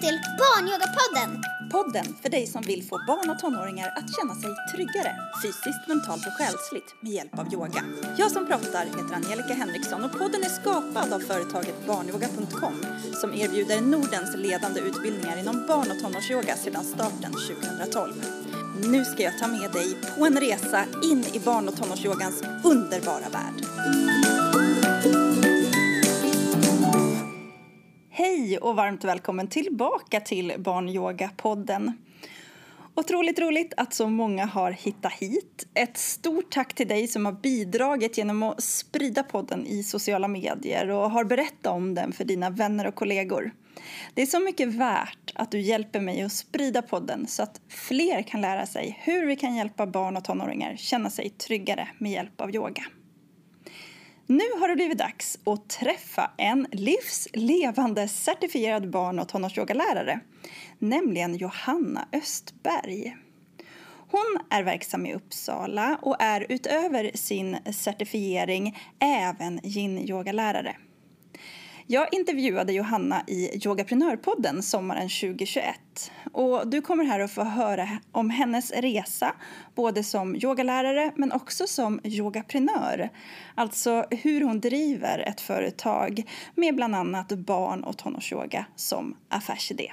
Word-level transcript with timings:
till 0.00 0.20
Barnyogapodden! 0.38 1.30
Podden 1.70 2.16
för 2.22 2.28
dig 2.28 2.46
som 2.46 2.62
vill 2.62 2.82
få 2.82 2.96
barn 3.06 3.30
och 3.30 3.38
tonåringar 3.38 3.88
att 3.96 4.16
känna 4.16 4.34
sig 4.34 4.50
tryggare 4.72 5.12
fysiskt, 5.42 5.88
mentalt 5.88 6.26
och 6.26 6.32
själsligt 6.32 6.94
med 7.00 7.12
hjälp 7.12 7.38
av 7.38 7.52
yoga. 7.54 7.82
Jag 8.18 8.30
som 8.30 8.46
pratar 8.46 8.84
heter 8.84 9.14
Angelica 9.14 9.54
Henriksson 9.54 10.04
och 10.04 10.12
podden 10.12 10.42
är 10.42 10.48
skapad 10.60 11.12
av 11.12 11.20
företaget 11.20 11.86
barnyoga.com 11.86 12.76
som 13.20 13.34
erbjuder 13.34 13.80
Nordens 13.80 14.36
ledande 14.36 14.80
utbildningar 14.80 15.36
inom 15.38 15.66
barn 15.66 15.90
och 15.90 16.00
tonårsyoga 16.02 16.56
sedan 16.56 16.84
starten 16.84 17.32
2012. 17.32 18.12
Nu 18.84 19.04
ska 19.04 19.22
jag 19.22 19.38
ta 19.38 19.48
med 19.48 19.72
dig 19.72 19.96
på 20.16 20.26
en 20.26 20.40
resa 20.40 20.84
in 21.02 21.24
i 21.32 21.38
barn 21.38 21.68
och 21.68 21.76
tonårsyogans 21.76 22.42
underbara 22.64 23.28
värld. 23.28 23.58
Hej 28.22 28.58
och 28.58 28.76
varmt 28.76 29.04
välkommen 29.04 29.48
tillbaka 29.48 30.20
till 30.20 30.54
Barnyogapodden. 30.58 31.92
Otroligt 32.94 33.38
roligt 33.38 33.74
att 33.76 33.94
så 33.94 34.08
många 34.08 34.46
har 34.46 34.70
hittat 34.70 35.12
hit. 35.12 35.68
Ett 35.74 35.96
stort 35.96 36.50
tack 36.52 36.74
till 36.74 36.88
dig 36.88 37.08
som 37.08 37.26
har 37.26 37.32
bidragit 37.32 38.18
genom 38.18 38.42
att 38.42 38.62
sprida 38.62 39.22
podden 39.22 39.66
i 39.66 39.82
sociala 39.82 40.28
medier 40.28 40.90
och 40.90 41.10
har 41.10 41.24
berättat 41.24 41.66
om 41.66 41.94
den 41.94 42.12
för 42.12 42.24
dina 42.24 42.50
vänner 42.50 42.86
och 42.86 42.94
kollegor. 42.94 43.50
Det 44.14 44.22
är 44.22 44.26
så 44.26 44.40
mycket 44.40 44.68
värt 44.68 45.32
att 45.34 45.50
du 45.50 45.60
hjälper 45.60 46.00
mig 46.00 46.22
att 46.22 46.32
sprida 46.32 46.82
podden 46.82 47.26
så 47.26 47.42
att 47.42 47.60
fler 47.68 48.22
kan 48.22 48.40
lära 48.40 48.66
sig 48.66 48.98
hur 49.02 49.26
vi 49.26 49.36
kan 49.36 49.56
hjälpa 49.56 49.86
barn 49.86 50.16
och 50.16 50.24
tonåringar 50.24 50.76
känna 50.76 51.10
sig 51.10 51.30
tryggare 51.30 51.88
med 51.98 52.12
hjälp 52.12 52.40
av 52.40 52.54
yoga. 52.54 52.82
Nu 54.30 54.44
har 54.60 54.68
det 54.68 54.74
blivit 54.74 54.98
dags 54.98 55.38
att 55.44 55.68
träffa 55.68 56.30
en 56.36 56.66
livslevande 56.72 58.08
certifierad 58.08 58.90
barn 58.90 59.18
och 59.18 59.28
tonårsyogalärare, 59.28 60.20
nämligen 60.78 61.34
Johanna 61.34 62.08
Östberg. 62.12 63.16
Hon 64.10 64.38
är 64.50 64.62
verksam 64.62 65.06
i 65.06 65.14
Uppsala 65.14 65.98
och 66.02 66.16
är 66.22 66.46
utöver 66.48 67.10
sin 67.14 67.56
certifiering 67.72 68.78
även 68.98 69.60
yin-yogalärare. 69.62 70.76
Jag 71.92 72.08
intervjuade 72.12 72.72
Johanna 72.72 73.22
i 73.26 73.66
Yogaprenörpodden 73.66 74.62
sommaren 74.62 75.08
2021 75.08 75.64
och 76.32 76.68
du 76.68 76.82
kommer 76.82 77.04
här 77.04 77.20
att 77.20 77.30
få 77.30 77.44
höra 77.44 77.88
om 78.12 78.30
hennes 78.30 78.70
resa 78.70 79.32
både 79.74 80.04
som 80.04 80.36
yogalärare 80.36 81.12
men 81.16 81.32
också 81.32 81.66
som 81.66 82.00
yogaprenör. 82.04 83.10
Alltså 83.54 84.04
hur 84.10 84.40
hon 84.40 84.60
driver 84.60 85.18
ett 85.18 85.40
företag 85.40 86.22
med 86.54 86.74
bland 86.74 86.94
annat 86.94 87.28
barn 87.28 87.84
och 87.84 87.98
tonårsyoga 87.98 88.64
som 88.76 89.16
affärsidé. 89.28 89.92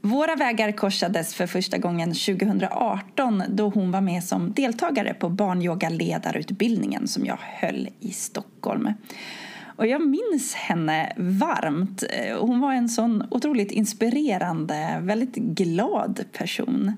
Våra 0.00 0.36
vägar 0.36 0.72
korsades 0.72 1.34
för 1.34 1.46
första 1.46 1.78
gången 1.78 2.08
2018 2.08 3.42
då 3.48 3.68
hon 3.68 3.90
var 3.90 4.00
med 4.00 4.24
som 4.24 4.52
deltagare 4.52 5.14
på 5.14 5.28
barnyogaledarutbildningen 5.28 7.08
som 7.08 7.26
jag 7.26 7.38
höll 7.40 7.88
i 8.00 8.10
Stockholm. 8.10 8.88
Och 9.76 9.86
jag 9.86 10.06
minns 10.06 10.54
henne 10.54 11.12
varmt. 11.16 12.04
Eh, 12.10 12.38
hon 12.38 12.60
var 12.60 12.72
en 12.72 12.88
sån 12.88 13.26
otroligt 13.30 13.72
inspirerande, 13.72 14.98
väldigt 15.02 15.34
glad 15.36 16.24
person. 16.32 16.92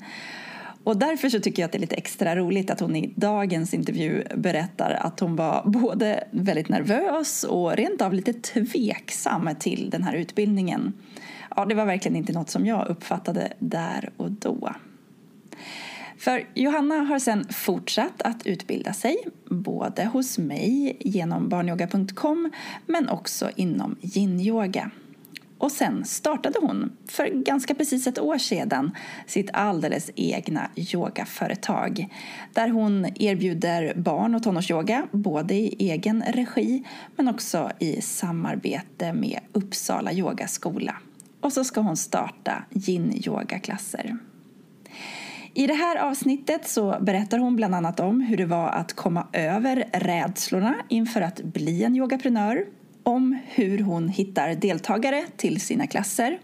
Och 0.84 0.96
därför 0.96 1.28
så 1.28 1.40
tycker 1.40 1.62
jag 1.62 1.66
att 1.66 1.72
det 1.72 1.78
är 1.78 1.80
lite 1.80 1.96
extra 1.96 2.36
roligt 2.36 2.70
att 2.70 2.80
hon 2.80 2.96
i 2.96 3.12
dagens 3.16 3.74
intervju 3.74 4.24
berättar 4.36 4.90
att 4.90 5.20
hon 5.20 5.36
var 5.36 5.62
både 5.64 6.24
väldigt 6.30 6.68
nervös 6.68 7.44
och 7.44 7.76
rent 7.76 8.02
av 8.02 8.14
lite 8.14 8.32
tveksam 8.32 9.50
till 9.58 9.90
den 9.90 10.02
här 10.02 10.14
utbildningen. 10.14 10.92
Ja, 11.56 11.64
det 11.64 11.74
var 11.74 11.84
verkligen 11.84 12.16
inte 12.16 12.32
något 12.32 12.50
som 12.50 12.66
jag 12.66 12.88
uppfattade 12.88 13.52
där 13.58 14.10
och 14.16 14.30
då. 14.30 14.74
För 16.18 16.48
Johanna 16.54 16.94
har 16.94 17.18
sen 17.18 17.44
fortsatt 17.50 18.22
att 18.22 18.46
utbilda 18.46 18.92
sig, 18.92 19.16
både 19.62 20.04
hos 20.04 20.38
mig 20.38 20.96
genom 21.00 21.48
barnyoga.com 21.48 22.50
men 22.86 23.08
också 23.08 23.50
inom 23.56 23.96
yin-yoga. 24.00 24.90
Och 25.58 25.72
sen 25.72 26.04
startade 26.04 26.58
hon, 26.60 26.96
för 27.08 27.26
ganska 27.26 27.74
precis 27.74 28.06
ett 28.06 28.18
år 28.18 28.38
sedan, 28.38 28.90
sitt 29.26 29.50
alldeles 29.52 30.10
egna 30.16 30.70
yogaföretag 30.76 32.08
där 32.52 32.68
hon 32.68 33.06
erbjuder 33.14 33.94
barn 33.94 34.34
och 34.34 34.42
tonårsyoga 34.42 35.06
både 35.12 35.54
i 35.54 35.76
egen 35.78 36.22
regi 36.22 36.84
men 37.16 37.28
också 37.28 37.70
i 37.78 38.02
samarbete 38.02 39.12
med 39.12 39.40
Uppsala 39.52 40.12
yogaskola. 40.12 40.96
Och 41.40 41.52
så 41.52 41.64
ska 41.64 41.80
hon 41.80 41.96
starta 41.96 42.64
yin-yogaklasser. 42.70 44.18
I 45.56 45.66
det 45.66 45.74
här 45.74 45.96
avsnittet 45.96 46.68
så 46.68 46.96
berättar 47.00 47.38
hon 47.38 47.56
bland 47.56 47.74
annat 47.74 48.00
om 48.00 48.20
hur 48.20 48.36
det 48.36 48.46
var 48.46 48.68
att 48.68 48.92
komma 48.92 49.26
över 49.32 49.88
rädslorna 49.92 50.74
inför 50.88 51.20
att 51.20 51.40
bli 51.42 51.84
en 51.84 51.96
yogaprenör, 51.96 52.66
om 53.02 53.38
hur 53.46 53.78
hon 53.78 54.08
hittar 54.08 54.54
deltagare 54.54 55.24
till 55.36 55.60
sina 55.60 55.86
klasser 55.86 56.38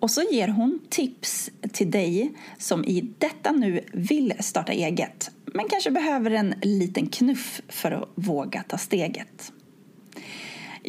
och 0.00 0.10
så 0.10 0.22
ger 0.32 0.48
hon 0.48 0.78
tips 0.88 1.50
till 1.72 1.90
dig 1.90 2.32
som 2.58 2.84
i 2.84 3.12
detta 3.18 3.52
nu 3.52 3.80
vill 3.92 4.32
starta 4.38 4.72
eget 4.72 5.30
men 5.44 5.68
kanske 5.68 5.90
behöver 5.90 6.30
en 6.30 6.54
liten 6.62 7.06
knuff 7.06 7.60
för 7.68 7.92
att 7.92 8.08
våga 8.14 8.62
ta 8.62 8.78
steget. 8.78 9.52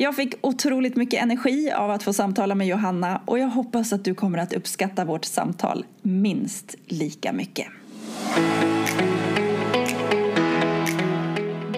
Jag 0.01 0.15
fick 0.15 0.33
otroligt 0.41 0.95
mycket 0.95 1.23
energi 1.23 1.71
av 1.71 1.91
att 1.91 2.03
få 2.03 2.13
samtala 2.13 2.55
med 2.55 2.67
Johanna 2.67 3.21
och 3.25 3.39
jag 3.39 3.47
hoppas 3.47 3.93
att 3.93 4.05
du 4.05 4.15
kommer 4.15 4.37
att 4.37 4.53
uppskatta 4.53 5.05
vårt 5.05 5.25
samtal 5.25 5.85
minst 6.01 6.75
lika 6.85 7.33
mycket. 7.33 7.67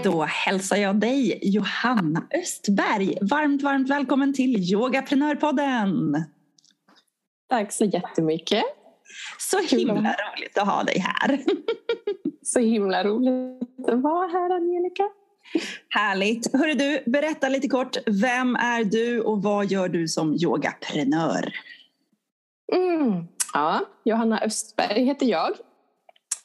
Då 0.03 0.23
hälsar 0.23 0.77
jag 0.77 0.99
dig, 0.99 1.39
Johanna 1.41 2.23
Östberg. 2.33 3.17
Varmt, 3.21 3.61
varmt 3.63 3.89
välkommen 3.89 4.33
till 4.33 4.71
Yogaprenörpodden. 4.73 6.23
Tack 7.49 7.71
så 7.71 7.85
jättemycket. 7.85 8.63
Så 9.39 9.75
himla 9.75 9.93
roligt 9.93 10.57
att 10.57 10.67
ha 10.67 10.83
dig 10.83 10.99
här. 10.99 11.39
Så 12.43 12.59
himla 12.59 13.03
roligt 13.03 13.89
att 13.89 14.01
vara 14.01 14.27
här, 14.27 14.49
Angelica. 14.55 15.03
Härligt. 15.89 16.53
Hörru 16.53 16.73
du, 16.73 17.03
berätta 17.05 17.49
lite 17.49 17.67
kort. 17.67 17.97
Vem 18.05 18.55
är 18.55 18.83
du 18.83 19.21
och 19.21 19.43
vad 19.43 19.65
gör 19.65 19.89
du 19.89 20.07
som 20.07 20.33
yogaprenör? 20.33 21.53
Mm. 22.73 23.27
Ja, 23.53 23.81
Johanna 24.03 24.39
Östberg 24.39 25.05
heter 25.05 25.25
jag. 25.25 25.49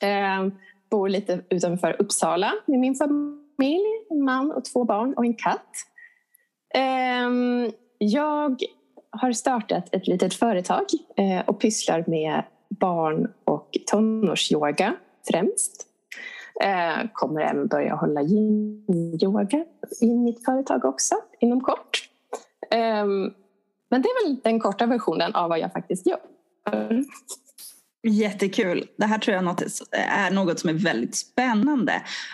Eh, 0.00 0.48
bor 0.90 1.08
lite 1.08 1.40
utanför 1.50 1.96
Uppsala 1.98 2.52
med 2.66 2.78
min 2.78 2.94
familj, 2.94 3.86
en 4.10 4.24
man 4.24 4.52
och 4.52 4.64
två 4.64 4.84
barn 4.84 5.14
och 5.14 5.24
en 5.24 5.34
katt. 5.34 5.70
Eh, 6.74 7.30
jag 7.98 8.62
har 9.10 9.32
startat 9.32 9.94
ett 9.94 10.06
litet 10.06 10.34
företag 10.34 10.84
eh, 11.16 11.40
och 11.46 11.60
pysslar 11.60 12.04
med 12.06 12.44
barn 12.80 13.32
och 13.44 13.70
tonårsyoga 13.86 14.96
främst. 15.30 15.85
Eh, 16.60 17.08
kommer 17.12 17.40
även 17.40 17.66
börja 17.66 17.94
hålla 17.94 18.22
yin-yoga 18.22 19.64
i 20.00 20.06
mitt 20.06 20.44
företag 20.44 20.84
också 20.84 21.14
inom 21.40 21.60
kort. 21.60 22.08
Eh, 22.70 23.06
men 23.90 24.02
det 24.02 24.08
är 24.08 24.26
väl 24.26 24.40
den 24.44 24.60
korta 24.60 24.86
versionen 24.86 25.34
av 25.34 25.48
vad 25.48 25.58
jag 25.58 25.72
faktiskt 25.72 26.06
gör. 26.06 26.20
Jättekul. 28.08 28.88
Det 28.96 29.06
här 29.06 29.18
tror 29.18 29.34
jag 29.34 29.40
är 29.92 30.30
något 30.30 30.60
som 30.60 30.70
är 30.70 30.74
väldigt 30.74 31.16
spännande. 31.16 31.92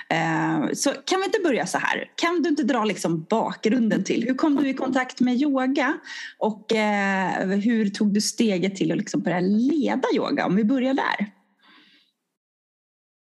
Eh, 0.09 0.72
så 0.72 0.91
kan 0.91 1.21
vi 1.21 1.25
inte 1.25 1.41
börja 1.44 1.66
så 1.66 1.78
här? 1.78 2.11
Kan 2.15 2.43
du 2.43 2.49
inte 2.49 2.62
dra 2.62 2.84
liksom 2.84 3.27
bakgrunden 3.31 4.05
till 4.05 4.25
hur 4.25 4.34
kom 4.34 4.56
du 4.56 4.69
i 4.69 4.75
kontakt 4.75 5.21
med 5.21 5.37
yoga 5.37 5.94
och 6.38 6.72
eh, 6.72 7.49
hur 7.49 7.91
tog 7.91 8.14
du 8.14 8.20
steget 8.20 8.76
till 8.76 8.93
att 8.93 8.99
liksom 8.99 9.20
börja 9.20 9.41
leda 9.41 10.08
yoga? 10.14 10.46
Om 10.46 10.56
vi 10.56 10.64
börjar 10.64 10.94
där. 10.94 11.26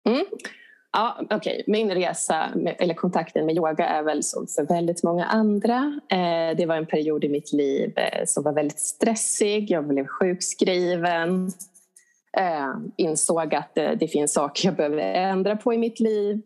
Mm. 0.07 0.25
Ja, 0.92 1.22
okay. 1.30 1.63
Min 1.68 1.92
resa, 1.92 2.50
med, 2.56 2.75
eller 2.80 2.94
kontakten 2.94 3.45
med 3.45 3.56
yoga 3.56 3.88
är 3.88 4.04
väl 4.04 4.24
som 4.24 4.48
för 4.48 4.63
väldigt 4.63 5.04
många 5.04 5.25
andra. 5.25 6.00
Eh, 6.12 6.57
det 6.57 6.66
var 6.66 6.75
en 6.75 6.86
period 6.86 7.24
i 7.24 7.30
mitt 7.30 7.54
liv 7.54 7.94
eh, 7.98 8.25
som 8.25 8.44
var 8.44 8.54
väldigt 8.54 8.80
stressig. 8.80 9.72
Jag 9.72 9.88
blev 9.88 10.07
sjukskriven. 10.07 11.51
Eh, 12.38 12.75
insåg 12.98 13.56
att 13.56 13.78
eh, 13.78 13.92
det, 13.92 14.07
finns 14.07 14.34
saker 14.34 14.68
jag 14.68 14.75
behöver 14.75 14.98
ändra 14.98 15.56
på 15.56 15.74
i 15.74 15.78
mitt 15.78 16.00
liv. 16.00 16.42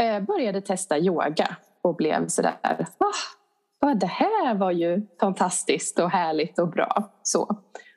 Eh, 0.00 0.20
började 0.20 0.60
testa 0.60 0.98
yoga 0.98 1.56
och 1.82 1.96
blev 1.96 2.28
sådär... 2.28 2.54
Ah, 2.62 3.94
det 3.94 4.06
här 4.06 4.54
var 4.54 4.70
ju 4.70 5.06
fantastiskt 5.20 5.98
och 5.98 6.10
härligt 6.10 6.58
och 6.58 6.68
bra. 6.68 7.12
Så, 7.22 7.56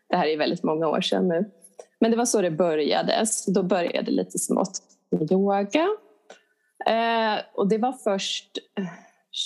det 0.10 0.18
här 0.18 0.28
är 0.28 0.38
väldigt 0.38 0.64
många 0.64 0.88
år 0.88 1.02
sedan 1.02 1.28
nu. 1.28 1.52
Men 2.00 2.12
det 2.12 2.18
var 2.18 2.26
så 2.26 2.42
det 2.42 2.52
började. 2.52 3.26
Så 3.26 3.52
då 3.52 3.64
började 3.64 4.02
det 4.02 4.12
lite 4.12 4.40
smått 4.40 4.82
yoga. 5.32 5.88
Eh, 6.86 7.42
och 7.54 7.68
det 7.68 7.78
var 7.78 7.92
först 7.92 8.58
eh, 8.78 8.86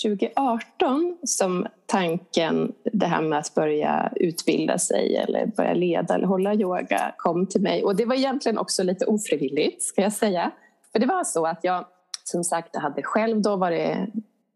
2018 0.02 1.18
som 1.24 1.66
tanken, 1.86 2.72
det 2.92 3.06
här 3.06 3.22
med 3.22 3.38
att 3.38 3.54
börja 3.54 4.12
utbilda 4.16 4.78
sig 4.78 5.16
eller 5.16 5.46
börja 5.46 5.74
leda 5.74 6.14
eller 6.14 6.26
hålla 6.26 6.54
yoga 6.54 7.14
kom 7.16 7.46
till 7.46 7.62
mig. 7.62 7.84
Och 7.84 7.96
det 7.96 8.04
var 8.04 8.14
egentligen 8.14 8.58
också 8.58 8.82
lite 8.82 9.04
ofrivilligt 9.04 9.82
ska 9.82 10.02
jag 10.02 10.12
säga. 10.12 10.50
För 10.92 10.98
det 10.98 11.06
var 11.06 11.24
så 11.24 11.46
att 11.46 11.60
jag 11.62 11.84
som 12.24 12.44
sagt 12.44 12.76
hade 12.76 13.02
själv 13.02 13.42
då 13.42 13.56
varit 13.56 13.98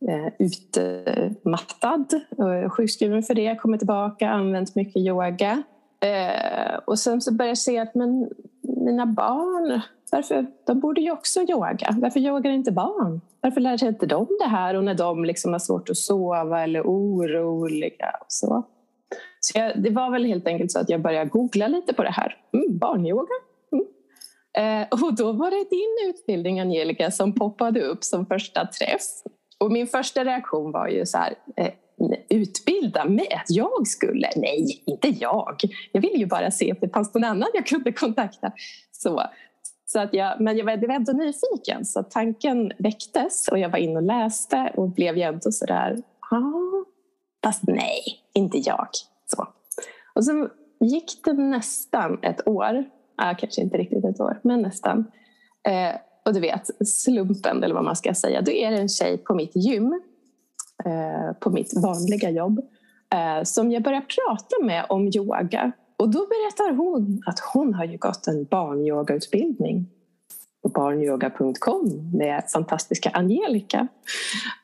eh, 0.08 0.28
utmattad 0.38 2.20
och 2.30 2.72
sjukskriven 2.72 3.22
för 3.22 3.34
det, 3.34 3.56
kommit 3.56 3.80
tillbaka, 3.80 4.30
använt 4.30 4.74
mycket 4.74 4.96
yoga. 4.96 5.62
Eh, 6.00 6.78
och 6.84 6.98
sen 6.98 7.20
så 7.20 7.34
började 7.34 7.50
jag 7.50 7.58
se 7.58 7.78
att 7.78 7.94
men, 7.94 8.30
mina 8.62 9.06
barn, 9.06 9.80
varför, 10.12 10.46
de 10.66 10.80
borde 10.80 11.00
ju 11.00 11.10
också 11.10 11.40
yoga. 11.40 11.94
Varför 11.96 12.20
yogar 12.20 12.50
inte 12.50 12.72
barn? 12.72 13.20
Varför 13.40 13.60
lär 13.60 13.76
sig 13.76 13.88
inte 13.88 14.06
de 14.06 14.26
det 14.40 14.48
här? 14.48 14.74
Och 14.74 14.84
när 14.84 14.94
de 14.94 15.24
liksom 15.24 15.52
har 15.52 15.58
svårt 15.58 15.90
att 15.90 15.96
sova 15.96 16.62
eller 16.62 16.82
oroliga 16.82 18.10
och 18.20 18.26
så. 18.28 18.66
Så 19.40 19.58
jag, 19.58 19.82
det 19.82 19.90
var 19.90 20.10
väl 20.10 20.24
helt 20.24 20.46
enkelt 20.46 20.72
så 20.72 20.78
att 20.78 20.90
jag 20.90 21.02
började 21.02 21.30
googla 21.30 21.68
lite 21.68 21.94
på 21.94 22.02
det 22.02 22.10
här. 22.10 22.36
Mm, 22.52 22.78
barnyoga? 22.78 23.34
Mm. 23.72 24.82
Eh, 24.82 24.88
och 24.90 25.14
då 25.14 25.32
var 25.32 25.50
det 25.50 25.70
din 25.70 26.10
utbildning 26.10 26.60
Angelica 26.60 27.10
som 27.10 27.32
poppade 27.32 27.82
upp 27.82 28.04
som 28.04 28.26
första 28.26 28.66
träff. 28.66 29.02
Och 29.58 29.72
min 29.72 29.86
första 29.86 30.24
reaktion 30.24 30.72
var 30.72 30.88
ju 30.88 31.06
så 31.06 31.18
här, 31.18 31.34
eh, 31.56 31.72
utbilda 32.28 33.04
mig? 33.04 33.32
Att 33.34 33.50
jag 33.50 33.86
skulle? 33.86 34.30
Nej, 34.36 34.82
inte 34.86 35.08
jag. 35.08 35.56
Jag 35.92 36.00
ville 36.00 36.16
ju 36.16 36.26
bara 36.26 36.50
se 36.50 36.72
om 36.72 36.78
det 36.80 36.88
fanns 36.88 37.14
någon 37.14 37.24
annan 37.24 37.48
jag 37.54 37.66
kunde 37.66 37.92
kontakta. 37.92 38.52
Så, 38.92 39.22
så 39.92 40.00
att 40.00 40.14
jag, 40.14 40.40
men 40.40 40.56
jag 40.56 40.64
var, 40.64 40.72
jag 40.72 40.88
var 40.88 40.94
ändå 40.94 41.12
nyfiken 41.12 41.84
så 41.84 42.02
tanken 42.02 42.72
väcktes 42.78 43.48
och 43.48 43.58
jag 43.58 43.68
var 43.68 43.78
inne 43.78 43.96
och 43.96 44.02
läste 44.02 44.72
och 44.76 44.88
blev 44.88 45.16
ju 45.16 45.22
ändå 45.22 45.52
sådär, 45.52 46.02
ah, 46.30 46.84
fast 47.44 47.62
nej, 47.62 48.02
inte 48.32 48.58
jag. 48.58 48.88
Så. 49.26 49.46
Och 50.14 50.24
så 50.24 50.48
gick 50.80 51.24
det 51.24 51.32
nästan 51.32 52.18
ett 52.22 52.48
år, 52.48 52.84
ah, 53.16 53.34
kanske 53.34 53.60
inte 53.60 53.78
riktigt 53.78 54.04
ett 54.04 54.20
år, 54.20 54.40
men 54.42 54.62
nästan. 54.62 54.98
Eh, 55.68 56.00
och 56.24 56.34
du 56.34 56.40
vet, 56.40 56.88
slumpen 56.88 57.64
eller 57.64 57.74
vad 57.74 57.84
man 57.84 57.96
ska 57.96 58.14
säga, 58.14 58.42
då 58.42 58.52
är 58.52 58.70
det 58.70 58.76
en 58.76 58.88
tjej 58.88 59.18
på 59.18 59.34
mitt 59.34 59.56
gym, 59.56 60.00
eh, 60.84 61.36
på 61.40 61.50
mitt 61.50 61.72
vanliga 61.82 62.30
jobb, 62.30 62.58
eh, 63.14 63.42
som 63.44 63.70
jag 63.70 63.82
börjar 63.82 64.00
prata 64.00 64.64
med 64.64 64.86
om 64.88 65.10
yoga. 65.14 65.72
Och 65.98 66.08
då 66.08 66.26
berättar 66.26 66.74
hon 66.74 67.22
att 67.26 67.38
hon 67.38 67.74
har 67.74 67.84
ju 67.84 67.98
gått 67.98 68.26
en 68.26 68.44
barnyogautbildning 68.44 69.86
på 70.62 70.68
barnyoga.com 70.68 72.10
med 72.14 72.44
fantastiska 72.52 73.10
Angelica. 73.10 73.88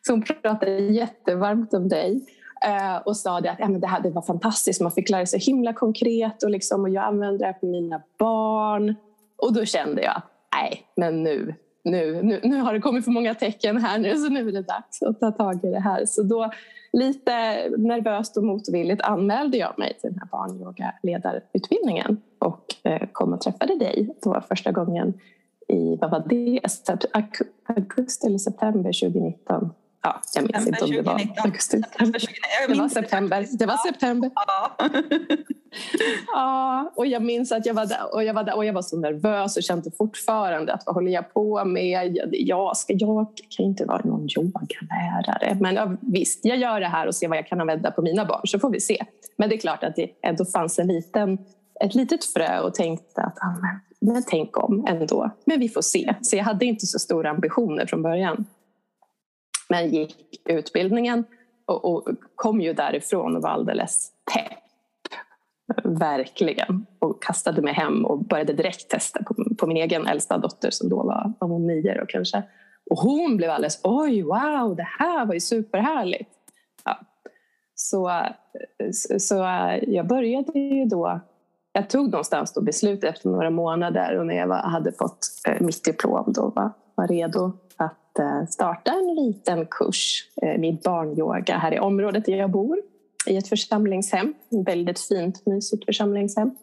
Som 0.07 0.23
pratade 0.23 0.71
jättevarmt 0.79 1.75
om 1.75 1.89
dig 1.89 2.21
eh, 2.65 2.97
och 2.97 3.17
sa 3.17 3.41
det 3.41 3.51
att 3.51 3.59
ja, 3.59 3.69
men 3.69 3.81
det, 3.81 3.87
här, 3.87 4.01
det 4.01 4.11
var 4.11 4.23
fantastiskt, 4.23 4.81
man 4.81 4.93
fick 4.93 5.11
lära 5.11 5.27
sig 5.27 5.41
himla 5.41 5.73
konkret 5.73 6.43
och, 6.43 6.51
liksom, 6.51 6.83
och 6.83 6.91
jag 6.91 7.05
använder 7.05 7.39
det 7.39 7.45
här 7.45 7.53
på 7.53 7.67
mina 7.67 8.03
barn. 8.19 8.95
Och 9.37 9.53
då 9.53 9.65
kände 9.65 10.03
jag 10.03 10.17
att 10.17 10.31
nej, 10.55 10.83
men 10.97 11.23
nu, 11.23 11.55
nu, 11.85 12.23
nu, 12.23 12.41
nu 12.43 12.61
har 12.61 12.73
det 12.73 12.81
kommit 12.81 13.05
för 13.05 13.13
många 13.13 13.35
tecken 13.35 13.79
här 13.79 13.99
nu 13.99 14.17
så 14.17 14.29
nu 14.29 14.49
är 14.49 14.53
det 14.53 14.63
dags 14.63 15.03
att 15.03 15.21
ta 15.21 15.31
tag 15.31 15.65
i 15.65 15.71
det 15.71 15.81
här. 15.81 16.07
Så 16.07 16.23
då 16.23 16.51
lite 16.95 17.69
nervöst 17.77 18.37
och 18.37 18.45
motvilligt 18.45 19.03
anmälde 19.03 19.57
jag 19.57 19.79
mig 19.79 19.99
till 20.01 20.11
den 20.11 20.19
här 20.19 20.29
barnyogaledarutbildningen 20.29 22.21
och 22.39 22.75
eh, 22.83 23.09
kom 23.13 23.33
och 23.33 23.41
träffade 23.41 23.75
dig. 23.79 24.15
Det 24.23 24.29
var 24.29 24.41
första 24.41 24.73
gången 24.73 25.15
i 25.69 25.97
vad 25.97 26.11
var 26.11 26.25
det, 26.29 26.61
augusti 27.67 28.27
eller 28.27 28.39
september 28.39 28.93
2019. 29.01 29.71
Ja, 30.05 30.21
jag 30.35 30.53
minns 30.53 30.67
inte 30.67 30.85
om 30.85 30.91
det 30.91 31.03
var 31.03 31.21
augusti. 31.45 31.83
Det 32.69 32.75
var 32.75 32.89
september. 32.89 33.47
Det 33.59 33.67
var 33.67 33.77
september. 33.77 34.31
Ja. 34.35 34.77
ja, 36.27 36.93
och 36.97 37.07
jag 37.07 37.23
minns 37.23 37.53
att 37.53 37.67
jag 37.67 37.75
var 37.75 37.87
där 37.87 38.15
och 38.15 38.25
jag 38.25 38.35
var, 38.35 38.45
där, 38.45 38.57
och 38.57 38.65
jag 38.65 38.73
var 38.73 38.83
så 38.83 38.97
nervös 38.97 39.57
och 39.57 39.63
kände 39.63 39.91
fortfarande 39.91 40.73
att 40.73 40.83
vad 40.87 40.95
håller 40.95 41.13
jag 41.13 41.35
på 41.35 41.65
med? 41.65 42.19
Jag, 42.31 42.77
ska, 42.77 42.93
jag 42.93 43.27
kan 43.57 43.67
inte 43.67 43.85
vara 43.85 44.03
någon 44.05 44.29
yogalärare. 44.39 45.57
Men 45.61 45.75
ja, 45.75 45.97
visst, 46.01 46.45
jag 46.45 46.59
gör 46.59 46.81
det 46.81 46.89
här 46.89 47.07
och 47.07 47.15
ser 47.15 47.29
vad 47.29 47.39
jag 47.39 47.47
kan 47.47 47.61
använda 47.61 47.91
på 47.91 48.03
mina 48.03 48.25
barn 48.25 48.47
så 48.47 48.59
får 48.59 48.71
vi 48.71 48.81
se. 48.81 49.05
Men 49.37 49.49
det 49.49 49.55
är 49.55 49.61
klart 49.61 49.85
att 49.85 49.97
det 49.97 50.11
ändå 50.23 50.45
fanns 50.45 50.79
en 50.79 50.87
liten, 50.87 51.39
ett 51.81 51.95
litet 51.95 52.25
frö 52.25 52.61
och 52.61 52.75
tänkte 52.75 53.23
att 53.23 53.39
ah, 53.41 53.57
men, 53.61 54.13
men 54.13 54.23
tänk 54.27 54.59
om 54.59 54.87
ändå. 54.89 55.31
Men 55.45 55.61
vi 55.61 55.69
får 55.69 55.83
se. 55.83 56.15
Så 56.23 56.37
jag 56.37 56.45
hade 56.45 56.67
inte 56.67 56.87
så 56.87 56.99
stora 56.99 57.31
ambitioner 57.31 57.87
från 57.87 58.03
början. 58.03 58.47
Men 59.69 59.91
gick 59.91 60.17
utbildningen 60.45 61.25
och, 61.67 61.85
och 61.85 62.09
kom 62.35 62.61
ju 62.61 62.73
därifrån 62.73 63.37
och 63.37 63.43
var 63.43 63.51
alldeles 63.51 64.13
pepp. 64.35 64.59
Verkligen. 65.85 66.87
Och 66.99 67.23
kastade 67.23 67.63
mig 67.63 67.75
hem 67.75 68.05
och 68.05 68.25
började 68.25 68.53
direkt 68.53 68.89
testa 68.89 69.23
på, 69.23 69.35
på 69.59 69.67
min 69.67 69.77
egen 69.77 70.07
äldsta 70.07 70.39
dotter 70.39 70.71
som 70.71 70.89
då 70.89 70.97
var, 70.97 71.33
var 71.39 71.49
hon 71.49 71.67
nio 71.67 71.95
då 72.01 72.07
kanske. 72.07 72.43
Och 72.91 72.99
hon 72.99 73.37
blev 73.37 73.51
alldeles 73.51 73.81
oj, 73.83 74.23
wow, 74.23 74.77
det 74.77 74.89
här 74.99 75.27
var 75.27 75.35
ju 75.35 75.41
superhärligt. 75.41 76.31
Ja. 76.85 76.99
Så, 77.75 78.23
så 79.19 79.35
jag 79.83 80.07
började 80.07 80.59
ju 80.59 80.85
då 80.85 81.21
jag 81.77 81.91
tog 81.91 82.11
någonstans 82.11 82.53
då 82.53 82.61
beslut 82.61 83.05
efter 83.05 83.29
några 83.29 83.51
månader 83.51 84.19
och 84.19 84.27
när 84.27 84.35
jag 84.35 84.47
var, 84.47 84.57
hade 84.57 84.93
fått 84.93 85.19
eh, 85.49 85.61
mitt 85.61 85.85
diplom 85.85 86.25
då 86.27 86.53
var, 86.55 86.71
var 86.95 87.07
redo 87.07 87.53
att 87.77 87.97
Eh, 88.19 88.47
starta 88.47 88.93
en 88.93 89.15
liten 89.15 89.67
kurs 89.67 90.29
eh, 90.43 90.59
med 90.61 90.79
barnyoga 90.85 91.59
här 91.59 91.75
i 91.75 91.79
området 91.79 92.25
där 92.25 92.37
jag 92.37 92.51
bor 92.51 92.83
i 93.27 93.37
ett 93.37 93.49
församlingshem. 93.49 94.35
Ett 94.51 94.69
väldigt 94.69 95.01
fint, 95.01 95.47
mysigt 95.47 95.85
församlingshem. 95.85 96.57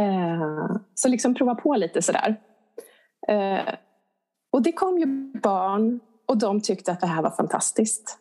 Eh, 0.00 0.76
så 0.94 1.08
liksom 1.08 1.34
prova 1.34 1.54
på 1.54 1.74
lite 1.74 2.02
sådär. 2.02 2.36
Och 4.52 4.62
det 4.62 4.72
kom 4.72 4.98
ju 4.98 5.06
barn 5.40 6.00
och 6.26 6.38
de 6.38 6.60
tyckte 6.60 6.92
att 6.92 7.00
det 7.00 7.06
här 7.06 7.22
var 7.22 7.30
fantastiskt. 7.30 8.18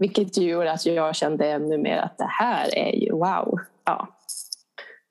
Vilket 0.00 0.36
gjorde 0.36 0.72
att 0.72 0.86
jag 0.86 1.16
kände 1.16 1.50
ännu 1.50 1.78
mer 1.78 1.96
att 1.96 2.18
det 2.18 2.28
här 2.28 2.78
är 2.78 2.92
ju 2.92 3.12
wow. 3.12 3.58
Ja, 3.84 4.08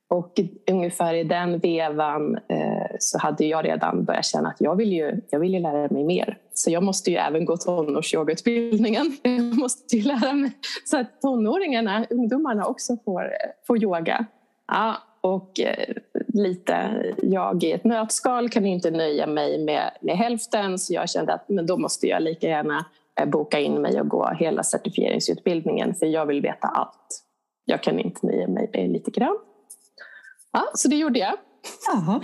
och 0.09 0.39
ungefär 0.71 1.13
i 1.13 1.23
den 1.23 1.59
vevan 1.59 2.35
eh, 2.35 2.95
så 2.99 3.17
hade 3.19 3.45
jag 3.45 3.65
redan 3.65 4.03
börjat 4.03 4.25
känna 4.25 4.49
att 4.49 4.61
jag 4.61 4.75
vill, 4.75 4.93
ju, 4.93 5.21
jag 5.29 5.39
vill 5.39 5.53
ju 5.53 5.59
lära 5.59 5.87
mig 5.89 6.03
mer. 6.03 6.37
Så 6.53 6.71
jag 6.71 6.83
måste 6.83 7.11
ju 7.11 7.17
även 7.17 7.45
gå 7.45 7.57
tonårsyogautbildningen. 7.57 9.17
Jag 9.23 9.57
måste 9.57 9.97
ju 9.97 10.03
lära 10.03 10.33
mig 10.33 10.51
så 10.85 10.97
att 10.97 11.21
tonåringarna, 11.21 12.05
ungdomarna 12.09 12.65
också 12.65 12.97
får, 13.05 13.31
får 13.67 13.83
yoga. 13.83 14.25
Ja, 14.67 14.95
och 15.21 15.59
eh, 15.59 15.93
lite, 16.27 17.03
jag 17.21 17.63
i 17.63 17.71
ett 17.71 17.83
nötskal 17.83 18.49
kan 18.49 18.65
inte 18.65 18.91
nöja 18.91 19.27
mig 19.27 19.65
med, 19.65 19.91
med 20.01 20.17
hälften 20.17 20.79
så 20.79 20.93
jag 20.93 21.09
kände 21.09 21.33
att 21.33 21.49
men 21.49 21.65
då 21.65 21.77
måste 21.77 22.07
jag 22.07 22.23
lika 22.23 22.47
gärna 22.47 22.85
eh, 23.19 23.25
boka 23.25 23.59
in 23.59 23.81
mig 23.81 24.01
och 24.01 24.07
gå 24.07 24.29
hela 24.39 24.63
certifieringsutbildningen 24.63 25.95
för 25.95 26.05
jag 26.05 26.25
vill 26.25 26.41
veta 26.41 26.67
allt. 26.67 27.23
Jag 27.65 27.83
kan 27.83 27.99
inte 27.99 28.25
nöja 28.25 28.47
mig 28.47 28.69
med 28.73 28.89
lite 28.89 29.11
grann. 29.11 29.37
Ja, 30.51 30.63
så 30.73 30.87
det 30.87 30.95
gjorde 30.95 31.19
jag. 31.19 31.33
Jaha. 31.93 32.21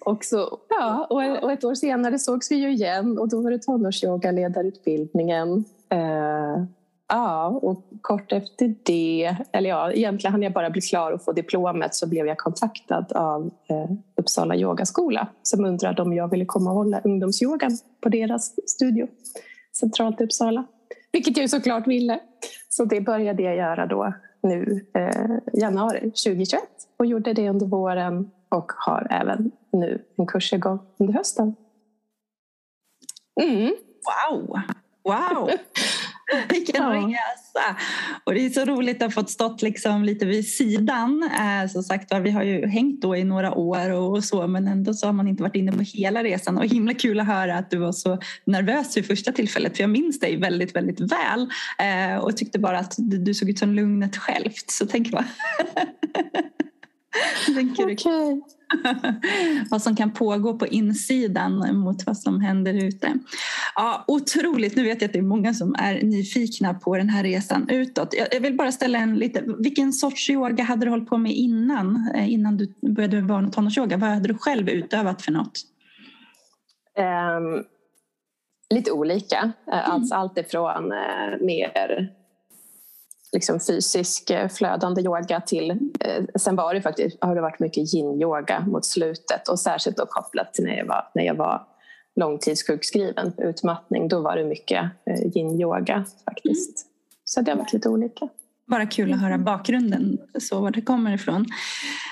Och, 0.00 0.24
så, 0.24 0.58
ja, 0.68 1.06
och, 1.10 1.52
ett 1.52 1.64
år 1.64 1.74
senare 1.74 2.18
sågs 2.18 2.50
vi 2.50 2.56
ju 2.56 2.72
igen 2.72 3.18
och 3.18 3.28
då 3.28 3.42
var 3.42 3.50
det 3.50 3.58
tonårsyogaledarutbildningen. 3.58 5.64
Uh, 5.94 6.64
ja, 7.08 7.46
och 7.46 7.84
kort 8.00 8.32
efter 8.32 8.74
det, 8.82 9.36
eller 9.52 9.70
ja, 9.70 9.92
egentligen 9.92 10.32
hann 10.32 10.42
jag 10.42 10.52
bara 10.52 10.70
bli 10.70 10.80
klar 10.80 11.12
och 11.12 11.24
få 11.24 11.32
diplomet 11.32 11.94
så 11.94 12.08
blev 12.08 12.26
jag 12.26 12.38
kontaktad 12.38 13.12
av 13.14 13.44
uh, 13.44 13.96
Uppsala 14.16 14.56
yogaskola 14.56 15.28
som 15.42 15.64
undrade 15.64 16.02
om 16.02 16.12
jag 16.12 16.30
ville 16.30 16.44
komma 16.44 16.70
och 16.70 16.76
hålla 16.76 17.00
ungdomsyogan 17.00 17.78
på 18.00 18.08
deras 18.08 18.70
studio 18.70 19.08
centralt 19.72 20.20
i 20.20 20.24
Uppsala. 20.24 20.64
Vilket 21.12 21.36
jag 21.36 21.50
såklart 21.50 21.86
ville. 21.86 22.20
Så 22.68 22.84
det 22.84 23.00
började 23.00 23.42
jag 23.42 23.56
göra 23.56 23.86
då 23.86 24.12
nu 24.44 24.86
eh, 24.94 25.60
januari 25.60 26.00
2021 26.00 26.62
och 26.96 27.06
gjorde 27.06 27.32
det 27.32 27.50
under 27.50 27.66
våren 27.66 28.30
och 28.48 28.72
har 28.76 29.06
även 29.10 29.50
nu 29.72 30.04
en 30.16 30.26
kurs 30.26 30.52
igång 30.52 30.78
under 30.98 31.14
hösten. 31.14 31.54
Mm. 33.42 33.74
Wow! 34.30 34.60
Wow! 35.04 35.50
Vilken 36.48 36.82
ja. 36.82 36.90
resa! 36.90 37.76
Och 38.24 38.34
det 38.34 38.46
är 38.46 38.50
så 38.50 38.64
roligt 38.64 38.96
att 38.96 39.14
ha 39.14 39.22
fått 39.22 39.30
stått 39.30 39.62
liksom 39.62 40.04
lite 40.04 40.26
vid 40.26 40.48
sidan. 40.48 41.30
Eh, 41.40 41.70
som 41.70 41.82
sagt 41.82 42.12
vi 42.22 42.30
har 42.30 42.42
ju 42.42 42.66
hängt 42.66 43.00
då 43.00 43.16
i 43.16 43.24
några 43.24 43.54
år 43.54 43.90
och 43.90 44.24
så 44.24 44.46
men 44.46 44.68
ändå 44.68 44.94
så 44.94 45.06
har 45.06 45.12
man 45.12 45.28
inte 45.28 45.42
varit 45.42 45.56
inne 45.56 45.72
på 45.72 45.82
hela 45.82 46.24
resan. 46.24 46.58
Och 46.58 46.64
himla 46.64 46.94
kul 46.94 47.20
att 47.20 47.26
höra 47.26 47.58
att 47.58 47.70
du 47.70 47.76
var 47.76 47.92
så 47.92 48.18
nervös 48.44 48.96
vid 48.96 49.06
första 49.06 49.32
tillfället 49.32 49.76
för 49.76 49.82
jag 49.82 49.90
minns 49.90 50.20
dig 50.20 50.36
väldigt, 50.36 50.76
väldigt 50.76 51.00
väl 51.00 51.48
eh, 51.78 52.18
och 52.18 52.36
tyckte 52.36 52.58
bara 52.58 52.78
att 52.78 52.94
du 52.98 53.34
såg 53.34 53.50
ut 53.50 53.58
som 53.58 53.74
lugnet 53.74 54.16
självt. 54.16 54.70
Så 54.70 54.86
tänk 54.86 55.10
bara 55.10 55.24
okay. 57.48 58.40
vad 59.70 59.82
som 59.82 59.96
kan 59.96 60.10
pågå 60.10 60.58
på 60.58 60.66
insidan 60.66 61.76
mot 61.76 62.06
vad 62.06 62.18
som 62.18 62.40
händer 62.40 62.74
ute. 62.74 63.14
Ja, 63.74 64.04
otroligt. 64.08 64.76
Nu 64.76 64.84
vet 64.84 65.02
jag 65.02 65.08
att 65.08 65.12
det 65.12 65.18
är 65.18 65.22
många 65.22 65.54
som 65.54 65.74
är 65.78 66.02
nyfikna 66.02 66.74
på 66.74 66.96
den 66.96 67.08
här 67.08 67.22
resan 67.22 67.68
utåt. 67.68 68.14
Jag 68.32 68.40
vill 68.40 68.56
bara 68.56 68.72
ställa 68.72 68.98
en 68.98 69.14
lite... 69.14 69.44
Vilken 69.58 69.92
sorts 69.92 70.30
yoga 70.30 70.64
hade 70.64 70.86
du 70.86 70.90
hållit 70.90 71.08
på 71.08 71.18
med 71.18 71.32
innan? 71.32 72.10
Eh, 72.14 72.32
innan 72.32 72.56
du 72.56 72.74
började 72.94 73.16
med 73.16 73.26
barn 73.26 73.46
och 73.46 73.52
tonårsyoga? 73.52 73.96
Vad 73.96 74.10
hade 74.10 74.28
du 74.28 74.38
själv 74.38 74.68
utövat 74.68 75.22
för 75.22 75.32
något? 75.32 75.60
Um, 76.98 77.64
lite 78.74 78.92
olika. 78.92 79.38
Mm. 79.38 79.52
Alltså 79.66 80.14
allt 80.14 80.38
ifrån 80.38 80.92
uh, 80.92 81.46
mer 81.46 82.12
liksom 83.34 83.60
fysisk 83.60 84.30
eh, 84.30 84.48
flödande 84.48 85.02
yoga 85.02 85.40
till... 85.40 85.70
Eh, 85.70 86.24
sen 86.34 86.56
var 86.56 86.74
det 86.74 86.82
faktiskt, 86.82 87.18
har 87.20 87.34
det 87.34 87.40
varit 87.40 87.60
mycket 87.60 87.94
yin-yoga 87.94 88.60
mot 88.60 88.84
slutet 88.84 89.48
och 89.48 89.60
särskilt 89.60 89.96
då 89.96 90.06
kopplat 90.06 90.54
till 90.54 90.64
när 90.64 90.76
jag 90.76 90.86
var, 90.86 91.10
när 91.14 91.24
jag 91.24 91.34
var 91.34 91.66
långtidssjukskriven 92.16 93.32
utmattning. 93.38 94.08
Då 94.08 94.20
var 94.20 94.36
det 94.36 94.44
mycket 94.44 94.84
eh, 95.06 95.36
yin-yoga 95.36 96.04
faktiskt. 96.24 96.86
Mm. 96.86 96.90
Så 97.24 97.40
det 97.40 97.50
har 97.50 97.58
varit 97.58 97.72
lite 97.72 97.88
olika. 97.88 98.28
Bara 98.66 98.86
kul 98.86 99.12
att 99.12 99.20
höra 99.20 99.38
bakgrunden, 99.38 100.18
så 100.38 100.60
var 100.60 100.70
det 100.70 100.80
kommer 100.80 101.14
ifrån. 101.14 101.46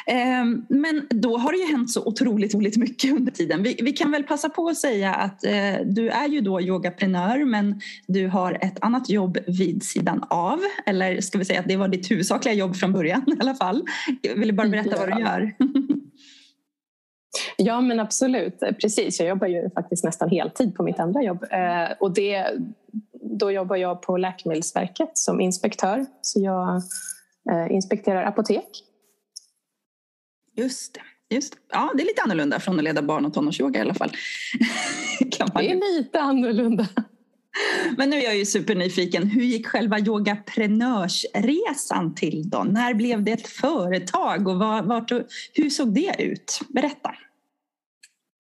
Ehm, 0.07 0.67
men 0.69 1.07
då 1.11 1.37
har 1.39 1.53
det 1.53 1.59
ju 1.59 1.67
hänt 1.67 1.91
så 1.91 2.05
otroligt, 2.05 2.55
otroligt 2.55 2.77
mycket 2.77 3.13
under 3.17 3.33
tiden. 3.33 3.63
Vi, 3.63 3.79
vi, 3.83 3.93
kan 3.93 4.11
väl 4.11 4.23
passa 4.23 4.49
på 4.49 4.69
att 4.69 4.77
säga 4.77 5.15
att 5.15 5.45
eh, 5.45 5.75
du 5.85 6.09
är 6.09 6.29
ju 6.29 6.41
då 6.41 6.61
yogaprenör 6.61 7.45
men 7.45 7.81
du 8.07 8.29
har 8.29 8.59
ett 8.61 8.79
annat 8.81 9.11
jobb 9.11 9.39
vid 9.47 9.83
sidan 9.83 10.25
av. 10.31 10.61
Eller 10.87 11.21
ska 11.21 11.39
vi 11.39 11.45
säga 11.45 11.61
att 11.61 11.69
det 11.69 11.77
var 11.77 11.89
ditt 11.89 12.11
huvudsakliga 12.11 12.55
jobb 12.55 12.77
från 12.77 12.93
början 12.93 13.23
i 13.27 13.41
alla 13.41 13.55
fall. 13.55 13.85
Vill 14.37 14.49
du 14.49 14.53
bara 14.53 14.69
berätta 14.69 14.97
vad 14.99 15.17
du 15.17 15.21
gör? 15.21 15.53
Ja 17.57 17.81
men 17.81 18.01
absolut, 18.01 18.61
precis. 18.81 19.21
Jag 19.21 19.29
jobbar 19.29 19.47
ju 19.47 19.71
faktiskt 19.71 20.05
nästan 20.05 20.31
heltid 20.31 20.75
på 20.75 20.83
mitt 20.83 21.01
andra 21.01 21.23
jobb. 21.23 21.45
Eh, 21.51 21.97
och 22.01 22.15
det, 22.15 22.47
då 23.39 23.51
jobbar 23.51 23.77
jag 23.77 24.03
på 24.03 24.17
Läkemedelsverket 24.17 25.19
som 25.19 25.41
inspektör. 25.41 26.07
Så 26.23 26.41
jag 26.41 26.77
eh, 27.51 27.75
inspekterar 27.75 28.25
apotek. 28.25 28.85
Just 30.57 30.95
det. 30.95 31.01
Just 31.35 31.57
Ja, 31.73 31.93
det 31.97 32.03
är 32.03 32.07
lite 32.07 32.23
annorlunda 32.23 32.61
från 32.61 32.79
att 32.79 32.85
leda 32.85 33.03
barn 33.03 33.27
och 33.27 33.35
tonårsyoga 33.35 33.79
i 33.79 33.83
alla 33.83 33.95
fall. 33.95 34.11
det 35.21 35.71
är 35.71 35.99
lite 35.99 36.21
annorlunda. 36.21 36.87
Men 37.97 38.11
nu 38.11 38.17
är 38.17 38.25
jag 38.25 38.37
ju 38.37 38.47
supernyfiken. 38.47 39.27
Hur 39.27 39.43
gick 39.43 39.67
själva 39.67 39.99
yogaprenörsresan 39.99 42.15
till 42.15 42.51
då? 42.51 42.65
När 42.65 42.95
blev 42.95 43.23
det 43.23 43.33
ett 43.33 43.49
företag 43.49 44.49
och 44.49 44.59
var, 44.59 44.83
vart, 44.83 45.11
hur 45.55 45.71
såg 45.71 45.95
det 45.95 46.17
ut? 46.19 46.61
Berätta. 46.69 47.15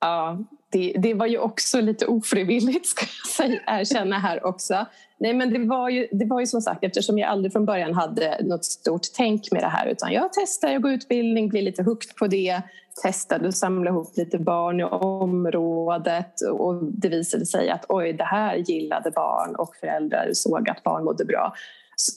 Ja, 0.01 0.39
det, 0.73 0.93
det, 0.99 1.14
var 1.14 1.26
ju 1.26 1.38
också 1.38 1.81
lite 1.81 2.07
ofrivilligt 2.07 2.87
ska 2.87 3.07
jag 3.23 3.33
säga, 3.33 3.61
erkänna 3.67 4.19
här 4.19 4.47
också. 4.47 4.87
Nej, 5.19 5.35
men 5.35 5.52
det 5.52 5.59
var, 5.59 5.88
ju, 5.88 6.09
det 6.12 6.25
var 6.25 6.41
ju 6.41 6.47
som 6.47 6.61
sagt 6.61 6.85
eftersom 6.85 7.19
jag 7.19 7.31
aldrig 7.31 7.52
från 7.52 7.64
början 7.64 7.95
hade 7.95 8.38
något 8.45 8.64
stort 8.64 9.02
tänk 9.17 9.52
med 9.52 9.62
det 9.62 9.69
här 9.69 9.87
utan 9.87 10.12
jag 10.12 10.33
testade, 10.33 10.73
jag 10.73 10.83
går 10.83 10.93
utbildning, 10.93 11.49
blev 11.49 11.62
lite 11.62 11.83
hooked 11.83 12.17
på 12.17 12.26
det 12.26 12.62
testade 13.02 13.49
att 13.49 13.57
samla 13.57 13.91
ihop 13.91 14.17
lite 14.17 14.38
barn 14.38 14.81
i 14.81 14.85
området 14.85 16.41
och 16.52 16.85
det 16.85 17.09
visade 17.09 17.47
sig 17.47 17.71
att 17.71 17.85
oj, 17.88 18.12
det 18.12 18.25
här 18.25 18.57
gillade 18.57 19.11
barn 19.11 19.55
och 19.55 19.76
föräldrar 19.76 20.31
såg 20.33 20.69
att 20.71 20.83
barn 20.83 21.05
mådde 21.05 21.25
bra. 21.25 21.55
Så, 21.97 22.12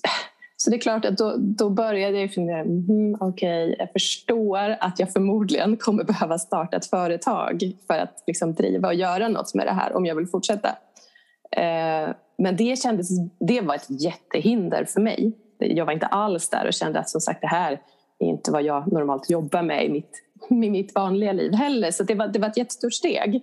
så 0.57 0.69
det 0.69 0.75
är 0.75 0.79
klart 0.79 1.05
att 1.05 1.17
då, 1.17 1.35
då 1.37 1.69
började 1.69 2.19
jag 2.19 2.33
fundera, 2.33 2.59
mm, 2.59 3.15
okej, 3.19 3.63
okay, 3.63 3.75
jag 3.79 3.91
förstår 3.91 4.75
att 4.79 4.99
jag 4.99 5.13
förmodligen 5.13 5.77
kommer 5.77 6.03
behöva 6.03 6.37
starta 6.39 6.77
ett 6.77 6.85
företag 6.85 7.73
för 7.87 7.93
att 7.93 8.23
liksom 8.27 8.53
driva 8.53 8.87
och 8.87 8.93
göra 8.93 9.27
något 9.27 9.53
med 9.53 9.67
det 9.67 9.71
här 9.71 9.95
om 9.95 10.05
jag 10.05 10.15
vill 10.15 10.27
fortsätta. 10.27 10.69
Eh, 11.51 12.09
men 12.37 12.55
det, 12.57 12.79
kändes, 12.79 13.09
det 13.39 13.61
var 13.61 13.75
ett 13.75 13.89
jättehinder 13.89 14.85
för 14.85 15.01
mig. 15.01 15.33
Jag 15.59 15.85
var 15.85 15.93
inte 15.93 16.05
alls 16.05 16.49
där 16.49 16.67
och 16.67 16.73
kände 16.73 16.99
att 16.99 17.09
som 17.09 17.21
sagt 17.21 17.41
det 17.41 17.47
här 17.47 17.81
är 18.19 18.27
inte 18.27 18.51
vad 18.51 18.63
jag 18.63 18.91
normalt 18.93 19.29
jobbar 19.29 19.61
med 19.61 19.85
i 19.85 19.89
mitt, 19.89 20.23
i 20.49 20.69
mitt 20.69 20.95
vanliga 20.95 21.31
liv 21.31 21.53
heller. 21.53 21.91
Så 21.91 22.03
det 22.03 22.15
var, 22.15 22.27
det 22.27 22.39
var 22.39 22.47
ett 22.47 22.57
jättestort 22.57 22.93
steg. 22.93 23.41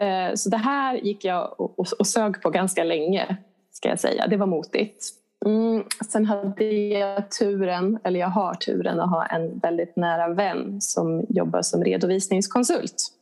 Eh, 0.00 0.34
så 0.34 0.50
det 0.50 0.56
här 0.56 0.94
gick 0.94 1.24
jag 1.24 1.60
och, 1.60 1.78
och, 1.78 1.86
och 1.98 2.06
sög 2.06 2.42
på 2.42 2.50
ganska 2.50 2.84
länge, 2.84 3.36
ska 3.72 3.88
jag 3.88 4.00
säga. 4.00 4.26
Det 4.26 4.36
var 4.36 4.46
motigt. 4.46 5.12
Mm, 5.44 5.84
sen 6.10 6.26
hade 6.26 6.64
jag 6.64 7.30
turen, 7.30 7.98
eller 8.04 8.20
jag 8.20 8.28
har 8.28 8.54
turen 8.54 9.00
att 9.00 9.10
ha 9.10 9.26
en 9.26 9.58
väldigt 9.58 9.96
nära 9.96 10.34
vän 10.34 10.80
som 10.80 11.26
jobbar 11.28 11.62
som 11.62 11.84
redovisningskonsult. 11.84 13.12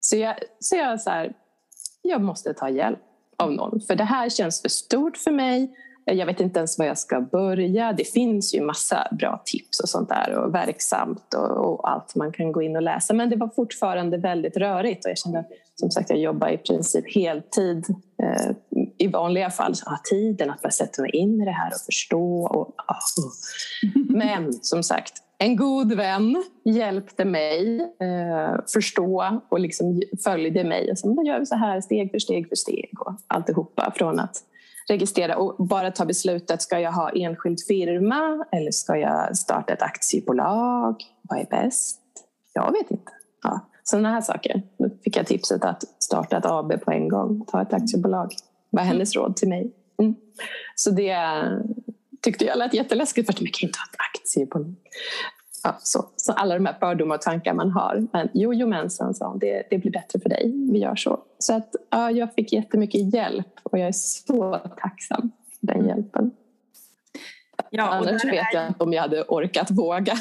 Så 0.00 0.16
jag, 0.16 0.36
så 0.58 0.76
jag 0.76 1.00
så 1.00 1.10
här, 1.10 1.32
jag 2.02 2.20
måste 2.20 2.54
ta 2.54 2.68
hjälp 2.68 3.00
av 3.36 3.52
någon. 3.52 3.80
För 3.80 3.96
det 3.96 4.04
här 4.04 4.28
känns 4.28 4.62
för 4.62 4.68
stort 4.68 5.16
för 5.16 5.30
mig. 5.30 5.76
Jag 6.12 6.26
vet 6.26 6.40
inte 6.40 6.58
ens 6.58 6.78
var 6.78 6.86
jag 6.86 6.98
ska 6.98 7.20
börja. 7.20 7.92
Det 7.92 8.04
finns 8.04 8.54
ju 8.54 8.60
massa 8.60 9.08
bra 9.18 9.42
tips 9.44 9.80
och 9.80 9.88
sånt 9.88 10.08
där 10.08 10.34
och 10.34 10.54
verksamt 10.54 11.34
och, 11.34 11.50
och, 11.50 11.90
allt 11.90 12.14
man 12.14 12.32
kan 12.32 12.52
gå 12.52 12.62
in 12.62 12.76
och 12.76 12.82
läsa. 12.82 13.14
Men 13.14 13.30
det 13.30 13.36
var 13.36 13.48
fortfarande 13.48 14.18
väldigt 14.18 14.56
rörigt 14.56 15.04
och 15.04 15.10
jag 15.10 15.18
kände 15.18 15.44
som 15.74 15.90
sagt 15.90 16.10
jag 16.10 16.18
jobbar 16.18 16.48
i 16.48 16.58
princip 16.58 17.14
heltid 17.14 17.84
eh, 18.22 18.50
i 18.98 19.06
vanliga 19.06 19.50
fall. 19.50 19.74
Så 19.74 19.90
har 19.90 19.96
tiden 19.96 20.50
att 20.50 20.62
bara 20.62 20.70
sätta 20.70 21.02
mig 21.02 21.10
in 21.10 21.40
i 21.40 21.44
det 21.44 21.50
här 21.50 21.68
och 21.68 21.80
förstå. 21.86 22.46
Och, 22.46 22.68
oh. 22.68 23.32
Men 24.16 24.52
som 24.52 24.82
sagt, 24.82 25.12
en 25.38 25.56
god 25.56 25.92
vän 25.92 26.44
hjälpte 26.64 27.24
mig 27.24 27.80
eh, 27.80 28.60
förstå 28.72 29.40
och 29.48 29.60
liksom 29.60 30.02
följde 30.24 30.64
mig. 30.64 30.90
Och 30.90 30.98
så, 30.98 31.14
då 31.14 31.22
gör 31.22 31.38
vi 31.38 31.46
så 31.46 31.56
här 31.56 31.80
steg 31.80 32.10
för 32.10 32.18
steg 32.18 32.48
för 32.48 32.56
steg 32.56 32.90
och 33.00 33.14
alltihopa 33.26 33.92
från 33.96 34.20
att 34.20 34.36
registrera 34.88 35.36
och 35.36 35.66
bara 35.66 35.90
ta 35.90 36.04
beslutet. 36.04 36.62
Ska 36.62 36.80
jag 36.80 36.92
ha 36.92 37.10
enskild 37.10 37.60
firma 37.68 38.44
eller 38.52 38.70
ska 38.70 38.96
jag 38.96 39.36
starta 39.36 39.72
ett 39.72 39.82
aktiebolag? 39.82 40.96
Vad 41.22 41.40
är 41.40 41.46
bäst? 41.50 42.00
Jag 42.52 42.72
vet 42.72 42.90
inte. 42.90 43.12
Ja, 43.42 43.60
sådana 43.84 44.10
här 44.10 44.20
saker. 44.20 44.62
Då 44.78 44.90
fick 45.04 45.16
jag 45.16 45.26
tipset 45.26 45.64
att 45.64 45.84
starta 45.98 46.36
ett 46.36 46.46
AB 46.46 46.80
på 46.84 46.90
en 46.90 47.08
gång. 47.08 47.44
Ta 47.46 47.62
ett 47.62 47.72
aktiebolag. 47.72 48.32
var 48.70 48.82
hennes 48.82 49.16
råd 49.16 49.36
till 49.36 49.48
mig. 49.48 49.72
Mm. 49.98 50.14
Så 50.74 50.90
det 50.90 51.16
tyckte 52.22 52.44
jag 52.44 52.58
lät 52.58 52.74
jätteläskigt. 52.74 53.26
För 53.26 53.32
att 53.32 53.40
man 53.40 53.50
kan 53.52 53.68
inte 53.68 53.78
ha 53.78 53.84
ett 53.84 54.00
aktiebolag. 54.14 54.74
Ja, 55.66 55.76
så, 55.78 56.04
så 56.16 56.32
alla 56.32 56.54
de 56.54 56.66
här 56.66 56.76
fördomar 56.80 57.14
och 57.14 57.22
tankar 57.22 57.54
man 57.54 57.70
har. 57.70 58.06
Men 58.12 58.28
jojomensan, 58.34 59.14
sa 59.14 59.28
hon, 59.28 59.38
det, 59.38 59.62
det 59.70 59.78
blir 59.78 59.92
bättre 59.92 60.20
för 60.20 60.28
dig. 60.28 60.52
Vi 60.72 60.78
gör 60.78 60.96
så. 60.96 61.20
Så 61.38 61.54
att, 61.54 61.74
ja, 61.90 62.10
jag 62.10 62.34
fick 62.34 62.52
jättemycket 62.52 63.14
hjälp 63.14 63.46
och 63.62 63.78
jag 63.78 63.88
är 63.88 63.92
så 63.92 64.60
tacksam 64.80 65.30
för 65.60 65.66
den 65.66 65.86
hjälpen. 65.86 66.30
Ja, 67.70 67.82
Annars 67.84 68.24
vet 68.24 68.46
jag 68.52 68.66
inte 68.66 68.84
om 68.84 68.92
jag 68.92 69.02
hade 69.02 69.22
orkat 69.22 69.70
våga. 69.70 70.14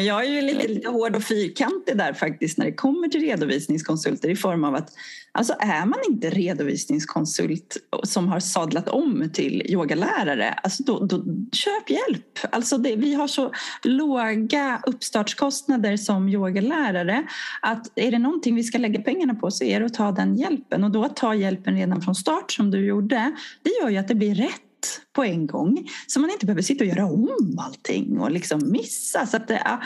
Och 0.00 0.06
jag 0.06 0.24
är 0.24 0.30
ju 0.30 0.40
lite, 0.40 0.68
lite 0.68 0.88
hård 0.88 1.16
och 1.16 1.22
fyrkantig 1.22 1.96
där 1.96 2.12
faktiskt 2.12 2.58
när 2.58 2.66
det 2.66 2.72
kommer 2.72 3.08
till 3.08 3.20
redovisningskonsulter 3.20 4.28
i 4.28 4.36
form 4.36 4.64
av 4.64 4.74
att 4.74 4.88
alltså 5.32 5.54
är 5.60 5.86
man 5.86 5.98
inte 6.08 6.30
redovisningskonsult 6.30 7.76
som 8.02 8.28
har 8.28 8.40
sadlat 8.40 8.88
om 8.88 9.30
till 9.32 9.62
yogalärare, 9.66 10.52
alltså 10.52 10.82
då, 10.82 11.04
då 11.04 11.24
köp 11.52 11.90
hjälp. 11.90 12.38
Alltså 12.52 12.78
det, 12.78 12.96
vi 12.96 13.14
har 13.14 13.28
så 13.28 13.52
låga 13.82 14.82
uppstartskostnader 14.86 15.96
som 15.96 16.28
yogalärare 16.28 17.26
att 17.62 17.92
är 17.94 18.10
det 18.10 18.18
någonting 18.18 18.54
vi 18.54 18.62
ska 18.62 18.78
lägga 18.78 19.02
pengarna 19.02 19.34
på 19.34 19.50
så 19.50 19.64
är 19.64 19.80
det 19.80 19.86
att 19.86 19.94
ta 19.94 20.12
den 20.12 20.36
hjälpen 20.36 20.84
och 20.84 20.90
då 20.90 21.04
att 21.04 21.16
ta 21.16 21.34
hjälpen 21.34 21.76
redan 21.76 22.02
från 22.02 22.14
start 22.14 22.52
som 22.52 22.70
du 22.70 22.86
gjorde, 22.86 23.32
det 23.62 23.70
gör 23.82 23.90
ju 23.90 23.96
att 23.96 24.08
det 24.08 24.14
blir 24.14 24.34
rätt 24.34 24.69
på 25.12 25.24
en 25.24 25.46
gång 25.46 25.88
så 26.06 26.20
man 26.20 26.30
inte 26.30 26.46
behöver 26.46 26.62
sitta 26.62 26.84
och 26.84 26.88
göra 26.88 27.04
om 27.04 27.58
allting 27.58 28.20
och 28.20 28.30
liksom 28.30 28.70
missa. 28.70 29.26
Så 29.26 29.36
att 29.36 29.48
det 29.48 29.56
är 29.56 29.78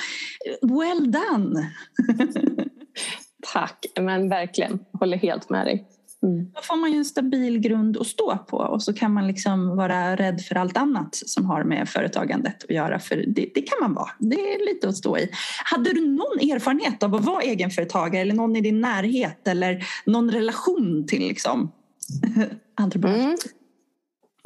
well 0.62 1.12
done! 1.12 1.70
Tack, 3.52 3.86
men 4.00 4.28
verkligen. 4.28 4.78
Håller 4.92 5.16
helt 5.16 5.50
med 5.50 5.66
dig. 5.66 5.86
Mm. 6.24 6.50
Då 6.54 6.60
får 6.62 6.76
man 6.76 6.92
ju 6.92 6.98
en 6.98 7.04
stabil 7.04 7.58
grund 7.58 7.96
att 7.96 8.06
stå 8.06 8.38
på 8.38 8.56
och 8.56 8.82
så 8.82 8.92
kan 8.92 9.12
man 9.12 9.26
liksom 9.26 9.76
vara 9.76 10.16
rädd 10.16 10.40
för 10.40 10.54
allt 10.54 10.76
annat 10.76 11.14
som 11.14 11.44
har 11.44 11.64
med 11.64 11.88
företagandet 11.88 12.64
att 12.64 12.70
göra. 12.70 12.98
För 12.98 13.16
det, 13.16 13.50
det, 13.54 13.62
kan 13.62 13.78
man 13.80 13.94
vara. 13.94 14.10
Det 14.18 14.36
är 14.36 14.66
lite 14.66 14.88
att 14.88 14.96
stå 14.96 15.18
i. 15.18 15.28
Hade 15.64 15.92
du 15.92 16.00
någon 16.06 16.50
erfarenhet 16.50 17.02
av 17.02 17.14
att 17.14 17.24
vara 17.24 17.42
egenföretagare 17.42 18.22
eller 18.22 18.34
någon 18.34 18.56
i 18.56 18.60
din 18.60 18.80
närhet 18.80 19.48
eller 19.48 19.84
någon 20.06 20.30
relation 20.30 21.06
till 21.08 21.20
liksom, 21.20 21.72
entreprenörskap? 22.74 23.24
Mm. 23.24 23.36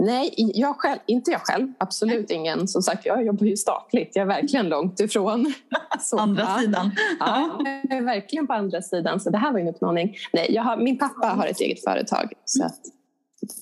Nej, 0.02 0.34
jag 0.36 0.76
själv, 0.76 0.98
inte 1.06 1.30
jag 1.30 1.40
själv. 1.40 1.72
Absolut 1.78 2.30
ingen. 2.30 2.68
Som 2.68 2.82
sagt, 2.82 3.06
jag 3.06 3.26
jobbar 3.26 3.46
ju 3.46 3.56
statligt. 3.56 4.10
Jag 4.14 4.22
är 4.22 4.26
verkligen 4.26 4.68
långt 4.68 5.00
ifrån. 5.00 5.52
Så, 6.00 6.18
andra 6.18 6.42
ja. 6.42 6.60
sidan. 6.60 6.90
Ja, 7.20 7.60
jag 7.88 7.98
är 7.98 8.02
verkligen 8.02 8.46
på 8.46 8.52
andra 8.52 8.82
sidan. 8.82 9.20
Så 9.20 9.30
det 9.30 9.38
här 9.38 9.52
var 9.52 9.60
en 9.60 9.68
utmaning. 9.68 10.16
Nej, 10.32 10.46
jag 10.54 10.62
har, 10.62 10.76
min 10.76 10.98
pappa 10.98 11.26
har 11.26 11.46
ett 11.46 11.60
eget 11.60 11.84
företag. 11.84 12.32
Så 12.44 12.68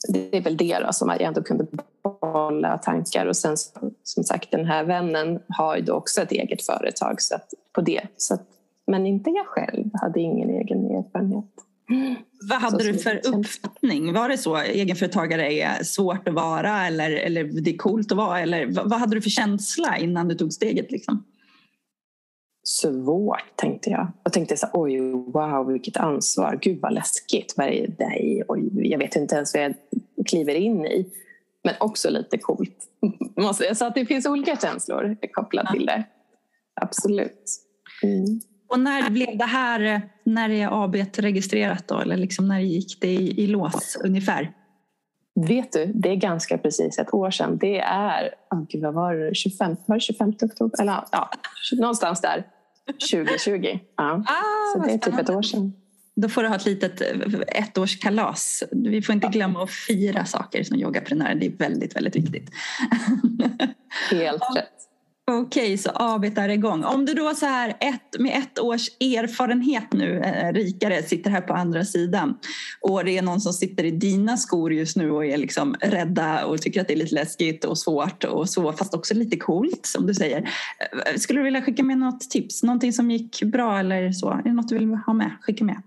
det 0.09 0.37
är 0.37 0.41
väl 0.41 0.57
det 0.57 0.79
då, 0.79 0.93
som 0.93 1.09
jag 1.09 1.21
ändå 1.21 1.43
kunde 1.43 1.67
behålla 2.03 2.79
tankar. 2.79 3.27
Och 3.27 3.37
sen 3.37 3.57
som 4.03 4.25
sagt, 4.25 4.51
den 4.51 4.67
här 4.67 4.85
vännen 4.85 5.43
har 5.49 5.77
ju 5.77 5.91
också 5.91 6.23
ett 6.23 6.33
eget 6.33 6.67
företag 6.67 7.23
så 7.23 7.37
på 7.73 7.81
det. 7.81 8.03
Så 8.17 8.35
att, 8.35 8.47
men 8.87 9.07
inte 9.07 9.31
jag 9.31 9.47
själv, 9.47 9.91
hade 9.95 10.21
ingen 10.21 10.51
egen 10.51 10.85
erfarenhet. 10.85 11.51
Vad 12.49 12.59
hade 12.59 12.93
du 12.93 12.99
för 12.99 13.21
uppfattning? 13.27 14.13
Var 14.13 14.29
det 14.29 14.39
så 14.39 14.57
egenföretagare 14.57 15.53
är 15.53 15.83
svårt 15.83 16.29
att 16.29 16.35
vara 16.35 16.87
eller, 16.87 17.11
eller 17.11 17.45
det 17.45 17.71
är 17.71 17.77
coolt 17.77 18.13
att 18.13 18.19
vara? 18.19 18.41
Eller 18.41 18.67
vad, 18.67 18.91
vad 18.91 19.01
hade 19.01 19.15
du 19.17 19.23
för 19.23 19.31
känsla 19.31 19.99
innan 19.99 20.29
du 20.29 20.35
tog 20.35 20.53
steget? 20.53 20.91
Liksom? 20.91 21.25
svårt, 22.67 23.57
tänkte 23.57 23.91
jag. 23.91 24.13
Jag 24.25 24.33
tänkte 24.33 24.57
så 24.57 24.67
oj, 24.73 25.01
wow, 25.11 25.73
vilket 25.73 25.97
ansvar. 25.97 26.59
Gud 26.63 26.81
vad 26.81 26.95
läskigt. 26.95 27.55
Nej, 27.57 28.43
oj, 28.49 28.91
jag 28.91 28.99
vet 28.99 29.17
inte 29.17 29.35
ens 29.35 29.55
vad 29.55 29.63
jag 29.63 29.75
kliver 30.27 30.55
in 30.55 30.87
i. 30.87 31.11
Men 31.65 31.75
också 31.81 32.11
lite 32.11 32.39
coolt. 32.39 32.89
Så 33.75 33.85
att 33.85 33.95
det 33.95 34.07
finns 34.07 34.27
olika 34.27 34.57
känslor 34.57 35.17
kopplat 35.33 35.73
till 35.73 35.87
det. 35.87 36.05
Absolut. 36.75 37.49
Mm. 38.03 38.41
Och 38.69 38.81
när 38.81 39.11
blev 39.11 39.39
det 39.39 39.45
här, 39.45 40.03
när 40.25 40.51
är 40.51 40.85
AB 40.85 40.97
registrerat 41.17 41.89
då? 41.89 42.01
Eller 42.01 42.17
liksom 42.17 42.49
när 42.49 42.61
gick 42.61 43.01
det 43.01 43.09
i, 43.09 43.43
i 43.43 43.47
lås 43.47 43.97
ungefär? 44.05 44.53
Vet 45.49 45.73
du, 45.73 45.93
det 45.95 46.09
är 46.09 46.17
ganska 46.17 46.59
precis 46.59 46.99
ett 46.99 47.15
år 47.15 47.31
sedan. 47.31 47.59
Det 47.59 47.79
är, 47.79 48.35
oh 48.51 48.65
gud, 48.69 48.83
vad 48.83 48.95
var 48.95 49.15
det, 49.15 49.35
25, 49.35 49.77
var 49.87 49.97
det 49.97 50.01
25 50.01 50.29
oktober? 50.29 50.81
Eller, 50.81 51.05
ja, 51.13 51.31
någonstans 51.73 52.21
där. 52.21 52.47
2020. 53.11 53.79
Ja. 53.97 54.25
Ah, 54.27 54.73
så 54.73 54.79
det 54.87 54.93
är 54.93 54.99
typ 54.99 55.21
ett 55.21 55.31
år 55.31 55.43
sedan. 55.43 55.73
Då 56.17 56.29
får 56.29 56.43
du 56.43 56.49
ha 56.49 56.57
ett 56.57 56.67
litet 56.67 57.03
ettårskalas. 57.49 58.65
Vi 58.71 59.03
får 59.03 59.15
inte 59.15 59.29
glömma 59.29 59.63
att 59.63 59.71
fira 59.71 60.25
saker 60.25 60.65
som 60.65 60.77
yogaprenör. 60.77 61.35
Det 61.35 61.47
är 61.47 61.51
väldigt, 61.51 61.97
väldigt 61.97 62.17
viktigt. 62.17 62.51
Helt 64.11 64.43
rätt. 64.57 64.86
Okej, 65.31 65.65
okay, 65.65 65.79
så 65.79 65.91
ABet 65.95 66.39
är 66.39 66.49
igång. 66.49 66.85
Om 66.85 67.05
du 67.07 67.15
då 67.15 67.35
så 67.35 67.47
här 67.47 67.77
ett, 67.81 68.21
med 68.21 68.39
ett 68.39 68.59
års 68.59 68.89
erfarenhet 68.89 69.93
nu, 69.93 70.21
eh, 70.21 70.53
rikare, 70.53 71.03
sitter 71.03 71.31
här 71.31 71.41
på 71.41 71.53
andra 71.53 71.85
sidan 71.85 72.39
och 72.81 73.05
det 73.05 73.19
är 73.19 73.23
någon 73.23 73.41
som 73.41 73.53
sitter 73.53 73.85
i 73.85 73.91
dina 73.91 74.37
skor 74.37 74.73
just 74.73 74.97
nu 74.97 75.11
och 75.11 75.27
är 75.27 75.37
liksom 75.37 75.75
rädda 75.81 76.47
och 76.47 76.63
tycker 76.63 76.81
att 76.81 76.89
det 76.89 76.95
är 76.95 76.99
lite 76.99 77.15
läskigt 77.15 77.65
och 77.65 77.79
svårt 77.79 78.25
och 78.25 78.49
så, 78.49 78.73
fast 78.73 78.95
också 78.95 79.15
lite 79.15 79.37
coolt 79.37 79.87
som 79.87 80.07
du 80.07 80.15
säger. 80.15 80.51
Eh, 81.07 81.17
skulle 81.17 81.41
du 81.41 81.45
vilja 81.45 81.63
skicka 81.63 81.83
med 81.83 81.99
något 81.99 82.31
tips? 82.31 82.63
Någonting 82.63 82.93
som 82.93 83.11
gick 83.11 83.43
bra 83.43 83.79
eller 83.79 84.13
så? 84.13 84.31
Är 84.31 84.43
det 84.43 84.53
något 84.53 84.69
du 84.69 84.79
vill 84.79 84.89
ha 84.89 85.13
med? 85.13 85.31
Skicka 85.41 85.65
med. 85.65 85.83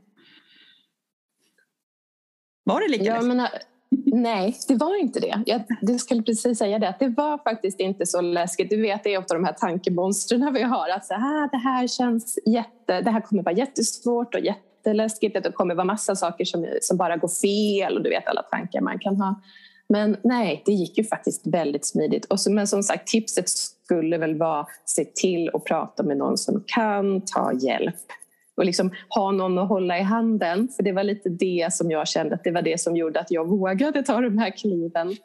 Var 2.64 2.82
det 2.82 2.88
lika 2.88 3.04
ja, 3.04 3.22
läskigt? 3.22 3.69
Nej, 4.06 4.56
det 4.68 4.76
var 4.76 5.00
inte 5.00 5.20
det. 5.20 5.44
Jag 5.46 5.64
det 5.82 6.00
skulle 6.00 6.24
precis 6.24 6.58
säga 6.58 6.80
det. 6.80 6.96
Det 7.00 7.08
var 7.08 7.38
faktiskt 7.38 7.80
inte 7.80 8.06
så 8.06 8.22
läskigt. 8.22 8.70
Du 8.70 8.82
vet, 8.82 9.04
det 9.04 9.14
är 9.14 9.20
ofta 9.20 9.34
de 9.34 9.44
här 9.44 9.54
tankemonstren 9.54 10.54
vi 10.54 10.64
har. 10.64 10.90
Att 10.90 11.06
så 11.06 11.14
här, 11.14 11.50
det 11.52 11.58
här 11.58 11.88
känns 11.88 12.40
jätte... 12.46 13.02
Det 13.02 13.12
här 13.12 13.22
kommer 13.22 13.44
vara 13.44 13.56
jättesvårt 13.56 14.36
och 14.36 14.42
jätteläskigt. 14.42 15.44
Det 15.44 15.52
kommer 15.52 15.76
vara 15.76 15.86
massa 15.86 16.16
saker 16.16 16.46
som, 16.46 16.68
som 16.82 16.98
bara 16.98 17.18
går 17.18 17.28
fel 17.28 17.98
och 17.98 18.04
du 18.04 18.10
vet 18.10 18.28
alla 18.28 18.42
tankar 18.42 18.82
man 18.82 19.00
kan 19.00 19.16
ha. 19.16 19.42
Men 19.90 20.18
nej, 20.24 20.64
det 20.66 20.72
gick 20.72 20.98
ju 20.98 21.04
faktiskt 21.04 21.48
väldigt 21.48 21.86
smidigt. 21.86 22.26
Och 22.26 22.40
så, 22.40 22.52
men 22.52 22.68
som 22.68 22.84
sagt, 22.84 23.08
tipset 23.08 23.50
skulle 23.50 24.18
väl 24.18 24.38
vara 24.38 24.60
att 24.60 24.70
se 24.86 25.06
till 25.06 25.50
att 25.54 25.64
prata 25.64 26.04
med 26.04 26.18
någon 26.18 26.38
som 26.38 26.64
kan 26.68 27.22
ta 27.22 27.54
hjälp 27.54 27.96
och 28.60 28.66
liksom 28.66 28.92
ha 29.10 29.32
någon 29.32 29.58
att 29.58 29.70
hålla 29.70 30.00
i 30.00 30.02
handen. 30.02 30.68
För 30.68 30.84
det 30.84 30.92
var 30.92 31.04
lite 31.04 31.30
det 31.30 31.68
som 31.72 31.92
jag 31.92 32.08
kände 32.08 32.36
att 32.36 32.44
det 32.44 32.52
var 32.52 32.62
det 32.62 32.82
som 32.82 32.96
gjorde 32.96 33.20
att 33.20 33.32
jag 33.32 33.48
vågade 33.48 34.04
ta 34.04 34.22
de 34.22 34.38
här 34.38 34.58
kliven. 34.58 35.16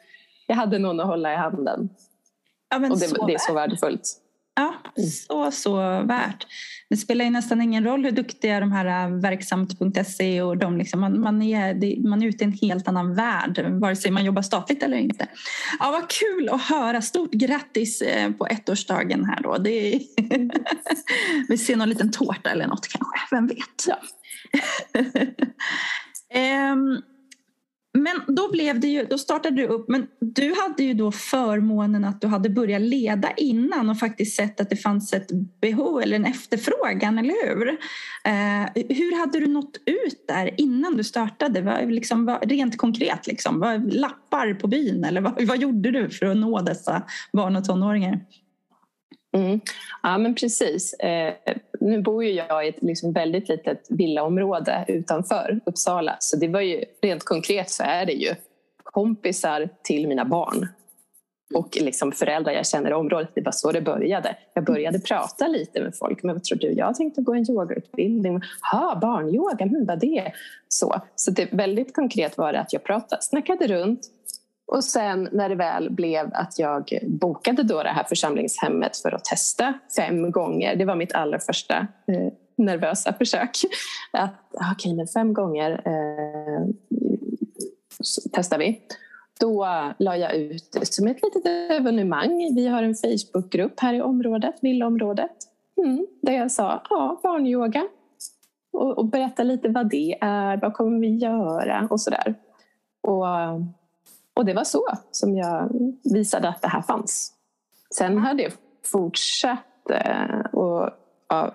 Jag 0.47 0.55
hade 0.55 0.79
någon 0.79 0.99
att 0.99 1.07
hålla 1.07 1.33
i 1.33 1.35
handen. 1.35 1.89
Ja, 2.69 2.77
och 2.77 2.99
det, 2.99 3.25
det 3.27 3.33
är 3.33 3.47
så 3.47 3.53
värdefullt. 3.53 4.21
Ja, 4.55 4.75
så, 5.27 5.51
så 5.51 5.75
värt. 6.03 6.47
Det 6.89 6.97
spelar 6.97 7.25
ju 7.25 7.31
nästan 7.31 7.61
ingen 7.61 7.83
roll 7.83 8.05
hur 8.05 8.11
duktiga 8.11 8.59
de 8.59 8.71
här 8.71 9.05
äh, 9.05 9.15
verksamt.se 9.19 10.41
och 10.41 10.57
de 10.57 10.77
liksom, 10.77 10.99
man, 10.99 11.21
man, 11.21 11.41
är, 11.41 12.07
man 12.07 12.23
är 12.23 12.27
ute 12.27 12.43
i 12.43 12.47
en 12.47 12.57
helt 12.61 12.87
annan 12.87 13.15
värld 13.15 13.65
vare 13.81 13.95
sig 13.95 14.11
man 14.11 14.25
jobbar 14.25 14.41
statligt 14.41 14.83
eller 14.83 14.97
inte. 14.97 15.27
Ja, 15.79 15.91
vad 15.91 16.09
kul 16.09 16.49
att 16.49 16.61
höra. 16.61 17.01
Stort 17.01 17.31
grattis 17.31 18.01
äh, 18.01 18.31
på 18.31 18.47
ettårsdagen 18.47 19.25
här 19.25 19.41
då. 19.43 19.53
Är, 19.55 20.01
vi 21.47 21.57
ser 21.57 21.75
någon 21.75 21.89
liten 21.89 22.11
tårta 22.11 22.49
eller 22.49 22.67
något 22.67 22.87
kanske, 22.87 23.35
vem 23.35 23.47
vet. 23.47 23.85
Ja. 23.87 23.97
um, 26.73 27.01
Men 27.97 28.35
då, 28.35 28.51
blev 28.51 28.79
det 28.79 28.87
ju, 28.87 29.05
då 29.05 29.17
startade 29.17 29.55
du 29.55 29.67
upp, 29.67 29.89
men 29.89 30.07
du 30.19 30.53
hade 30.61 30.83
ju 30.83 30.93
då 30.93 31.11
förmånen 31.11 32.05
att 32.05 32.21
du 32.21 32.27
hade 32.27 32.49
börjat 32.49 32.81
leda 32.81 33.31
innan 33.31 33.89
och 33.89 33.99
faktiskt 33.99 34.35
sett 34.35 34.61
att 34.61 34.69
det 34.69 34.75
fanns 34.75 35.13
ett 35.13 35.27
behov 35.61 36.01
eller 36.01 36.15
en 36.15 36.25
efterfrågan, 36.25 37.17
eller 37.17 37.47
hur? 37.47 37.67
Eh, 38.23 38.95
hur 38.95 39.19
hade 39.19 39.39
du 39.39 39.47
nått 39.47 39.77
ut 39.85 40.27
där 40.27 40.61
innan 40.61 40.97
du 40.97 41.03
startade? 41.03 41.61
Var, 41.61 41.81
liksom, 41.81 42.25
var, 42.25 42.39
rent 42.39 42.77
konkret, 42.77 43.27
liksom, 43.27 43.59
var, 43.59 43.77
lappar 43.77 44.53
på 44.53 44.67
byn 44.67 45.03
eller 45.03 45.21
vad, 45.21 45.47
vad 45.47 45.57
gjorde 45.57 45.91
du 45.91 46.09
för 46.09 46.25
att 46.25 46.37
nå 46.37 46.61
dessa 46.61 47.03
barn 47.33 47.55
och 47.55 47.65
tonåringar? 47.65 48.19
Mm. 49.35 49.59
Ja, 50.03 50.17
men 50.17 50.35
precis. 50.35 50.93
Eh, 50.93 51.33
nu 51.79 52.01
bor 52.01 52.23
ju 52.23 52.31
jag 52.31 52.65
i 52.65 52.69
ett 52.69 52.81
liksom 52.81 53.13
väldigt 53.13 53.49
litet 53.49 53.87
villaområde 53.89 54.85
utanför 54.87 55.59
Uppsala. 55.65 56.15
Så 56.19 56.37
det 56.37 56.47
var 56.47 56.61
ju, 56.61 56.83
rent 57.01 57.23
konkret 57.23 57.69
så 57.69 57.83
är 57.83 58.05
det 58.05 58.13
ju 58.13 58.35
kompisar 58.83 59.69
till 59.83 60.07
mina 60.07 60.25
barn 60.25 60.67
och 61.53 61.77
liksom 61.81 62.11
föräldrar 62.11 62.53
jag 62.53 62.67
känner 62.67 62.89
i 62.91 62.93
området. 62.93 63.29
Det 63.35 63.41
var 63.41 63.51
så 63.51 63.71
det 63.71 63.81
började. 63.81 64.35
Jag 64.53 64.63
började 64.63 64.99
prata 64.99 65.47
lite 65.47 65.81
med 65.81 65.95
folk. 65.97 66.23
Men 66.23 66.35
vad 66.35 66.43
tror 66.43 66.57
du? 66.57 66.71
Jag 66.71 66.95
tänkte 66.95 67.21
gå 67.21 67.33
en 67.33 67.51
yogautbildning. 67.51 68.41
Ha, 68.71 68.99
barnyoga, 69.01 69.65
men 69.65 69.85
vad 69.85 69.99
det? 69.99 70.31
Så, 70.67 70.95
så 71.15 71.31
det 71.31 71.53
väldigt 71.53 71.95
konkret 71.95 72.37
var 72.37 72.53
det 72.53 72.59
att 72.59 72.73
jag 72.73 72.83
pratade, 72.83 73.21
snackade 73.21 73.67
runt 73.67 74.01
och 74.67 74.83
sen 74.83 75.29
när 75.31 75.49
det 75.49 75.55
väl 75.55 75.89
blev 75.89 76.29
att 76.33 76.59
jag 76.59 76.99
bokade 77.07 77.63
då 77.63 77.83
det 77.83 77.89
här 77.89 78.03
församlingshemmet 78.03 78.97
för 78.97 79.11
att 79.11 79.25
testa 79.25 79.73
fem 79.95 80.31
gånger, 80.31 80.75
det 80.75 80.85
var 80.85 80.95
mitt 80.95 81.13
allra 81.13 81.39
första 81.39 81.87
eh, 82.07 82.33
nervösa 82.55 83.13
försök. 83.13 83.57
Att, 84.11 84.33
ah, 84.53 84.71
okej, 84.71 84.91
okay, 84.91 84.95
men 84.95 85.07
fem 85.07 85.33
gånger 85.33 85.81
eh, 85.85 86.67
testar 88.31 88.57
vi. 88.57 88.81
Då 89.39 89.67
la 89.99 90.17
jag 90.17 90.35
ut 90.35 90.69
det 90.71 90.93
som 90.93 91.07
ett 91.07 91.23
litet 91.23 91.45
evenemang. 91.71 92.55
Vi 92.55 92.67
har 92.67 92.83
en 92.83 92.95
Facebookgrupp 92.95 93.79
här 93.79 93.93
i 93.93 94.01
området, 94.01 94.55
villaområdet. 94.61 95.31
Mm, 95.77 96.07
där 96.21 96.33
jag 96.33 96.51
sa 96.51 96.83
ja, 96.89 97.19
barnyoga 97.23 97.87
och, 98.73 98.97
och 98.97 99.05
berätta 99.05 99.43
lite 99.43 99.69
vad 99.69 99.89
det 99.89 100.17
är, 100.21 100.57
vad 100.57 100.73
kommer 100.73 100.99
vi 100.99 101.15
göra 101.15 101.87
och 101.89 102.01
sådär. 102.01 102.35
Och 103.01 103.25
och 104.35 104.45
det 104.45 104.53
var 104.53 104.63
så 104.63 104.87
som 105.11 105.37
jag 105.37 105.69
visade 106.13 106.49
att 106.49 106.61
det 106.61 106.67
här 106.67 106.81
fanns. 106.81 107.33
Sen 107.97 108.17
har 108.17 108.33
det 108.33 108.53
fortsatt. 108.85 109.89
Eh, 109.89 110.39
och, 110.39 110.89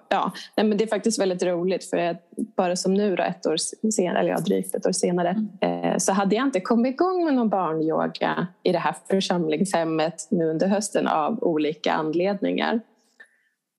ja, 0.09 0.33
nej, 0.57 0.67
men 0.67 0.79
det 0.79 0.85
är 0.85 0.89
faktiskt 0.89 1.21
väldigt 1.21 1.43
roligt 1.43 1.85
för 1.85 1.97
att 1.97 2.31
bara 2.57 2.77
som 2.77 2.95
nu 2.95 3.17
då, 3.17 3.23
ett 3.23 3.47
år 3.47 3.57
senare, 3.91 4.19
eller 4.19 4.31
ja, 4.31 4.39
drygt 4.39 4.75
ett 4.75 4.87
år 4.87 4.93
senare 4.93 5.47
mm. 5.61 6.01
så 6.01 6.13
hade 6.13 6.37
jag 6.37 6.47
inte 6.47 6.61
kommit 6.61 6.95
igång 6.95 7.25
med 7.25 7.35
någon 7.35 7.49
barnyoga 7.49 8.47
i 8.63 8.73
det 8.73 8.79
här 8.79 8.95
församlingshemmet 9.11 10.29
nu 10.31 10.51
under 10.51 10.67
hösten 10.67 11.09
av 11.09 11.43
olika 11.43 11.93
anledningar. 11.93 12.81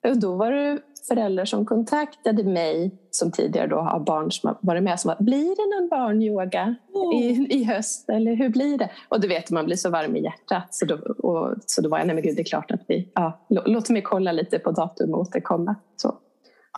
Och 0.08 0.20
då 0.20 0.36
var 0.36 0.52
det 0.52 0.78
föräldrar 1.08 1.44
som 1.44 1.66
kontaktade 1.66 2.44
mig 2.44 2.90
som 3.14 3.30
tidigare 3.30 3.66
då 3.66 3.76
har 3.76 4.00
barn 4.00 4.32
som 4.32 4.48
har 4.48 4.58
varit 4.60 4.82
med 4.82 5.00
som 5.00 5.10
att 5.10 5.18
blir 5.18 5.56
det 5.56 5.80
någon 5.80 5.88
barnyoga 5.88 6.62
mm. 6.94 7.12
i, 7.12 7.46
i 7.50 7.64
höst 7.64 8.08
eller 8.08 8.34
hur 8.34 8.48
blir 8.48 8.78
det? 8.78 8.90
Och 9.08 9.20
du 9.20 9.28
vet 9.28 9.50
man 9.50 9.64
blir 9.64 9.76
så 9.76 9.90
varm 9.90 10.16
i 10.16 10.22
hjärtat 10.22 10.74
så 10.74 10.86
då, 10.86 10.94
och, 10.96 11.54
så 11.66 11.82
då 11.82 11.88
var 11.88 11.98
jag, 11.98 12.06
nej 12.06 12.14
men 12.14 12.24
gud 12.24 12.36
det 12.36 12.42
är 12.42 12.44
klart 12.44 12.70
att 12.70 12.80
vi, 12.88 13.12
ja, 13.14 13.46
låt 13.48 13.90
mig 13.90 14.02
kolla 14.02 14.32
lite 14.32 14.58
på 14.58 14.70
datum 14.70 15.14
och 15.14 15.20
återkomma. 15.20 15.74
Så, 15.96 16.14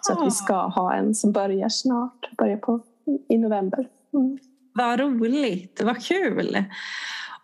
så 0.01 0.13
att 0.13 0.23
vi 0.23 0.27
ah. 0.27 0.31
ska 0.31 0.55
ha 0.55 0.95
en 0.95 1.15
som 1.15 1.33
börjar 1.33 1.69
snart, 1.69 2.37
börjar 2.39 2.57
på, 2.57 2.81
i 3.29 3.39
november. 3.39 3.89
Mm. 4.15 4.39
Vad 4.75 5.01
roligt, 5.01 5.83
vad 5.85 6.05
kul! 6.05 6.65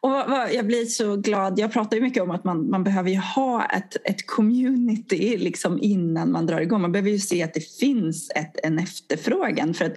Och 0.03 0.11
jag 0.53 0.67
blir 0.67 0.85
så 0.85 1.17
glad. 1.17 1.59
Jag 1.59 1.73
pratar 1.73 1.97
ju 1.97 2.03
mycket 2.03 2.23
om 2.23 2.31
att 2.31 2.45
man, 2.45 2.71
man 2.71 2.85
behöver 2.85 3.17
ha 3.35 3.65
ett, 3.65 3.97
ett 4.05 4.27
community 4.27 5.37
liksom 5.37 5.79
innan 5.83 6.33
man 6.33 6.47
drar 6.47 6.61
igång. 6.61 6.81
Man 6.81 6.93
behöver 6.93 7.11
ju 7.11 7.19
se 7.19 7.43
att 7.43 7.55
det 7.55 7.79
finns 7.79 8.31
ett, 8.31 8.57
en 8.63 8.79
efterfrågan. 8.79 9.75
För 9.75 9.85
att 9.85 9.97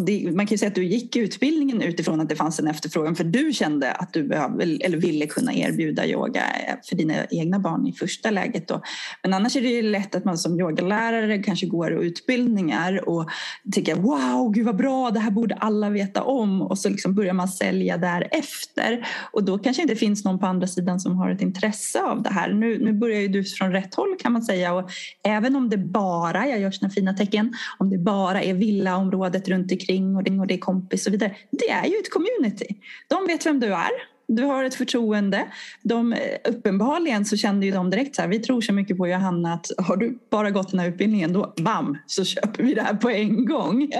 det, 0.00 0.32
man 0.32 0.46
kan 0.46 0.54
ju 0.54 0.58
säga 0.58 0.68
att 0.68 0.74
du 0.74 0.84
gick 0.84 1.16
utbildningen 1.16 1.82
utifrån 1.82 2.20
att 2.20 2.28
det 2.28 2.36
fanns 2.36 2.58
en 2.58 2.66
efterfrågan 2.66 3.16
för 3.16 3.24
du 3.24 3.52
kände 3.52 3.92
att 3.92 4.12
du 4.12 4.22
behövde, 4.22 4.64
eller 4.64 4.96
ville 4.96 5.26
kunna 5.26 5.54
erbjuda 5.54 6.06
yoga 6.06 6.40
eh, 6.40 6.74
för 6.88 6.96
dina 6.96 7.14
egna 7.30 7.58
barn 7.58 7.86
i 7.86 7.92
första 7.92 8.30
läget. 8.30 8.68
Då. 8.68 8.82
Men 9.22 9.34
annars 9.34 9.56
är 9.56 9.60
det 9.60 9.68
ju 9.68 9.82
lätt 9.82 10.14
att 10.14 10.24
man 10.24 10.38
som 10.38 10.60
yogalärare 10.60 11.42
kanske 11.42 11.66
går 11.66 11.92
utbildningar 11.92 13.08
och 13.08 13.30
tycker 13.72 13.94
wow, 13.94 14.52
gud 14.52 14.66
vad 14.66 14.76
bra, 14.76 15.10
det 15.10 15.20
här 15.20 15.30
borde 15.30 15.54
alla 15.54 15.90
veta 15.90 16.22
om 16.22 16.62
och 16.62 16.78
så 16.78 16.88
liksom 16.88 17.14
börjar 17.14 17.34
man 17.34 17.48
sälja 17.48 17.96
därefter 17.96 19.06
och 19.32 19.44
då 19.44 19.58
kanske 19.58 19.82
inte 19.82 19.96
finns 19.96 20.24
någon 20.24 20.38
på 20.38 20.46
andra 20.46 20.66
sidan 20.66 21.00
som 21.00 21.16
har 21.16 21.30
ett 21.30 21.40
intresse 21.40 22.02
av 22.02 22.22
det 22.22 22.30
här. 22.30 22.52
Nu, 22.52 22.78
nu 22.84 22.92
börjar 22.92 23.20
ju 23.20 23.28
du 23.28 23.44
från 23.44 23.72
rätt 23.72 23.94
håll 23.94 24.16
kan 24.18 24.32
man 24.32 24.42
säga 24.42 24.74
och 24.74 24.90
även 25.24 25.56
om 25.56 25.70
det 25.70 25.78
bara, 25.78 26.48
jag 26.48 26.60
gör 26.60 26.70
sina 26.70 26.90
fina 26.90 27.14
tecken, 27.14 27.54
om 27.78 27.90
det 27.90 27.98
bara 27.98 28.42
är 28.42 28.54
villaområden 28.54 29.21
området 29.22 29.48
runt 29.48 29.72
omkring 29.72 30.16
och 30.16 30.24
det, 30.24 30.38
och 30.38 30.46
det 30.46 30.54
är 30.54 30.58
kompis 30.58 31.06
och 31.06 31.12
vidare. 31.12 31.34
Det 31.50 31.70
är 31.70 31.84
ju 31.84 31.96
ett 31.96 32.10
community. 32.10 32.66
De 33.08 33.26
vet 33.26 33.46
vem 33.46 33.60
du 33.60 33.66
är. 33.66 34.12
Du 34.28 34.42
har 34.42 34.64
ett 34.64 34.74
förtroende. 34.74 35.46
De, 35.82 36.12
eh, 36.12 36.18
uppenbarligen 36.48 37.24
så 37.24 37.36
kände 37.36 37.66
ju 37.66 37.72
de 37.72 37.90
direkt 37.90 38.16
så 38.16 38.22
här, 38.22 38.28
vi 38.28 38.38
tror 38.38 38.60
så 38.60 38.72
mycket 38.72 38.96
på 38.96 39.08
Johanna 39.08 39.52
att 39.52 39.66
har 39.78 39.96
du 39.96 40.18
bara 40.30 40.50
gått 40.50 40.70
den 40.70 40.80
här 40.80 40.88
utbildningen 40.88 41.32
då 41.32 41.54
bam 41.56 41.98
så 42.06 42.24
köper 42.24 42.62
vi 42.62 42.74
det 42.74 42.82
här 42.82 42.94
på 42.94 43.10
en 43.10 43.44
gång. 43.44 43.90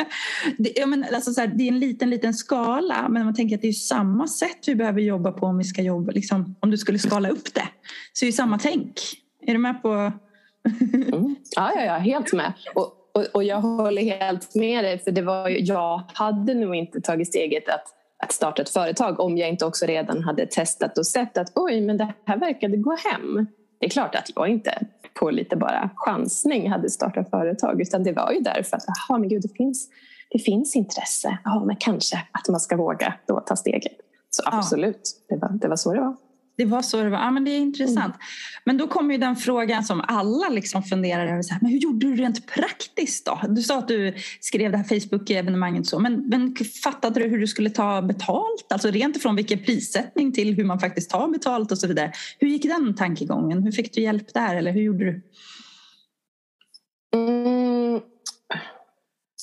Det, 0.58 0.72
jag 0.76 0.88
men, 0.88 1.04
alltså 1.14 1.32
så 1.32 1.40
här, 1.40 1.48
det 1.48 1.64
är 1.64 1.68
en 1.68 1.78
liten, 1.78 2.10
liten 2.10 2.34
skala 2.34 3.08
men 3.08 3.24
man 3.24 3.34
tänker 3.34 3.56
att 3.56 3.62
det 3.62 3.68
är 3.68 3.72
samma 3.72 4.28
sätt 4.28 4.58
vi 4.66 4.74
behöver 4.74 5.00
jobba 5.00 5.32
på 5.32 5.46
om 5.46 5.58
vi 5.58 5.64
ska 5.64 5.82
jobba, 5.82 6.12
liksom, 6.12 6.56
om 6.60 6.70
du 6.70 6.78
skulle 6.78 6.98
skala 6.98 7.28
upp 7.28 7.54
det. 7.54 7.68
Så 8.12 8.24
det 8.24 8.28
är 8.28 8.32
samma 8.32 8.58
tänk. 8.58 9.00
Är 9.46 9.52
du 9.52 9.58
med 9.58 9.82
på? 9.82 10.12
mm. 10.92 11.36
Ja, 11.56 11.72
ja, 11.74 11.84
ja, 11.84 11.96
helt 11.98 12.32
med. 12.32 12.52
Och, 12.74 13.01
och, 13.14 13.24
och, 13.32 13.44
jag 13.44 13.60
håller 13.60 14.02
helt 14.02 14.54
med 14.54 14.84
dig, 14.84 14.98
för 14.98 15.10
det 15.10 15.22
var 15.22 15.48
ju, 15.48 15.58
jag 15.58 16.02
hade 16.12 16.54
nog 16.54 16.74
inte 16.74 17.00
tagit 17.00 17.28
steget 17.28 17.68
att, 17.68 17.84
att 18.24 18.32
starta 18.32 18.62
ett 18.62 18.70
företag 18.70 19.20
om 19.20 19.38
jag 19.38 19.48
inte 19.48 19.66
också 19.66 19.86
redan 19.86 20.22
hade 20.22 20.46
testat 20.46 20.98
och 20.98 21.06
sett 21.06 21.38
att 21.38 21.52
oj, 21.54 21.80
men 21.80 21.96
det 21.96 22.12
här 22.24 22.36
verkade 22.36 22.76
gå 22.76 22.96
hem. 22.96 23.46
Det 23.80 23.86
är 23.86 23.90
klart 23.90 24.14
att 24.14 24.30
jag 24.34 24.48
inte 24.48 24.86
på 25.14 25.30
lite 25.30 25.56
bara 25.56 25.90
chansning 25.96 26.70
hade 26.70 26.90
startat 26.90 27.30
företag 27.30 27.80
utan 27.80 28.04
det 28.04 28.12
var 28.12 28.32
ju 28.32 28.40
därför 28.40 28.76
att 28.76 28.84
aha, 28.88 29.18
men 29.18 29.28
gud, 29.28 29.42
det, 29.42 29.56
finns, 29.56 29.88
det 30.30 30.38
finns 30.38 30.76
intresse. 30.76 31.38
Ja, 31.44 31.64
men 31.64 31.76
kanske 31.76 32.16
att 32.32 32.48
man 32.48 32.60
ska 32.60 32.76
våga 32.76 33.14
då 33.26 33.40
ta 33.40 33.56
steget. 33.56 33.92
Så 34.30 34.42
absolut, 34.46 35.22
ja. 35.28 35.36
det, 35.36 35.40
var, 35.40 35.58
det 35.58 35.68
var 35.68 35.76
så 35.76 35.92
det 35.92 36.00
var. 36.00 36.16
Det 36.56 36.64
var 36.64 36.82
så 36.82 37.02
det 37.02 37.10
var. 37.10 37.18
Ja, 37.18 37.30
men 37.30 37.44
det 37.44 37.50
är 37.50 37.58
intressant. 37.58 38.14
Mm. 38.14 38.26
Men 38.64 38.78
då 38.78 38.86
kommer 38.86 39.14
ju 39.14 39.20
den 39.20 39.36
frågan 39.36 39.84
som 39.84 40.04
alla 40.08 40.48
liksom 40.48 40.82
funderar 40.82 41.26
över. 41.26 41.42
Så 41.42 41.54
här, 41.54 41.60
men 41.62 41.70
hur 41.70 41.78
gjorde 41.78 42.06
du 42.06 42.16
rent 42.16 42.46
praktiskt 42.46 43.26
då? 43.26 43.40
Du 43.48 43.62
sa 43.62 43.78
att 43.78 43.88
du 43.88 44.14
skrev 44.40 44.70
det 44.72 44.76
här 44.76 44.84
Facebook-evenemanget 44.84 45.84
så. 45.84 45.98
Men, 45.98 46.28
men 46.28 46.56
fattade 46.84 47.20
du 47.20 47.28
hur 47.28 47.38
du 47.38 47.46
skulle 47.46 47.70
ta 47.70 48.02
betalt? 48.02 48.66
Alltså 48.70 48.90
rent 48.90 49.16
ifrån 49.16 49.36
vilken 49.36 49.64
prissättning 49.64 50.32
till 50.32 50.54
hur 50.54 50.64
man 50.64 50.80
faktiskt 50.80 51.10
tar 51.10 51.28
betalt 51.28 51.72
och 51.72 51.78
så 51.78 51.86
vidare. 51.86 52.12
Hur 52.38 52.48
gick 52.48 52.62
den 52.62 52.94
tankegången? 52.94 53.62
Hur 53.62 53.72
fick 53.72 53.94
du 53.94 54.00
hjälp 54.00 54.34
där? 54.34 54.56
Eller 54.56 54.72
hur 54.72 54.82
gjorde 54.82 55.04
du? 55.04 55.22
Mm. 57.14 58.00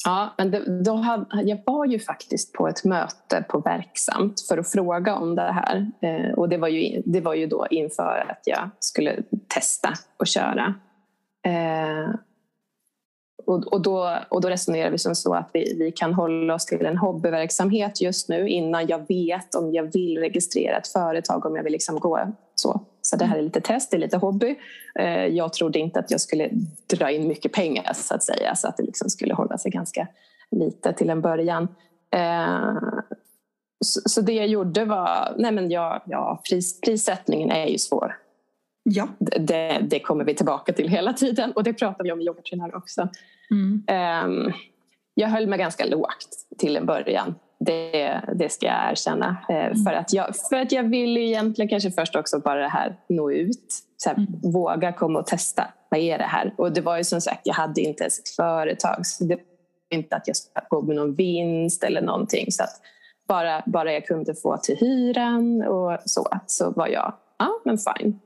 Ja, 0.06 0.34
men 0.38 0.52
det, 0.52 0.84
då 0.84 0.96
hade, 0.96 1.42
jag 1.42 1.60
var 1.66 1.86
ju 1.86 2.00
faktiskt 2.00 2.54
på 2.54 2.68
ett 2.68 2.84
möte 2.84 3.46
på 3.50 3.60
Verksamt 3.60 4.42
för 4.42 4.58
att 4.58 4.72
fråga 4.72 5.16
om 5.16 5.36
det 5.36 5.52
här. 5.52 5.92
Eh, 6.02 6.34
och 6.34 6.50
det 6.50 6.58
var, 6.58 6.68
ju, 6.68 7.02
det 7.06 7.22
var 7.22 7.34
ju 7.34 7.48
då 7.48 7.68
inför 7.70 8.26
att 8.30 8.42
jag 8.46 8.70
skulle 8.80 9.24
testa 9.48 9.94
och 10.18 10.28
köra. 10.28 10.74
Eh, 11.46 12.16
och, 13.46 13.74
och, 13.74 13.82
då, 13.82 14.18
och 14.30 14.42
då 14.42 14.50
resonerar 14.50 14.92
vi 14.92 14.98
som 14.98 15.16
så 15.16 15.34
att 15.34 15.50
vi, 15.54 15.76
vi 15.80 15.92
kan 15.92 16.14
hålla 16.14 16.54
oss 16.54 16.66
till 16.66 16.86
en 16.86 16.98
hobbyverksamhet 16.98 18.02
just 18.02 18.30
nu 18.30 18.50
innan 18.50 18.88
jag 18.88 19.08
vet 19.08 19.56
om 19.56 19.74
jag 19.74 19.84
vill 19.84 20.18
registrera 20.18 20.78
ett 20.78 20.88
företag, 20.88 21.46
om 21.46 21.56
jag 21.56 21.64
vill 21.64 21.74
liksom 21.74 22.00
gå 22.00 22.20
så. 22.70 22.86
Så 23.02 23.16
det 23.16 23.26
här 23.26 23.38
är 23.38 23.42
lite 23.42 23.62
test, 23.62 23.92
det 23.92 23.98
är 23.98 24.00
lite 24.00 24.18
hobby. 24.18 24.56
Eh, 25.00 25.26
jag 25.26 25.54
trodde 25.54 25.80
inte 25.80 26.00
att 26.00 26.12
jag 26.12 26.22
skulle 26.22 26.50
dra 26.88 27.12
in 27.12 27.28
mycket 27.28 27.54
pengar 27.54 27.94
så 27.94 28.16
att 28.16 28.24
säga, 28.24 28.56
så 28.56 28.68
att 28.68 28.78
det 28.78 28.84
liksom 28.84 29.10
skulle 29.10 29.34
hålla 29.34 29.58
sig 29.58 29.72
ganska 29.72 30.08
lite 30.52 30.94
till 30.94 31.10
en 31.10 31.22
början. 31.22 31.68
Eh, 32.12 32.74
så 33.86 34.22
det 34.22 34.34
jag 34.34 34.48
gjorde 34.48 34.86
var, 34.86 35.36
nej 35.38 35.52
men 35.52 35.72
ja, 35.72 36.04
ja 36.06 36.42
pris, 36.50 36.82
prissättningen 36.82 37.52
är 37.52 37.68
ju 37.68 37.78
svår. 37.78 38.18
Ja. 38.84 39.08
Det, 39.20 39.80
det, 39.82 40.00
kommer 40.00 40.26
vi 40.26 40.36
tillbaka 40.36 40.74
till 40.74 40.88
hela 40.88 41.14
tiden 41.14 41.52
och 41.52 41.64
det 41.64 41.74
pratar 41.74 42.04
vi 42.04 42.12
om 42.12 42.22
i 42.22 42.26
yogatränare 42.26 42.72
också. 42.74 43.10
Mm. 43.52 43.84
Ehm, 43.88 44.54
jag 45.14 45.28
höll 45.28 45.48
mig 45.48 45.60
ganska 45.60 45.86
lågt 45.86 46.30
till 46.58 46.78
en 46.78 46.86
början. 46.86 47.36
Det, 47.60 48.22
det 48.36 48.50
ska 48.50 48.66
jag 48.66 48.92
erkänna. 48.92 49.38
Eh, 49.50 49.66
mm. 49.66 49.84
För, 49.84 49.94
att 49.94 50.14
jag, 50.14 50.36
för 50.50 50.56
att 50.56 50.72
jag 50.72 50.84
vill 50.84 51.18
egentligen 51.18 51.70
kanske 51.70 51.92
först 51.92 52.16
också 52.16 52.40
bara 52.40 52.60
det 52.60 52.68
här 52.68 52.96
nå 53.10 53.32
ut. 53.32 53.74
Så 53.98 54.10
här, 54.10 54.18
mm. 54.18 54.52
Våga 54.52 54.94
komma 54.94 55.20
och 55.20 55.28
testa. 55.28 55.68
Vad 55.90 56.00
är 56.00 56.18
det 56.18 56.24
här? 56.24 56.54
Och 56.58 56.74
det 56.74 56.82
var 56.82 56.98
ju 56.98 57.04
som 57.04 57.22
sagt, 57.22 57.42
jag 57.44 57.54
hade 57.54 57.82
inte 57.82 58.04
ens 58.04 58.20
ett 58.20 58.30
företag. 58.30 59.06
Så 59.06 59.24
det 59.24 59.36
var 59.36 59.44
inte 59.90 60.16
att 60.16 60.28
jag 60.28 60.36
skulle 60.36 60.66
gå 60.70 60.82
med 60.82 60.96
någon 60.96 61.16
vinst 61.16 61.84
eller 61.84 62.02
någonting. 62.02 62.52
Så 62.52 62.64
att 62.64 62.82
bara, 63.28 63.64
bara 63.66 63.94
jag 63.94 64.06
kunde 64.06 64.36
få 64.36 64.58
till 64.58 64.78
hyran 64.78 65.62
och 65.62 65.98
så, 66.06 66.28
så 66.48 66.72
var 66.72 66.88
jag, 66.88 67.14
ja 67.38 67.50
men 67.66 67.78
fine. 67.78 68.20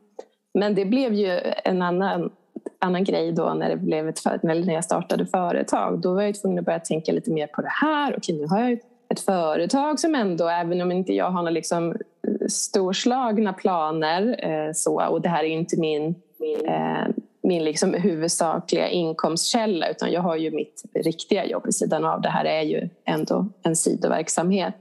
Men 0.54 0.76
det 0.76 0.86
blev 0.86 1.13
ju 1.13 1.39
en 1.63 1.82
annan, 1.82 2.32
annan 2.80 3.04
grej 3.04 3.32
då 3.32 3.54
när, 3.54 3.69
det 3.69 3.76
blev 3.76 4.10
ett, 4.10 4.43
när 4.43 4.74
jag 4.74 4.84
startade 4.84 5.26
företag. 5.26 6.02
Då 6.02 6.13
var 6.13 6.22
jag 6.22 6.41
tvungen 6.41 6.60
att 6.60 6.65
börja 6.65 6.80
tänka 6.80 7.12
lite 7.12 7.32
mer 7.32 7.48
på 7.48 7.62
det 7.62 7.72
här. 7.82 8.15
Okej, 8.17 8.36
nu 8.36 8.48
har 8.48 8.60
jag 8.60 8.72
ett 8.72 8.93
ett 9.13 9.19
företag 9.19 9.99
som 9.99 10.15
ändå, 10.15 10.47
även 10.47 10.82
om 10.82 10.91
inte 10.91 11.13
jag 11.13 11.26
har 11.26 11.41
några 11.41 11.49
liksom 11.49 11.91
eh, 11.91 12.47
storslagna 12.47 13.54
planer 13.54 14.36
eh, 14.39 14.71
så, 14.73 15.08
och 15.08 15.21
det 15.21 15.30
här 15.30 15.43
är 15.43 15.47
inte 15.47 15.80
min, 15.80 16.15
min, 16.39 16.65
eh, 16.65 17.08
min 17.43 17.63
liksom 17.63 17.93
huvudsakliga 17.93 18.88
inkomstkälla 18.88 19.89
utan 19.89 20.12
jag 20.12 20.21
har 20.21 20.36
ju 20.36 20.52
mitt 20.52 20.84
riktiga 20.95 21.45
jobb 21.45 21.65
vid 21.65 21.76
sidan 21.76 22.06
av. 22.06 22.21
Det 22.21 22.30
här 22.30 22.45
är 22.45 22.62
ju 22.62 22.89
ändå 23.06 23.49
en 23.63 23.76
sidoverksamhet. 23.76 24.76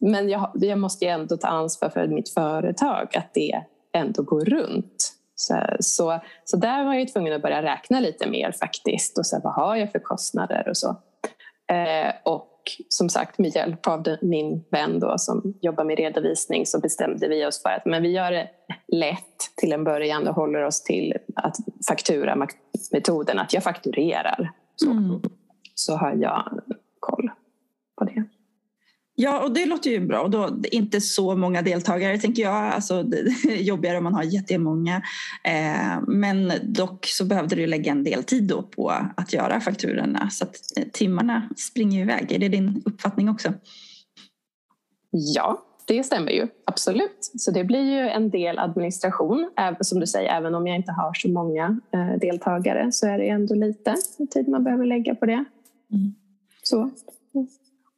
Men 0.00 0.28
jag, 0.28 0.50
jag 0.54 0.78
måste 0.78 1.04
ju 1.04 1.10
ändå 1.10 1.36
ta 1.36 1.48
ansvar 1.48 1.88
för 1.88 2.06
mitt 2.06 2.28
företag, 2.34 3.16
att 3.16 3.34
det 3.34 3.62
ändå 3.92 4.22
går 4.22 4.44
runt. 4.44 5.12
Så, 5.34 5.66
så, 5.80 6.20
så 6.44 6.56
där 6.56 6.84
var 6.84 6.94
jag 6.94 7.12
tvungen 7.12 7.32
att 7.32 7.42
börja 7.42 7.62
räkna 7.62 8.00
lite 8.00 8.28
mer 8.28 8.52
faktiskt 8.52 9.18
och 9.18 9.26
så 9.26 9.40
vad 9.44 9.54
har 9.54 9.76
jag 9.76 9.92
för 9.92 9.98
kostnader 9.98 10.68
och 10.68 10.76
så. 10.76 10.88
Eh, 11.72 12.12
och 12.24 12.57
som 12.88 13.08
sagt 13.08 13.38
med 13.38 13.54
hjälp 13.54 13.86
av 13.86 14.04
min 14.22 14.64
vän 14.70 15.00
då, 15.00 15.14
som 15.18 15.54
jobbar 15.60 15.84
med 15.84 15.98
redovisning 15.98 16.66
så 16.66 16.80
bestämde 16.80 17.28
vi 17.28 17.46
oss 17.46 17.62
för 17.62 17.70
att 17.70 17.86
men 17.86 18.02
vi 18.02 18.08
gör 18.08 18.30
det 18.30 18.48
lätt 18.88 19.38
till 19.56 19.72
en 19.72 19.84
början 19.84 20.28
och 20.28 20.34
håller 20.34 20.62
oss 20.62 20.82
till 20.82 21.14
att 21.34 21.56
faktura-metoden, 21.88 23.38
att 23.38 23.52
jag 23.52 23.62
fakturerar. 23.62 24.52
Så, 24.76 24.90
mm. 24.90 25.20
så 25.74 25.96
har 25.96 26.14
jag 26.14 26.60
koll 27.00 27.30
på 27.98 28.04
det. 28.04 28.24
Ja, 29.20 29.44
och 29.44 29.54
det 29.54 29.66
låter 29.66 29.90
ju 29.90 30.06
bra. 30.06 30.20
Och 30.20 30.30
då 30.30 30.56
inte 30.70 31.00
så 31.00 31.36
många 31.36 31.62
deltagare, 31.62 32.18
tänker 32.18 32.42
jag. 32.42 32.54
Alltså, 32.54 33.02
det 33.02 33.18
är 33.18 33.62
jobbigare 33.62 33.98
om 33.98 34.04
man 34.04 34.14
har 34.14 34.22
jättemånga. 34.22 35.02
Eh, 35.44 36.00
men 36.06 36.52
dock 36.62 37.06
så 37.06 37.24
behövde 37.24 37.56
du 37.56 37.66
lägga 37.66 37.92
en 37.92 38.04
del 38.04 38.24
tid 38.24 38.44
då 38.44 38.62
på 38.62 38.92
att 39.16 39.32
göra 39.32 39.60
fakturorna. 39.60 40.30
Så 40.30 40.44
att 40.44 40.56
eh, 40.76 40.84
timmarna 40.92 41.48
springer 41.56 42.02
iväg. 42.02 42.32
Är 42.32 42.38
det 42.38 42.48
din 42.48 42.82
uppfattning 42.84 43.28
också? 43.28 43.52
Ja, 45.10 45.62
det 45.86 46.04
stämmer 46.04 46.32
ju. 46.32 46.48
Absolut. 46.66 47.30
Så 47.38 47.50
det 47.50 47.64
blir 47.64 47.82
ju 47.82 48.08
en 48.08 48.30
del 48.30 48.58
administration. 48.58 49.50
Som 49.80 50.00
du 50.00 50.06
säger, 50.06 50.36
även 50.36 50.54
om 50.54 50.66
jag 50.66 50.76
inte 50.76 50.92
har 50.92 51.14
så 51.14 51.28
många 51.28 51.80
eh, 51.94 52.18
deltagare 52.20 52.92
så 52.92 53.06
är 53.06 53.18
det 53.18 53.28
ändå 53.28 53.54
lite 53.54 53.94
tid 54.30 54.48
man 54.48 54.64
behöver 54.64 54.86
lägga 54.86 55.14
på 55.14 55.26
det. 55.26 55.44
Mm. 55.92 56.14
Så. 56.62 56.90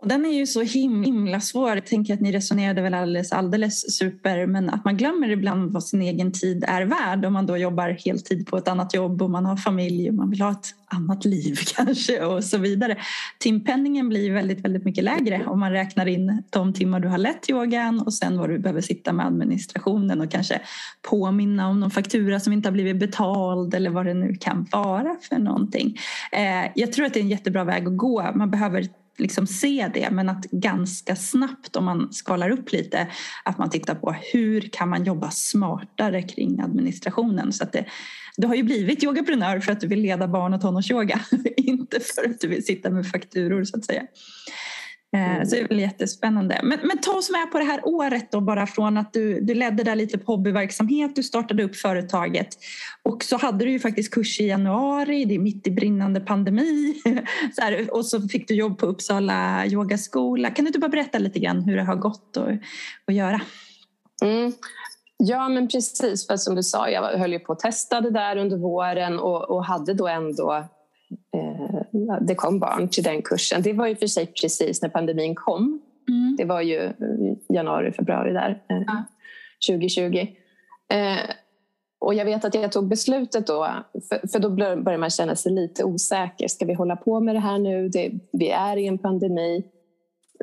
Och 0.00 0.08
den 0.08 0.26
är 0.26 0.32
ju 0.32 0.46
så 0.46 0.62
himla 0.62 1.40
svår. 1.40 1.74
Jag 1.74 1.86
tänker 1.86 2.14
att 2.14 2.20
ni 2.20 2.32
resonerade 2.32 2.82
väl 2.82 2.94
alldeles, 2.94 3.32
alldeles 3.32 3.96
super 3.96 4.46
men 4.46 4.70
att 4.70 4.84
man 4.84 4.96
glömmer 4.96 5.30
ibland 5.30 5.72
vad 5.72 5.84
sin 5.84 6.02
egen 6.02 6.32
tid 6.32 6.64
är 6.68 6.82
värd 6.82 7.24
om 7.24 7.32
man 7.32 7.46
då 7.46 7.56
jobbar 7.56 7.88
heltid 7.88 8.46
på 8.46 8.56
ett 8.56 8.68
annat 8.68 8.94
jobb 8.94 9.22
och 9.22 9.30
man 9.30 9.46
har 9.46 9.56
familj 9.56 10.08
och 10.08 10.14
man 10.14 10.30
vill 10.30 10.40
ha 10.40 10.50
ett 10.50 10.74
annat 10.86 11.24
liv 11.24 11.58
kanske 11.76 12.24
och 12.24 12.44
så 12.44 12.58
vidare. 12.58 12.96
Timpenningen 13.38 14.08
blir 14.08 14.32
väldigt, 14.32 14.64
väldigt 14.64 14.84
mycket 14.84 15.04
lägre 15.04 15.44
om 15.46 15.60
man 15.60 15.72
räknar 15.72 16.06
in 16.06 16.42
de 16.50 16.72
timmar 16.72 17.00
du 17.00 17.08
har 17.08 17.18
lett 17.18 17.50
yogan 17.50 18.00
och 18.00 18.14
sen 18.14 18.38
vad 18.38 18.50
du 18.50 18.58
behöver 18.58 18.80
sitta 18.80 19.12
med 19.12 19.26
administrationen 19.26 20.20
och 20.20 20.30
kanske 20.30 20.60
påminna 21.02 21.68
om 21.68 21.80
någon 21.80 21.90
faktura 21.90 22.40
som 22.40 22.52
inte 22.52 22.68
har 22.68 22.72
blivit 22.72 23.00
betald 23.00 23.74
eller 23.74 23.90
vad 23.90 24.06
det 24.06 24.14
nu 24.14 24.34
kan 24.34 24.66
vara 24.72 25.16
för 25.28 25.38
någonting. 25.38 25.98
Eh, 26.32 26.70
jag 26.74 26.92
tror 26.92 27.06
att 27.06 27.14
det 27.14 27.20
är 27.20 27.24
en 27.24 27.28
jättebra 27.28 27.64
väg 27.64 27.86
att 27.86 27.96
gå. 27.96 28.32
Man 28.34 28.50
behöver 28.50 28.99
liksom 29.20 29.46
se 29.46 29.90
det 29.94 30.10
men 30.10 30.28
att 30.28 30.44
ganska 30.44 31.16
snabbt 31.16 31.76
om 31.76 31.84
man 31.84 32.12
skalar 32.12 32.50
upp 32.50 32.72
lite 32.72 33.08
att 33.44 33.58
man 33.58 33.70
tittar 33.70 33.94
på 33.94 34.14
hur 34.32 34.60
kan 34.60 34.88
man 34.88 35.04
jobba 35.04 35.30
smartare 35.30 36.22
kring 36.22 36.60
administrationen. 36.60 37.52
Så 37.52 37.64
att 37.64 37.72
det, 37.72 37.84
du 38.36 38.46
har 38.46 38.54
ju 38.54 38.62
blivit 38.62 39.04
yogaprenör 39.04 39.60
för 39.60 39.72
att 39.72 39.80
du 39.80 39.86
vill 39.86 40.00
leda 40.00 40.28
barn 40.28 40.54
och 40.54 40.60
tonårsyoga 40.60 41.20
inte 41.56 42.00
för 42.00 42.30
att 42.30 42.40
du 42.40 42.48
vill 42.48 42.64
sitta 42.64 42.90
med 42.90 43.06
fakturor 43.06 43.64
så 43.64 43.76
att 43.76 43.84
säga. 43.84 44.02
Eh, 45.16 45.34
mm. 45.34 45.46
Så 45.46 45.54
det 45.54 45.60
är 45.62 45.68
väl 45.68 45.80
jättespännande. 45.80 46.60
Men, 46.62 46.78
men 46.82 46.98
ta 46.98 47.12
oss 47.12 47.30
med 47.30 47.52
på 47.52 47.58
det 47.58 47.64
här 47.64 47.80
året 47.84 48.32
då 48.32 48.40
bara 48.40 48.66
från 48.66 48.96
att 48.96 49.12
du, 49.12 49.40
du 49.40 49.54
ledde 49.54 49.82
där 49.82 49.96
lite 49.96 50.18
på 50.18 50.32
hobbyverksamhet, 50.32 51.16
du 51.16 51.22
startade 51.22 51.62
upp 51.62 51.76
företaget 51.76 52.48
och 53.02 53.24
så 53.24 53.36
hade 53.36 53.64
du 53.64 53.70
ju 53.70 53.78
faktiskt 53.78 54.14
kurs 54.14 54.40
i 54.40 54.46
januari, 54.46 55.24
det 55.24 55.34
är 55.34 55.38
mitt 55.38 55.66
i 55.66 55.70
brinnande 55.70 56.20
pandemi 56.20 56.94
så 57.54 57.62
här, 57.62 57.94
och 57.94 58.06
så 58.06 58.28
fick 58.28 58.48
du 58.48 58.54
jobb 58.54 58.78
på 58.78 58.86
Uppsala 58.86 59.66
yogaskola. 59.66 60.50
Kan 60.50 60.64
du 60.64 60.68
inte 60.68 60.78
bara 60.78 60.88
berätta 60.88 61.18
lite 61.18 61.38
grann 61.38 61.62
hur 61.62 61.76
det 61.76 61.82
har 61.82 61.96
gått 61.96 62.36
att, 62.36 62.48
att 63.06 63.14
göra? 63.14 63.40
Mm. 64.22 64.52
Ja 65.16 65.48
men 65.48 65.68
precis, 65.68 66.26
för 66.26 66.36
som 66.36 66.54
du 66.54 66.62
sa, 66.62 66.88
jag 66.88 67.18
höll 67.18 67.32
ju 67.32 67.38
på 67.38 67.52
att 67.52 67.58
testa 67.58 68.00
det 68.00 68.10
där 68.10 68.36
under 68.36 68.56
våren 68.56 69.18
och, 69.18 69.50
och 69.50 69.64
hade 69.64 69.94
då 69.94 70.08
ändå 70.08 70.64
eh, 71.34 72.16
det 72.20 72.34
kom 72.34 72.58
barn 72.58 72.88
till 72.88 73.04
den 73.04 73.22
kursen. 73.22 73.62
Det 73.62 73.72
var 73.72 73.86
ju 73.86 73.96
för 73.96 74.06
sig 74.06 74.26
precis 74.26 74.82
när 74.82 74.88
pandemin 74.88 75.34
kom. 75.34 75.80
Mm. 76.08 76.36
Det 76.38 76.44
var 76.44 76.60
ju 76.60 76.92
januari, 77.48 77.92
februari 77.92 78.32
där, 78.32 78.62
eh, 78.68 78.82
ja. 78.86 79.04
2020. 79.68 80.26
Eh, 80.92 81.30
och 82.00 82.14
jag 82.14 82.24
vet 82.24 82.44
att 82.44 82.54
jag 82.54 82.72
tog 82.72 82.88
beslutet 82.88 83.46
då, 83.46 83.68
för, 84.08 84.28
för 84.28 84.38
då 84.38 84.50
börjar 84.50 84.98
man 84.98 85.10
känna 85.10 85.36
sig 85.36 85.52
lite 85.52 85.84
osäker. 85.84 86.48
Ska 86.48 86.64
vi 86.64 86.74
hålla 86.74 86.96
på 86.96 87.20
med 87.20 87.34
det 87.34 87.38
här 87.38 87.58
nu? 87.58 87.88
Det, 87.88 88.12
vi 88.32 88.50
är 88.50 88.76
i 88.76 88.86
en 88.86 88.98
pandemi. 88.98 89.64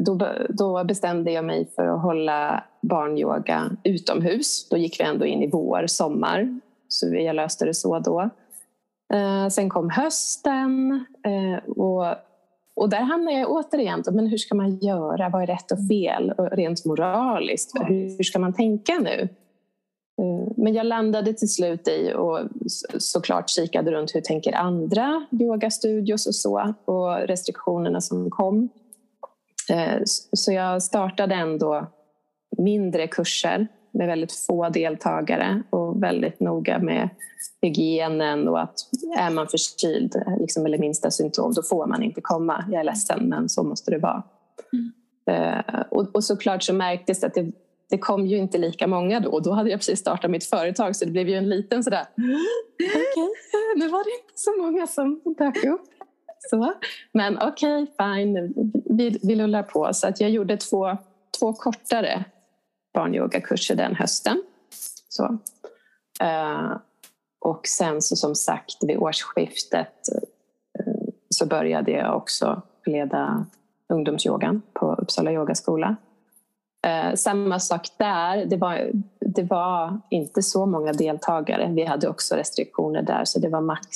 Då, 0.06 0.19
då 0.49 0.84
bestämde 0.84 1.32
jag 1.32 1.45
mig 1.45 1.69
för 1.75 1.88
att 1.88 2.01
hålla 2.01 2.63
barnyoga 2.82 3.71
utomhus. 3.84 4.69
Då 4.69 4.77
gick 4.77 4.99
vi 4.99 5.03
ändå 5.03 5.25
in 5.25 5.43
i 5.43 5.49
vår, 5.51 5.88
sommar. 5.88 6.60
Så 6.88 7.15
jag 7.15 7.36
löste 7.36 7.65
det 7.65 7.73
så 7.73 7.99
då. 7.99 8.30
Eh, 9.13 9.48
sen 9.48 9.70
kom 9.70 9.89
hösten 9.89 11.06
eh, 11.26 11.70
och, 11.70 12.15
och 12.76 12.89
där 12.89 13.02
hamnade 13.02 13.38
jag 13.38 13.52
återigen 13.52 14.04
men 14.12 14.28
hur 14.28 14.38
ska 14.38 14.56
man 14.56 14.78
göra? 14.78 15.30
Vad 15.30 15.41
är 15.43 15.48
rätt 15.48 15.72
och 15.72 15.88
fel? 15.88 16.32
Och 16.32 16.52
rent 16.52 16.86
moraliskt, 16.86 17.72
hur 17.88 18.24
ska 18.24 18.39
man 18.39 18.54
tänka 18.54 18.93
nu? 19.00 19.30
Eh, 20.22 20.52
men 20.58 20.74
jag 20.74 20.86
landade 20.86 21.34
till 21.34 21.54
slut 21.54 21.88
i 21.88 22.13
och 22.13 22.39
såklart 22.98 23.50
kikade 23.50 23.91
runt 23.91 24.15
hur 24.15 24.22
tänker 24.22 24.56
andra 24.56 25.26
yogastudios 25.32 26.28
och 26.28 26.36
så 26.36 26.74
och 26.86 27.17
restriktionerna 27.17 28.02
som 28.02 28.30
kom. 28.30 28.70
Eh, 29.70 30.02
så 30.34 30.52
jag 30.52 30.84
startade 30.84 31.36
ändå 31.36 31.88
mindre 32.58 33.08
kurser 33.08 33.67
med 33.97 34.07
väldigt 34.07 34.31
få 34.31 34.69
deltagare 34.69 35.63
och 35.69 36.03
väldigt 36.03 36.39
noga 36.39 36.79
med 36.79 37.10
hygienen 37.62 38.47
och 38.47 38.62
att 38.62 38.75
är 39.17 39.29
man 39.29 39.47
förkyld 39.47 40.23
liksom, 40.39 40.65
eller 40.65 40.77
minsta 40.77 41.12
symptom 41.12 41.53
då 41.53 41.63
får 41.63 41.88
man 41.88 42.03
inte 42.03 42.21
komma. 42.21 42.65
Jag 42.71 42.79
är 42.79 42.83
ledsen 42.83 43.29
men 43.29 43.49
så 43.49 43.63
måste 43.63 43.91
det 43.91 43.97
vara. 43.97 44.23
Mm. 44.73 44.91
Uh, 45.29 45.81
och, 45.89 46.15
och 46.15 46.23
såklart 46.23 46.63
så 46.63 46.73
märktes 46.73 47.23
att 47.23 47.33
det, 47.33 47.51
det 47.89 47.97
kom 47.97 48.27
ju 48.27 48.38
inte 48.38 48.57
lika 48.57 48.88
många 48.88 49.19
då 49.19 49.29
och 49.29 49.43
då 49.43 49.51
hade 49.51 49.69
jag 49.69 49.79
precis 49.79 49.99
startat 49.99 50.31
mitt 50.31 50.45
företag 50.45 50.95
så 50.95 51.05
det 51.05 51.12
blev 51.12 51.29
ju 51.29 51.36
en 51.36 51.49
liten 51.49 51.83
sådär 51.83 52.05
okay, 52.77 53.29
nu 53.75 53.88
var 53.88 54.03
det 54.03 54.23
inte 54.23 54.33
så 54.36 54.62
många 54.62 54.88
som 54.88 55.21
dök 55.38 55.65
upp. 55.65 55.81
Så. 56.49 56.73
Men 57.12 57.38
okej, 57.41 57.83
okay, 57.83 58.23
fine, 58.25 58.53
vi, 58.86 59.19
vi 59.23 59.36
lullar 59.36 59.63
på. 59.63 59.93
Så 59.93 60.07
att 60.07 60.21
jag 60.21 60.29
gjorde 60.29 60.57
två, 60.57 60.97
två 61.39 61.53
kortare 61.53 62.25
barnyogakurser 62.97 63.75
den 63.75 63.95
hösten. 63.95 64.43
Så. 65.10 65.23
Eh, 66.21 66.77
och 67.39 67.67
sen 67.67 68.01
så 68.01 68.15
som 68.15 68.36
sagt 68.36 68.83
vid 68.83 68.97
årsskiftet 68.97 69.93
eh, 70.79 70.93
så 71.29 71.45
började 71.45 71.91
jag 71.91 72.17
också 72.17 72.62
leda 72.86 73.45
ungdomsyogan 73.93 74.62
på 74.73 74.93
Uppsala 74.93 75.31
yogaskola. 75.31 75.95
Eh, 76.88 77.15
samma 77.15 77.60
sak 77.60 77.88
där, 77.97 78.45
det 78.45 78.57
var, 78.57 78.91
det 79.19 79.43
var 79.43 80.01
inte 80.10 80.41
så 80.41 80.65
många 80.65 80.93
deltagare. 80.93 81.71
Vi 81.75 81.83
hade 81.86 82.07
också 82.07 82.36
restriktioner 82.36 83.01
där 83.01 83.25
så 83.25 83.39
det 83.39 83.49
var 83.49 83.62
max 83.62 83.88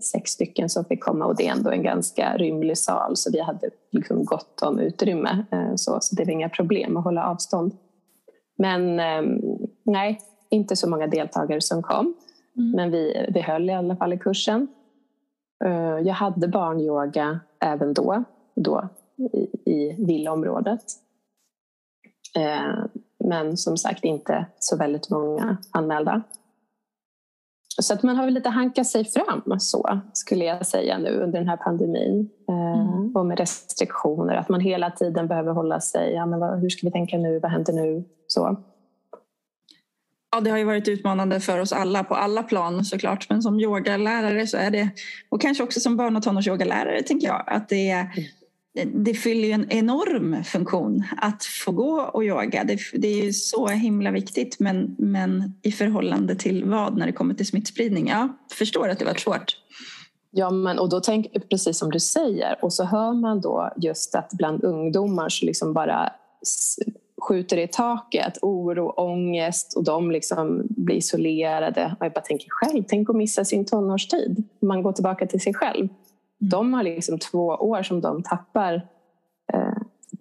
sex 0.00 0.30
stycken 0.30 0.68
som 0.68 0.84
fick 0.84 1.04
komma 1.04 1.26
och 1.26 1.36
det 1.36 1.48
är 1.48 1.52
ändå 1.52 1.70
en 1.70 1.82
ganska 1.82 2.36
rymlig 2.36 2.78
sal 2.78 3.16
så 3.16 3.30
vi 3.32 3.40
hade 3.40 3.70
liksom 3.90 4.24
gott 4.24 4.62
om 4.62 4.78
utrymme. 4.78 5.44
Så, 5.76 5.98
så 6.00 6.14
det 6.14 6.24
var 6.24 6.32
inga 6.32 6.48
problem 6.48 6.96
att 6.96 7.04
hålla 7.04 7.26
avstånd. 7.26 7.72
Men 8.58 9.00
eh, 9.00 9.38
nej, 9.82 10.20
inte 10.50 10.76
så 10.76 10.90
många 10.90 11.06
deltagare 11.06 11.60
som 11.60 11.82
kom. 11.82 12.14
Mm. 12.56 12.70
Men 12.70 12.90
vi, 12.90 13.26
vi 13.34 13.40
höll 13.40 13.70
i 13.70 13.74
alla 13.74 13.96
fall 13.96 14.12
i 14.12 14.18
kursen. 14.18 14.68
Uh, 15.64 16.00
jag 16.00 16.14
hade 16.14 16.48
barnyoga 16.48 17.40
även 17.60 17.94
då, 17.94 18.24
då 18.54 18.88
i, 19.16 19.70
i 19.72 19.96
villaområdet. 20.06 20.82
Uh, 22.38 22.86
men 23.24 23.56
som 23.56 23.76
sagt 23.76 24.04
inte 24.04 24.46
så 24.58 24.76
väldigt 24.76 25.10
många 25.10 25.56
anmälda. 25.70 26.22
Så 27.82 27.94
att 27.94 28.02
man 28.02 28.16
har 28.16 28.24
väl 28.24 28.34
lite 28.34 28.48
hankat 28.48 28.86
sig 28.86 29.04
fram 29.04 29.58
så 29.58 30.00
skulle 30.12 30.44
jag 30.44 30.66
säga 30.66 30.98
nu 30.98 31.10
under 31.10 31.38
den 31.38 31.48
här 31.48 31.56
pandemin. 31.56 32.30
Eh, 32.48 32.80
mm. 32.80 33.16
Och 33.16 33.26
med 33.26 33.38
restriktioner, 33.38 34.34
att 34.34 34.48
man 34.48 34.60
hela 34.60 34.90
tiden 34.90 35.28
behöver 35.28 35.52
hålla 35.52 35.80
sig, 35.80 36.12
ja, 36.12 36.26
men 36.26 36.60
hur 36.60 36.68
ska 36.68 36.86
vi 36.86 36.92
tänka 36.92 37.18
nu, 37.18 37.38
vad 37.38 37.50
händer 37.50 37.72
nu? 37.72 38.04
Så. 38.28 38.64
Ja, 40.30 40.40
det 40.40 40.50
har 40.50 40.58
ju 40.58 40.64
varit 40.64 40.88
utmanande 40.88 41.40
för 41.40 41.58
oss 41.58 41.72
alla 41.72 42.04
på 42.04 42.14
alla 42.14 42.42
plan 42.42 42.84
såklart. 42.84 43.30
Men 43.30 43.42
som 43.42 43.60
yogalärare 43.60 44.46
så 44.46 44.56
är 44.56 44.70
det, 44.70 44.90
och 45.28 45.40
kanske 45.40 45.64
också 45.64 45.80
som 45.80 45.96
barn 45.96 46.16
och 46.16 46.22
tonårsyogalärare 46.22 47.02
tänker 47.02 47.26
jag, 47.26 47.44
att 47.46 47.68
det 47.68 47.90
är 47.90 48.00
mm 48.00 48.24
det 48.84 49.14
fyller 49.14 49.48
ju 49.48 49.52
en 49.52 49.70
enorm 49.70 50.44
funktion 50.44 51.04
att 51.16 51.44
få 51.44 51.72
gå 51.72 52.00
och 52.00 52.24
yoga. 52.24 52.64
Det, 52.64 52.78
det 52.92 53.08
är 53.08 53.24
ju 53.24 53.32
så 53.32 53.68
himla 53.68 54.10
viktigt 54.10 54.60
men, 54.60 54.96
men 54.98 55.54
i 55.62 55.72
förhållande 55.72 56.34
till 56.34 56.64
vad 56.64 56.98
när 56.98 57.06
det 57.06 57.12
kommer 57.12 57.34
till 57.34 57.46
smittspridning? 57.46 58.08
Jag 58.08 58.28
förstår 58.52 58.88
att 58.88 58.98
det 58.98 59.04
var 59.04 59.14
svårt. 59.14 59.56
Ja, 60.30 60.50
men, 60.50 60.78
och 60.78 60.88
då 60.88 61.00
tänk, 61.00 61.48
precis 61.50 61.78
som 61.78 61.90
du 61.90 62.00
säger, 62.00 62.58
och 62.62 62.72
så 62.72 62.84
hör 62.84 63.12
man 63.12 63.40
då 63.40 63.72
just 63.76 64.14
att 64.14 64.30
bland 64.32 64.64
ungdomar 64.64 65.28
så 65.28 65.46
liksom 65.46 65.72
bara 65.72 66.12
skjuter 67.20 67.56
i 67.56 67.68
taket, 67.68 68.38
oro, 68.42 68.88
ångest 68.88 69.76
och 69.76 69.84
de 69.84 70.10
liksom 70.10 70.62
blir 70.68 70.96
isolerade. 70.96 71.96
Och 72.00 72.06
jag 72.06 72.12
bara 72.12 72.20
tänker 72.20 72.46
själv, 72.50 72.84
tänk 72.88 73.10
att 73.10 73.16
missa 73.16 73.44
sin 73.44 73.64
tonårstid. 73.64 74.48
Man 74.60 74.82
går 74.82 74.92
tillbaka 74.92 75.26
till 75.26 75.40
sig 75.40 75.54
själv. 75.54 75.80
Mm. 75.80 75.94
De 76.38 76.74
har 76.74 76.82
liksom 76.82 77.18
två 77.18 77.46
år 77.46 77.82
som 77.82 78.00
de 78.00 78.22
tappar. 78.22 78.74
Eh, 79.52 79.78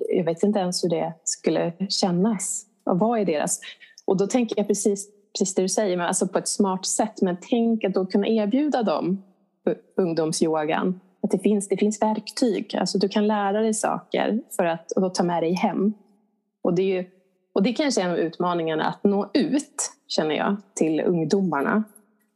jag 0.10 0.24
vet 0.24 0.44
inte 0.44 0.60
ens 0.60 0.84
hur 0.84 0.90
det 0.90 1.14
skulle 1.24 1.74
kännas. 1.90 2.66
Och 2.84 3.00
vad 3.00 3.20
är 3.20 3.26
deras? 3.26 3.60
Och 4.06 4.18
då 4.18 4.28
tänker 4.28 4.58
jag 4.58 4.68
precis, 4.68 5.08
precis 5.34 5.56
det 5.56 5.62
du 5.62 5.70
säger, 5.70 5.98
men 5.98 6.06
alltså 6.06 6.28
på 6.28 6.38
ett 6.38 6.48
smart 6.48 6.86
sätt. 6.86 7.22
Men 7.22 7.38
tänk 7.42 7.84
att 7.84 7.94
då 7.94 8.06
kunna 8.06 8.28
erbjuda 8.28 8.84
dem 8.84 9.24
ungdomsyogan. 9.98 11.00
Att 11.24 11.32
det 11.32 11.40
finns, 11.40 11.68
det 11.68 11.78
finns 11.78 12.02
verktyg. 12.02 12.76
Alltså 12.76 12.98
du 12.98 13.10
kan 13.10 13.28
lära 13.28 13.62
dig 13.62 13.74
saker 13.74 14.42
för 14.56 14.66
att 14.66 14.92
och 14.92 15.14
ta 15.14 15.24
med 15.24 15.44
dig 15.44 15.54
hem. 15.54 15.94
Och 16.68 16.76
det, 16.76 16.82
är 16.82 17.02
ju, 17.02 17.06
och 17.54 17.64
det 17.64 17.74
kanske 17.74 18.02
är 18.02 18.06
en 18.06 18.12
av 18.12 18.18
utmaningarna, 18.18 18.86
att 18.86 19.04
nå 19.04 19.32
ut, 19.34 19.92
känner 20.08 20.36
jag, 20.36 20.58
till 20.74 21.02
ungdomarna. 21.02 21.84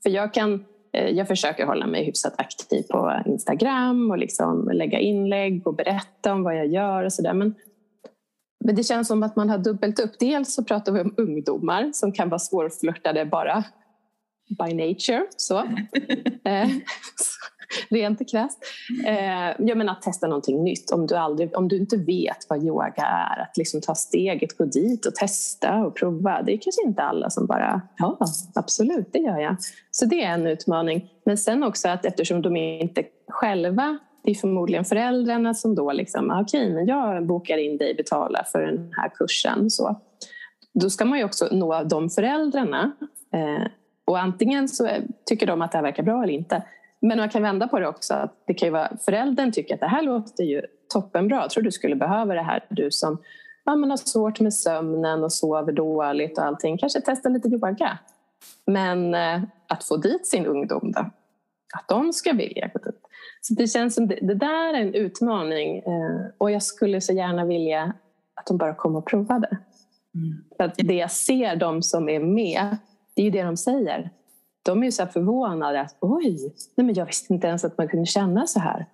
För 0.03 0.09
jag 0.09 0.33
kan 0.33 0.65
Eh, 0.93 1.09
jag 1.09 1.27
försöker 1.27 1.65
hålla 1.65 1.87
mig 1.87 2.05
hyfsat 2.05 2.33
aktiv 2.37 2.83
på 2.89 3.21
Instagram 3.25 4.11
och 4.11 4.17
liksom 4.17 4.69
lägga 4.73 4.99
inlägg 4.99 5.67
och 5.67 5.75
berätta 5.75 6.33
om 6.33 6.43
vad 6.43 6.57
jag 6.57 6.67
gör 6.67 7.03
och 7.03 7.13
sådär. 7.13 7.33
Men, 7.33 7.55
men 8.65 8.75
det 8.75 8.83
känns 8.83 9.07
som 9.07 9.23
att 9.23 9.35
man 9.35 9.49
har 9.49 9.57
dubbelt 9.57 9.99
upp. 9.99 10.19
Dels 10.19 10.53
så 10.53 10.63
pratar 10.63 10.91
vi 10.91 11.01
om 11.01 11.13
ungdomar 11.17 11.91
som 11.93 12.11
kan 12.11 12.29
vara 12.29 12.39
svårflörtade 12.39 13.25
bara 13.25 13.63
by 14.49 14.73
nature. 14.73 15.25
Så. 15.37 15.55
Rent 17.89 18.31
krasst. 18.31 18.59
Eh, 19.05 19.67
jag 19.67 19.77
menar 19.77 19.93
att 19.93 20.01
testa 20.01 20.27
någonting 20.27 20.63
nytt. 20.63 20.91
Om 20.91 21.07
du, 21.07 21.15
aldrig, 21.15 21.57
om 21.57 21.67
du 21.67 21.77
inte 21.77 21.97
vet 21.97 22.45
vad 22.49 22.63
yoga 22.63 23.03
är, 23.03 23.41
att 23.41 23.57
liksom 23.57 23.81
ta 23.81 23.95
steget, 23.95 24.57
gå 24.57 24.65
dit 24.65 25.05
och 25.05 25.15
testa 25.15 25.75
och 25.85 25.95
prova. 25.95 26.41
Det 26.41 26.53
är 26.53 26.57
kanske 26.57 26.83
inte 26.85 27.03
alla 27.03 27.29
som 27.29 27.45
bara, 27.45 27.81
ja 27.97 28.17
absolut, 28.55 29.13
det 29.13 29.19
gör 29.19 29.39
jag. 29.39 29.55
Så 29.91 30.05
det 30.05 30.23
är 30.23 30.33
en 30.33 30.47
utmaning. 30.47 31.09
Men 31.25 31.37
sen 31.37 31.63
också 31.63 31.89
att 31.89 32.05
eftersom 32.05 32.41
de 32.41 32.55
inte 32.55 33.03
själva 33.27 33.99
det 34.23 34.31
är 34.31 34.35
förmodligen 34.35 34.85
föräldrarna 34.85 35.53
som 35.53 35.75
då 35.75 35.91
liksom, 35.91 36.31
ah, 36.31 36.41
okej, 36.41 36.61
okay, 36.61 36.73
men 36.73 36.85
jag 36.85 37.25
bokar 37.25 37.57
in 37.57 37.77
dig, 37.77 37.95
betalar 37.95 38.43
för 38.51 38.61
den 38.61 38.93
här 38.97 39.09
kursen. 39.09 39.69
Så. 39.69 40.01
Då 40.73 40.89
ska 40.89 41.05
man 41.05 41.19
ju 41.19 41.25
också 41.25 41.47
nå 41.51 41.83
de 41.83 42.09
föräldrarna. 42.09 42.91
Eh, 43.33 43.67
och 44.05 44.19
antingen 44.19 44.67
så 44.67 44.89
tycker 45.25 45.47
de 45.47 45.61
att 45.61 45.71
det 45.71 45.77
här 45.77 45.83
verkar 45.83 46.03
bra 46.03 46.23
eller 46.23 46.33
inte 46.33 46.63
men 47.01 47.17
man 47.17 47.29
kan 47.29 47.41
vända 47.41 47.67
på 47.67 47.79
det 47.79 47.87
också. 47.87 48.13
Att 48.13 48.43
det 48.47 48.53
kan 48.53 48.71
vara, 48.73 48.97
föräldern 49.05 49.51
tycker 49.51 49.73
att 49.73 49.79
det 49.79 49.87
här 49.87 50.01
låter 50.01 50.43
ju 50.43 50.61
toppenbra. 50.93 51.35
Jag 51.35 51.49
tror 51.49 51.63
du 51.63 51.71
skulle 51.71 51.95
behöva 51.95 52.33
det 52.33 52.41
här. 52.41 52.65
Du 52.69 52.91
som 52.91 53.17
ja, 53.63 53.75
man 53.75 53.89
har 53.89 53.97
svårt 53.97 54.39
med 54.39 54.53
sömnen 54.53 55.23
och 55.23 55.33
sover 55.33 55.71
dåligt 55.71 56.37
och 56.37 56.45
allting. 56.45 56.77
Kanske 56.77 57.01
testa 57.01 57.29
lite 57.29 57.49
yoga. 57.49 57.97
Men 58.65 59.15
eh, 59.15 59.41
att 59.67 59.83
få 59.83 59.97
dit 59.97 60.27
sin 60.27 60.45
ungdom 60.45 60.91
då? 60.91 60.99
Att 61.73 61.87
de 61.87 62.13
ska 62.13 62.33
vilja 62.33 62.67
gå 62.73 62.79
dit. 62.79 63.01
Så 63.41 63.53
det 63.53 63.67
känns 63.67 63.95
som 63.95 64.07
det, 64.07 64.19
det 64.21 64.35
där 64.35 64.73
är 64.73 64.81
en 64.81 64.93
utmaning 64.93 65.77
eh, 65.77 66.25
och 66.37 66.51
jag 66.51 66.63
skulle 66.63 67.01
så 67.01 67.13
gärna 67.13 67.45
vilja 67.45 67.93
att 68.35 68.45
de 68.45 68.57
bara 68.57 68.75
kom 68.75 68.95
och 68.95 69.05
provade. 69.05 69.57
Mm. 70.15 70.43
För 70.57 70.63
att 70.63 70.75
det 70.77 70.93
jag 70.93 71.11
ser, 71.11 71.55
de 71.55 71.83
som 71.83 72.09
är 72.09 72.19
med, 72.19 72.77
det 73.15 73.21
är 73.21 73.25
ju 73.25 73.31
det 73.31 73.43
de 73.43 73.57
säger. 73.57 74.09
De 74.63 74.81
är 74.81 74.85
ju 74.85 74.91
så 74.91 75.05
förvånade 75.05 75.81
att 75.81 75.97
oj, 75.99 76.53
nej 76.75 76.85
men 76.85 76.95
jag 76.95 77.05
visste 77.05 77.33
inte 77.33 77.47
ens 77.47 77.65
att 77.65 77.77
man 77.77 77.87
kunde 77.87 78.05
känna 78.05 78.47
så 78.47 78.59
här. 78.59 78.85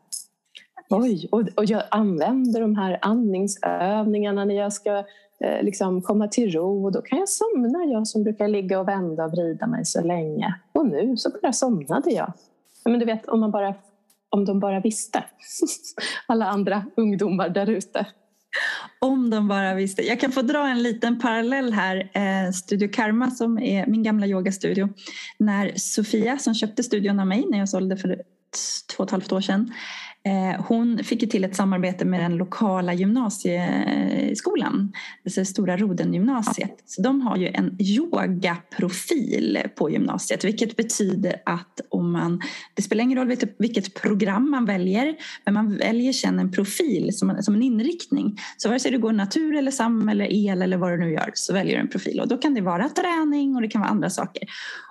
Oj, 0.89 1.27
och, 1.32 1.41
och 1.56 1.65
jag 1.65 1.84
använder 1.91 2.62
de 2.62 2.75
här 2.75 2.99
andningsövningarna 3.01 4.45
när 4.45 4.56
jag 4.56 4.73
ska 4.73 4.97
eh, 5.39 5.63
liksom 5.63 6.01
komma 6.01 6.27
till 6.27 6.51
ro 6.51 6.86
och 6.86 6.91
då 6.91 7.01
kan 7.01 7.19
jag 7.19 7.30
somna, 7.30 7.86
jag 7.86 8.08
som 8.08 8.23
brukar 8.23 8.47
ligga 8.47 8.80
och 8.80 8.88
vända 8.88 9.25
och 9.25 9.32
vrida 9.32 9.67
mig 9.67 9.86
så 9.86 10.01
länge. 10.01 10.56
Och 10.71 10.88
nu 10.88 11.17
så 11.17 11.30
bara 11.41 11.53
somnade 11.53 12.12
jag. 12.12 12.34
Men 12.86 12.99
du 12.99 13.06
vet, 13.06 13.25
om, 13.25 13.39
man 13.39 13.51
bara, 13.51 13.75
om 14.30 14.45
de 14.45 14.60
bara 14.60 14.80
visste. 14.80 15.23
Alla 16.27 16.45
andra 16.45 16.86
ungdomar 16.95 17.49
där 17.49 17.69
ute. 17.69 18.06
Om 18.99 19.29
de 19.29 19.47
bara 19.47 19.73
visste. 19.73 20.01
Jag 20.01 20.19
kan 20.19 20.31
få 20.31 20.41
dra 20.41 20.67
en 20.67 20.83
liten 20.83 21.19
parallell 21.19 21.73
här. 21.73 22.12
Eh, 22.13 22.51
Studio 22.51 22.89
Karma 22.93 23.31
som 23.31 23.60
är 23.60 23.88
min 23.88 24.03
gamla 24.03 24.27
yogastudio. 24.27 24.89
När 25.39 25.73
Sofia 25.75 26.38
som 26.38 26.53
köpte 26.53 26.83
studion 26.83 27.19
av 27.19 27.27
mig 27.27 27.45
när 27.49 27.57
jag 27.57 27.69
sålde 27.69 27.97
för 27.97 28.21
två 28.95 29.03
och 29.03 29.07
ett 29.07 29.12
halvt 29.12 29.31
år 29.31 29.41
sedan 29.41 29.73
Eh, 30.28 30.62
hon 30.68 31.04
fick 31.04 31.22
ju 31.22 31.28
till 31.28 31.44
ett 31.44 31.56
samarbete 31.56 32.06
med 32.06 32.20
den 32.20 32.38
lokala 32.38 32.94
gymnasieskolan, 32.94 34.94
det 35.24 35.46
Stora 35.46 35.78
Rodengymnasiet. 35.78 36.84
Så 36.86 37.02
de 37.02 37.22
har 37.22 37.38
ju 37.38 37.48
en 37.48 37.78
yogaprofil 37.80 39.60
på 39.76 39.90
gymnasiet 39.90 40.44
vilket 40.44 40.76
betyder 40.76 41.36
att 41.46 41.82
om 41.90 42.12
man, 42.12 42.42
det 42.74 42.82
spelar 42.82 43.04
ingen 43.04 43.18
roll 43.18 43.36
vilket 43.60 44.02
program 44.02 44.52
man 44.52 44.66
väljer 44.66 45.16
men 45.46 45.54
man 45.54 45.78
väljer 45.78 46.13
sen 46.13 46.40
en 46.40 46.52
profil 46.52 47.18
som, 47.18 47.44
som 47.44 47.56
en 47.56 47.63
inriktning. 47.63 48.40
Så 48.58 48.70
vare 48.70 48.80
sig 48.80 48.92
du 48.92 49.00
går 49.00 49.12
natur 49.12 49.56
eller 49.56 49.72
sam 49.72 50.10
eller 50.10 50.34
el 50.34 50.62
eller 50.62 50.78
vad 50.78 50.92
du 50.92 50.98
nu 50.98 51.12
gör 51.12 51.32
så 51.34 51.54
väljer 51.54 51.76
du 51.76 51.82
en 51.82 51.88
profil 51.88 52.20
och 52.20 52.28
då 52.28 52.38
kan 52.38 52.54
det 52.54 52.62
vara 52.62 52.90
träning 52.90 53.56
och 53.56 53.62
det 53.62 53.68
kan 53.68 53.82
vara 53.82 53.92
andra 53.92 54.10
saker. 54.10 54.44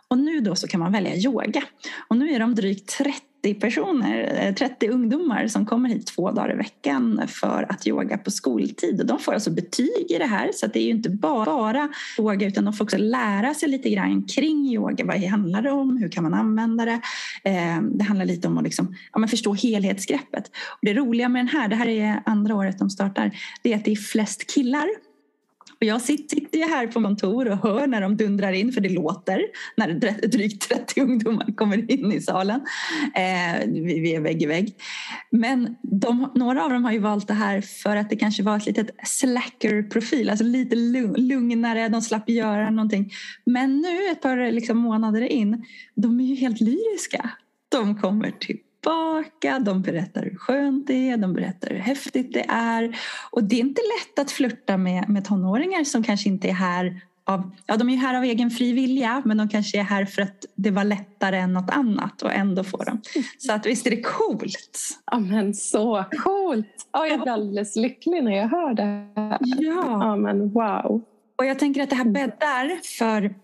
Och 0.09 0.19
nu 0.19 0.41
då 0.41 0.55
så 0.55 0.69
kan 0.69 0.81
man 0.81 0.93
välja 0.93 1.17
yoga. 1.17 1.63
Och 2.09 2.17
nu 2.17 2.31
är 2.31 2.41
de 2.41 2.55
drygt 2.55 2.99
30 2.99 3.21
30 3.47 3.61
personer, 3.61 4.47
eh, 4.49 4.55
30 4.55 4.89
ungdomar 4.89 5.47
som 5.47 5.67
kommer 5.67 5.89
hit 5.89 6.07
två 6.07 6.31
dagar 6.31 6.53
i 6.53 6.57
veckan 6.57 7.23
för 7.29 7.67
att 7.69 7.87
yoga 7.87 8.19
på 8.19 8.31
skoltid. 8.31 9.01
Och 9.01 9.07
de 9.07 9.19
får 9.19 9.35
alltså 9.35 9.51
betyg 9.51 10.07
i 10.09 10.19
det 10.19 10.27
här 10.27 10.51
så 10.55 10.67
det 10.67 10.79
är 10.79 10.83
ju 10.83 10.91
inte 10.91 11.11
bara 11.11 11.89
yoga 12.19 12.47
utan 12.47 12.65
de 12.65 12.73
får 12.73 12.85
också 12.85 12.99
lära 12.99 13.55
sig 13.55 13.69
lite 13.69 13.91
grann 13.91 14.23
kring 14.23 14.67
yoga. 14.67 15.05
Vad 15.05 15.17
handlar 15.25 15.63
det 15.63 15.71
om? 15.71 15.97
Hur 15.97 16.09
kan 16.09 16.23
man 16.23 16.35
använda 16.35 16.85
det? 16.85 17.01
Eh, 17.45 17.83
det 17.83 18.05
handlar 18.05 18.25
lite 18.25 18.49
om 18.49 18.59
att 18.59 18.65
liksom, 18.65 18.95
ja, 19.13 19.27
förstå 19.27 19.55
helhetsgreppet. 19.55 20.51
Och 20.71 20.79
det 20.83 20.95
roliga 20.95 21.29
med 21.29 21.41
den 21.41 21.49
här, 21.49 21.69
det 21.69 21.77
här 21.77 21.89
är 21.89 22.23
andra 22.27 22.55
året 22.55 22.79
de 22.79 22.91
startar, 22.91 23.31
det 23.63 23.73
är 23.73 23.77
att 23.77 23.85
det 23.85 23.93
är 23.93 23.97
flest 23.97 24.55
killar 24.55 24.87
och 25.81 25.85
jag 25.87 26.01
sitter 26.03 26.59
ju 26.59 26.65
här 26.65 26.87
på 26.87 27.03
kontor 27.03 27.49
och 27.49 27.57
hör 27.57 27.87
när 27.87 28.01
de 28.01 28.17
dundrar 28.17 28.53
in, 28.53 28.73
för 28.73 28.81
det 28.81 28.89
låter 28.89 29.41
när 29.77 30.29
drygt 30.29 30.69
30 30.69 31.01
ungdomar 31.01 31.57
kommer 31.57 31.91
in 31.91 32.13
i 32.13 32.21
salen. 32.21 32.61
Eh, 33.15 33.67
vi 33.69 34.15
är 34.15 34.21
vägg 34.21 34.43
i 34.43 34.47
vägg. 34.47 34.75
Men 35.31 35.77
de, 35.83 36.33
några 36.35 36.65
av 36.65 36.71
dem 36.71 36.85
har 36.85 36.93
ju 36.93 36.99
valt 36.99 37.29
det 37.29 37.35
här 37.35 37.61
för 37.61 37.97
att 37.97 38.11
det 38.11 38.17
kanske 38.17 38.43
var 38.43 38.57
ett 38.57 38.67
litet 38.67 38.91
slacker-profil, 39.05 40.31
alltså 40.31 40.45
lite 40.45 40.77
lugnare, 41.17 41.89
de 41.89 42.03
slapp 42.03 42.29
göra 42.29 42.71
någonting. 42.71 43.11
Men 43.47 43.81
nu 43.81 44.11
ett 44.13 44.23
par 44.23 44.53
liksom, 44.53 44.79
månader 44.79 45.23
in, 45.23 45.65
de 45.95 46.21
är 46.21 46.25
ju 46.25 46.35
helt 46.35 46.61
lyriska. 46.61 47.31
De 47.69 48.01
kommer 48.01 48.31
till 48.31 48.59
tillbaka, 48.87 49.59
de 49.59 49.83
berättar 49.83 50.23
hur 50.23 50.37
skönt 50.37 50.87
det 50.87 51.11
är, 51.11 51.17
de 51.17 51.33
berättar 51.33 51.71
hur 51.71 51.79
häftigt 51.79 52.35
det 52.35 52.45
är. 52.49 52.99
Och 53.31 53.45
det 53.45 53.57
är 53.57 53.61
inte 53.61 53.83
lätt 53.83 54.19
att 54.19 54.31
flirta 54.31 54.77
med, 54.77 55.09
med 55.09 55.25
tonåringar 55.25 55.85
som 55.85 56.03
kanske 56.03 56.29
inte 56.29 56.49
är 56.49 56.53
här 56.53 57.01
av, 57.25 57.51
ja 57.67 57.77
de 57.77 57.91
är 57.91 57.97
här 57.97 58.15
av 58.17 58.25
egen 58.25 58.51
fri 58.51 58.73
vilja 58.73 59.23
men 59.25 59.37
de 59.37 59.49
kanske 59.49 59.79
är 59.79 59.83
här 59.83 60.05
för 60.05 60.23
att 60.23 60.45
det 60.55 60.71
var 60.71 60.85
lättare 60.85 61.37
än 61.37 61.53
något 61.53 61.71
annat 61.71 62.23
och 62.23 62.33
ändå 62.33 62.65
får 62.65 62.85
de. 62.85 63.01
Så 63.39 63.53
att 63.53 63.67
visst 63.67 63.87
är 63.87 63.91
det 63.91 64.03
coolt? 64.03 64.79
Ja 65.11 65.19
men 65.19 65.55
så 65.55 66.05
coolt! 66.25 66.89
Ja, 66.93 67.07
jag 67.07 67.21
blir 67.21 67.33
alldeles 67.33 67.77
lycklig 67.77 68.25
när 68.25 68.37
jag 68.37 68.49
hör 68.49 68.75
det. 68.75 69.09
Ja. 69.41 69.85
ja 69.85 70.17
men 70.17 70.53
wow! 70.53 71.05
Och 71.39 71.47
jag 71.47 71.59
tänker 71.59 71.83
att 71.83 71.91
det 71.91 71.97
här 71.97 72.05
bäddar 72.05 72.81
för 72.99 73.35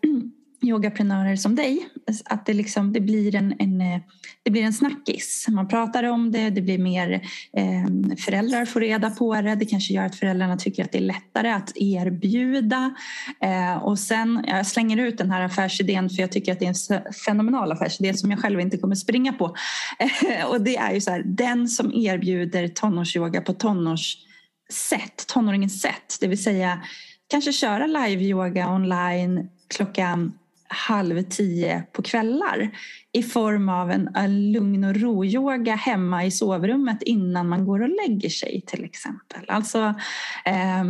yogaprenörer 0.63 1.37
som 1.37 1.55
dig. 1.55 1.89
Att 2.25 2.47
det, 2.47 2.53
liksom, 2.53 2.93
det, 2.93 3.01
blir 3.01 3.35
en, 3.35 3.55
en, 3.59 3.81
eh, 3.81 4.01
det 4.43 4.51
blir 4.51 4.63
en 4.63 4.73
snackis. 4.73 5.47
Man 5.49 5.69
pratar 5.69 6.05
om 6.05 6.33
det, 6.33 6.51
det 6.51 6.61
blir 6.61 6.79
mer 6.79 7.13
eh, 7.57 8.17
föräldrar 8.19 8.65
får 8.65 8.81
reda 8.81 9.11
på 9.11 9.35
det. 9.35 9.55
Det 9.55 9.65
kanske 9.65 9.95
gör 9.95 10.05
att 10.05 10.17
föräldrarna 10.17 10.57
tycker 10.57 10.85
att 10.85 10.93
det 10.93 10.99
är 10.99 11.03
lättare 11.03 11.51
att 11.51 11.73
erbjuda. 11.75 12.95
Eh, 13.41 13.77
och 13.77 13.99
sen, 13.99 14.45
jag 14.47 14.67
slänger 14.67 14.97
ut 14.97 15.19
den 15.19 15.31
här 15.31 15.43
affärsidén 15.43 16.11
för 16.11 16.21
jag 16.21 16.33
tycker 16.33 16.53
att 16.53 16.59
det 16.59 16.67
är 16.67 16.95
en 16.95 17.13
fenomenal 17.13 17.73
affärsidé 17.73 18.15
som 18.15 18.31
jag 18.31 18.41
själv 18.41 18.61
inte 18.61 18.79
kommer 18.79 18.95
springa 18.95 19.33
på. 19.33 19.57
Eh, 19.99 20.47
och 20.47 20.61
det 20.61 20.77
är 20.77 20.93
ju 20.93 21.01
så 21.01 21.11
här, 21.11 21.23
den 21.27 21.69
som 21.69 21.93
erbjuder 21.95 22.69
tonårsyoga 22.69 23.41
på 23.41 23.53
tonårssätt, 23.53 25.27
tonåringens 25.27 25.81
sätt, 25.81 26.17
det 26.21 26.29
vill 26.29 26.43
säga 26.43 26.83
kanske 27.33 27.53
köra 27.53 27.87
live-yoga 27.87 28.75
online 28.75 29.49
klockan 29.69 30.33
halv 30.73 31.23
tio 31.23 31.83
på 31.93 32.03
kvällar 32.03 32.71
i 33.13 33.23
form 33.23 33.69
av 33.69 33.91
en, 33.91 34.09
eh, 34.17 34.29
lugn 34.29 34.85
och 34.85 34.97
ro-yoga 34.97 35.75
hemma 35.75 36.25
i 36.25 36.31
sovrummet 36.31 37.03
innan 37.03 37.49
man 37.49 37.65
går 37.65 37.83
och 37.83 37.89
lägger 37.89 38.29
sig 38.29 38.63
till 38.67 38.85
exempel. 38.85 39.45
Alltså, 39.49 39.95
eh, 40.45 40.81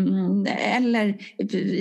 eller 0.77 1.17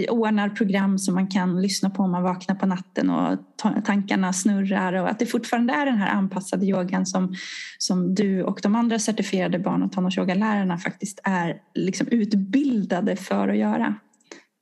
ordnar 0.09 0.49
program 0.49 0.99
som 0.99 1.15
man 1.15 1.27
kan 1.27 1.61
lyssna 1.61 1.89
på 1.89 2.03
om 2.03 2.11
man 2.11 2.23
vaknar 2.23 2.55
på 2.55 2.65
natten 2.65 3.09
och 3.09 3.39
tankarna 3.85 4.33
snurrar 4.33 4.93
och 4.93 5.09
att 5.09 5.19
det 5.19 5.25
fortfarande 5.25 5.73
är 5.73 5.85
den 5.85 5.97
här 5.97 6.09
anpassade 6.09 6.65
yogan 6.65 7.05
som, 7.05 7.35
som 7.77 8.15
du 8.15 8.43
och 8.43 8.59
de 8.63 8.75
andra 8.75 8.99
certifierade 8.99 9.59
barn 9.59 9.83
och 9.83 9.91
tonårsyogalärarna 9.91 10.77
faktiskt 10.77 11.19
är 11.23 11.57
liksom 11.75 12.07
utbildade 12.07 13.15
för 13.15 13.47
att 13.47 13.57
göra. 13.57 13.95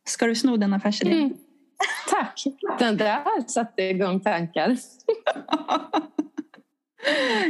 Ska 0.08 0.26
du 0.26 0.36
sno 0.36 0.58
den 0.58 0.74
affärsidén? 0.74 1.18
Mm. 1.18 1.34
Tack! 2.10 2.44
Den 2.80 2.98
där 2.98 3.48
satte 3.48 3.82
igång 3.82 4.20
tankar. 4.20 4.78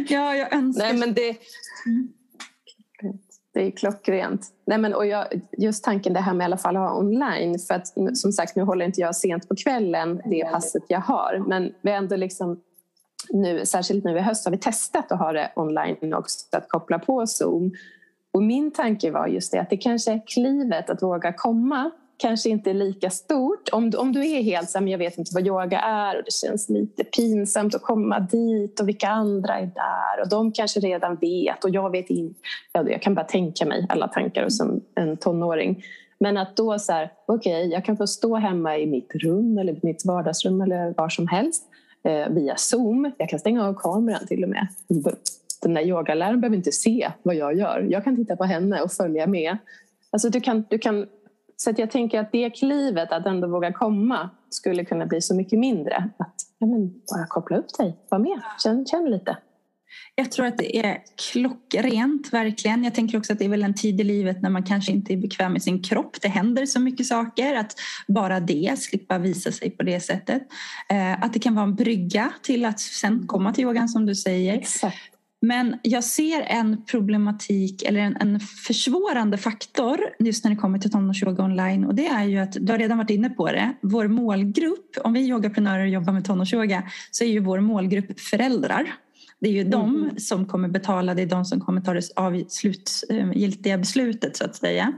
ja, 0.07 0.35
jag 0.35 0.53
önskar... 0.53 0.83
Nej, 0.83 0.97
men 0.97 1.13
det, 1.13 1.37
det 3.53 3.61
är 3.67 3.71
klockrent. 3.71 4.47
Nej, 4.65 4.77
men, 4.77 4.93
och 4.93 5.05
jag, 5.05 5.27
just 5.57 5.83
tanken 5.83 6.13
det 6.13 6.19
här 6.19 6.33
med 6.33 6.43
i 6.43 6.45
alla 6.45 6.57
fall 6.57 6.75
att 6.75 6.89
ha 6.89 6.99
online. 6.99 7.59
För 7.59 7.73
att, 7.73 7.87
som 8.17 8.31
sagt, 8.31 8.55
nu 8.55 8.63
håller 8.63 8.85
inte 8.85 9.01
jag 9.01 9.15
sent 9.15 9.47
på 9.49 9.55
kvällen 9.55 10.21
det 10.25 10.51
passet 10.51 10.83
jag 10.87 10.99
har. 10.99 11.43
Men 11.47 11.73
vi 11.81 11.91
ändå 11.91 12.15
liksom 12.15 12.61
nu, 13.29 13.65
särskilt 13.65 14.03
nu 14.03 14.17
i 14.17 14.21
höst 14.21 14.45
har 14.45 14.51
vi 14.51 14.57
testat 14.57 15.11
att 15.11 15.19
ha 15.19 15.31
det 15.31 15.51
online 15.55 16.13
också, 16.13 16.57
att 16.57 16.69
koppla 16.69 16.99
på 16.99 17.27
Zoom. 17.27 17.71
Och 18.31 18.43
min 18.43 18.71
tanke 18.71 19.11
var 19.11 19.27
just 19.27 19.51
det 19.51 19.59
att 19.59 19.69
det 19.69 19.77
kanske 19.77 20.11
är 20.11 20.21
klivet 20.27 20.89
att 20.89 21.03
våga 21.03 21.33
komma 21.33 21.91
kanske 22.19 22.49
inte 22.49 22.69
är 22.69 22.73
lika 22.73 23.09
stort. 23.09 23.69
Om, 23.71 23.91
om 23.97 24.11
du 24.11 24.27
är 24.27 24.41
helt 24.41 24.69
så 24.69 24.79
jag 24.87 24.97
vet 24.97 25.17
inte 25.17 25.31
vad 25.33 25.47
yoga 25.47 25.79
är 25.79 26.17
och 26.17 26.23
det 26.25 26.33
känns 26.33 26.69
lite 26.69 27.03
pinsamt 27.03 27.75
att 27.75 27.81
komma 27.81 28.19
dit 28.19 28.79
och 28.79 28.87
vilka 28.87 29.07
andra 29.07 29.59
är 29.59 29.65
där 29.65 30.21
och 30.21 30.29
de 30.29 30.51
kanske 30.51 30.79
redan 30.79 31.15
vet 31.15 31.63
och 31.63 31.69
jag 31.69 31.91
vet 31.91 32.09
inte. 32.09 32.39
Ja, 32.73 32.89
jag 32.89 33.01
kan 33.01 33.15
bara 33.15 33.25
tänka 33.25 33.65
mig 33.65 33.85
alla 33.89 34.07
tankar 34.07 34.49
som 34.49 34.81
en 34.95 35.17
tonåring. 35.17 35.83
Men 36.19 36.37
att 36.37 36.55
då 36.55 36.79
så 36.79 36.91
här, 36.91 37.11
okej, 37.25 37.65
okay, 37.65 37.73
jag 37.73 37.85
kan 37.85 37.97
få 37.97 38.07
stå 38.07 38.35
hemma 38.35 38.77
i 38.77 38.85
mitt 38.85 39.15
rum 39.15 39.57
eller 39.57 39.79
mitt 39.81 40.05
vardagsrum 40.05 40.61
eller 40.61 40.93
var 40.97 41.09
som 41.09 41.27
helst 41.27 41.63
eh, 42.03 42.29
via 42.29 42.55
Zoom. 42.55 43.11
Jag 43.17 43.29
kan 43.29 43.39
stänga 43.39 43.67
av 43.67 43.73
kameran 43.73 44.27
till 44.27 44.43
och 44.43 44.49
med. 44.49 44.67
Den 45.61 45.73
där 45.73 45.81
yogaläraren 45.81 46.41
behöver 46.41 46.57
inte 46.57 46.71
se 46.71 47.11
vad 47.23 47.35
jag 47.35 47.57
gör. 47.57 47.87
Jag 47.89 48.03
kan 48.03 48.15
titta 48.15 48.35
på 48.35 48.43
henne 48.43 48.81
och 48.81 48.91
följa 48.91 49.27
med. 49.27 49.57
Alltså 50.11 50.29
du 50.29 50.41
kan, 50.41 50.65
du 50.69 50.77
kan 50.77 51.07
så 51.63 51.73
jag 51.77 51.91
tänker 51.91 52.19
att 52.19 52.31
det 52.31 52.49
klivet 52.49 53.11
att 53.11 53.25
ändå 53.25 53.47
våga 53.47 53.73
komma 53.73 54.29
skulle 54.49 54.85
kunna 54.85 55.05
bli 55.05 55.21
så 55.21 55.35
mycket 55.35 55.59
mindre. 55.59 56.09
Att 56.17 56.35
ja, 56.59 56.67
men 56.67 56.89
bara 56.89 57.27
koppla 57.27 57.57
upp 57.57 57.77
dig, 57.77 57.97
var 58.09 58.19
med, 58.19 58.41
känn, 58.63 58.85
känn 58.85 59.05
lite. 59.05 59.37
Jag 60.15 60.31
tror 60.31 60.45
att 60.45 60.57
det 60.57 60.77
är 60.77 60.97
klockrent, 61.31 62.33
verkligen. 62.33 62.83
Jag 62.83 62.95
tänker 62.95 63.17
också 63.17 63.33
att 63.33 63.39
det 63.39 63.45
är 63.45 63.49
väl 63.49 63.63
en 63.63 63.73
tid 63.73 64.01
i 64.01 64.03
livet 64.03 64.41
när 64.41 64.49
man 64.49 64.63
kanske 64.63 64.91
inte 64.91 65.13
är 65.13 65.17
bekväm 65.17 65.53
med 65.53 65.63
sin 65.63 65.83
kropp. 65.83 66.21
Det 66.21 66.27
händer 66.27 66.65
så 66.65 66.79
mycket 66.79 67.05
saker. 67.05 67.55
Att 67.55 67.75
bara 68.07 68.39
det, 68.39 68.79
slippa 68.79 69.17
visa 69.17 69.51
sig 69.51 69.69
på 69.69 69.83
det 69.83 69.99
sättet. 69.99 70.41
Eh, 70.89 71.23
att 71.23 71.33
det 71.33 71.39
kan 71.39 71.55
vara 71.55 71.65
en 71.65 71.75
brygga 71.75 72.33
till 72.41 72.65
att 72.65 72.79
sen 72.79 73.27
komma 73.27 73.53
till 73.53 73.63
yogan 73.63 73.89
som 73.89 74.05
du 74.05 74.15
säger. 74.15 74.53
Exakt. 74.53 75.18
Men 75.41 75.75
jag 75.83 76.03
ser 76.03 76.41
en 76.41 76.85
problematik 76.85 77.83
eller 77.83 77.99
en, 77.99 78.17
en 78.19 78.39
försvårande 78.39 79.37
faktor 79.37 79.99
just 80.19 80.43
när 80.43 80.51
det 80.51 80.57
kommer 80.57 80.79
till 80.79 80.91
tonårsyoga 80.91 81.43
online 81.43 81.85
och 81.85 81.95
det 81.95 82.07
är 82.07 82.23
ju 82.23 82.37
att, 82.37 82.51
du 82.51 82.71
har 82.71 82.79
redan 82.79 82.97
varit 82.97 83.09
inne 83.09 83.29
på 83.29 83.51
det, 83.51 83.73
vår 83.81 84.07
målgrupp, 84.07 84.97
om 85.03 85.13
vi 85.13 85.29
yogaprenörer 85.29 85.85
jobbar 85.85 86.13
med 86.13 86.25
tonårsyoga 86.25 86.83
så 87.11 87.23
är 87.23 87.27
ju 87.27 87.39
vår 87.39 87.59
målgrupp 87.59 88.19
föräldrar. 88.19 88.93
Det 89.39 89.49
är 89.49 89.53
ju 89.53 89.61
mm. 89.61 89.71
de 89.71 90.09
som 90.19 90.45
kommer 90.45 90.67
betala, 90.67 91.13
det 91.13 91.21
är 91.21 91.25
de 91.25 91.45
som 91.45 91.61
kommer 91.61 91.81
ta 91.81 91.93
det 91.93 92.01
av 92.15 92.43
slutgiltiga 92.47 93.77
beslutet 93.77 94.37
så 94.37 94.45
att 94.45 94.55
säga. 94.55 94.93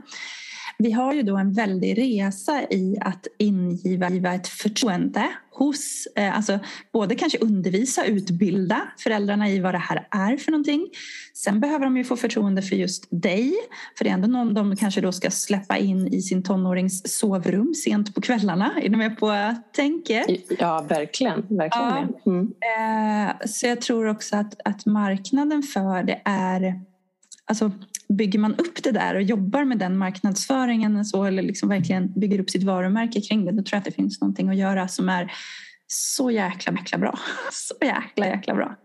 Vi 0.78 0.92
har 0.92 1.12
ju 1.12 1.22
då 1.22 1.36
en 1.36 1.52
väldig 1.52 1.98
resa 1.98 2.62
i 2.70 2.96
att 3.00 3.26
ingiva 3.38 4.34
ett 4.34 4.48
förtroende 4.48 5.28
hos, 5.54 6.08
eh, 6.16 6.36
alltså 6.36 6.58
både 6.92 7.14
kanske 7.14 7.38
undervisa, 7.38 8.04
utbilda 8.04 8.80
föräldrarna 8.98 9.48
i 9.48 9.60
vad 9.60 9.74
det 9.74 9.78
här 9.78 10.08
är 10.10 10.36
för 10.36 10.52
någonting. 10.52 10.88
Sen 11.34 11.60
behöver 11.60 11.84
de 11.84 11.96
ju 11.96 12.04
få 12.04 12.16
förtroende 12.16 12.62
för 12.62 12.76
just 12.76 13.06
dig, 13.10 13.54
för 13.98 14.04
det 14.04 14.10
är 14.10 14.14
ändå 14.14 14.28
någon 14.28 14.54
de 14.54 14.76
kanske 14.76 15.00
då 15.00 15.12
ska 15.12 15.30
släppa 15.30 15.78
in 15.78 16.08
i 16.08 16.22
sin 16.22 16.42
tonårings 16.42 17.18
sovrum 17.18 17.74
sent 17.74 18.14
på 18.14 18.20
kvällarna. 18.20 18.72
Är 18.82 18.88
du 18.88 18.96
med 18.96 19.18
på 19.18 19.54
tänket? 19.72 20.26
Ja, 20.58 20.86
verkligen. 20.88 21.46
verkligen. 21.48 22.14
Ja. 22.24 22.30
Mm. 22.32 22.52
Eh, 23.30 23.46
så 23.46 23.66
jag 23.66 23.80
tror 23.80 24.08
också 24.08 24.36
att, 24.36 24.60
att 24.64 24.86
marknaden 24.86 25.62
för 25.62 26.02
det 26.02 26.22
är 26.24 26.80
alltså, 27.44 27.70
bygger 28.16 28.38
man 28.38 28.54
upp 28.54 28.82
det 28.82 28.90
där 28.90 29.14
och 29.14 29.22
jobbar 29.22 29.64
med 29.64 29.78
den 29.78 29.98
marknadsföringen 29.98 31.04
så, 31.04 31.24
eller 31.24 31.42
liksom 31.42 31.68
verkligen 31.68 32.12
bygger 32.20 32.40
upp 32.40 32.50
sitt 32.50 32.62
varumärke 32.62 33.20
kring 33.20 33.44
det, 33.44 33.52
då 33.52 33.62
tror 33.62 33.76
jag 33.76 33.78
att 33.78 33.84
det 33.84 33.92
finns 33.92 34.20
någonting 34.20 34.48
att 34.48 34.56
göra 34.56 34.88
som 34.88 35.08
är 35.08 35.32
så 35.86 36.30
jäkla, 36.30 36.72
jäkla 36.72 36.98
bra. 36.98 37.18
Så 37.52 37.74
jäkla, 37.80 38.26
jäkla 38.26 38.54
bra. 38.54 38.76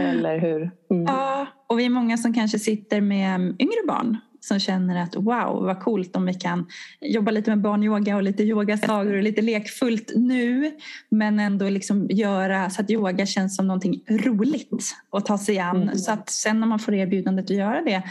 Eller 0.00 0.38
hur? 0.38 0.70
Mm. 0.90 1.04
Ja, 1.04 1.46
och 1.66 1.78
vi 1.78 1.84
är 1.84 1.90
många 1.90 2.16
som 2.16 2.34
kanske 2.34 2.58
sitter 2.58 3.00
med 3.00 3.40
yngre 3.40 3.86
barn 3.88 4.16
som 4.46 4.58
känner 4.58 5.02
att 5.02 5.16
wow 5.16 5.64
vad 5.64 5.80
coolt 5.80 6.16
om 6.16 6.26
vi 6.26 6.34
kan 6.34 6.66
jobba 7.00 7.30
lite 7.30 7.50
med 7.50 7.60
barnyoga 7.60 8.16
och 8.16 8.22
lite 8.22 8.42
yogasagor 8.42 9.14
och 9.14 9.22
lite 9.22 9.42
lekfullt 9.42 10.12
nu 10.14 10.72
men 11.08 11.40
ändå 11.40 11.68
liksom 11.68 12.06
göra 12.10 12.70
så 12.70 12.82
att 12.82 12.90
yoga 12.90 13.26
känns 13.26 13.56
som 13.56 13.66
någonting 13.66 14.02
roligt 14.08 14.94
att 15.10 15.26
ta 15.26 15.38
sig 15.38 15.58
an. 15.58 15.82
Mm. 15.82 15.94
Så 15.98 16.12
att 16.12 16.30
sen 16.30 16.60
när 16.60 16.66
man 16.66 16.78
får 16.78 16.94
erbjudandet 16.94 17.44
att 17.44 17.56
göra 17.56 17.82
det 17.82 18.02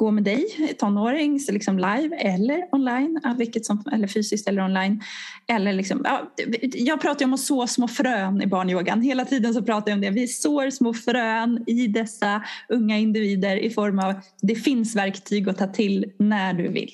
gå 0.00 0.10
med 0.10 0.24
dig, 0.24 0.74
tonåring, 0.78 1.40
så 1.40 1.52
liksom 1.52 1.76
live 1.78 2.16
eller 2.16 2.68
online, 2.72 3.20
vilket 3.38 3.66
som, 3.66 3.84
eller 3.92 4.08
fysiskt 4.08 4.48
eller 4.48 4.64
online. 4.64 5.02
Eller 5.46 5.72
liksom, 5.72 6.02
ja, 6.04 6.32
jag 6.74 7.00
pratar 7.00 7.24
om 7.24 7.34
att 7.34 7.40
så 7.40 7.66
små 7.66 7.88
frön 7.88 8.42
i 8.42 8.46
barnyogan. 8.46 9.02
Hela 9.02 9.24
tiden 9.24 9.54
så 9.54 9.62
pratar 9.62 9.90
jag 9.90 9.96
om 9.96 10.00
det. 10.00 10.10
Vi 10.10 10.28
sår 10.28 10.70
små 10.70 10.94
frön 10.94 11.64
i 11.66 11.86
dessa 11.86 12.42
unga 12.68 12.98
individer 12.98 13.56
i 13.56 13.70
form 13.70 13.98
av 13.98 14.14
det 14.42 14.54
finns 14.54 14.96
verktyg 14.96 15.48
att 15.48 15.58
ta 15.58 15.66
till 15.66 16.12
när 16.18 16.54
du 16.54 16.68
vill. 16.68 16.92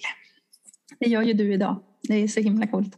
Det 0.99 1.07
gör 1.07 1.23
ju 1.23 1.33
du 1.33 1.55
idag. 1.55 1.83
Det 2.03 2.15
är 2.15 2.29
så 2.29 2.41
himla 2.41 2.67
coolt. 2.67 2.95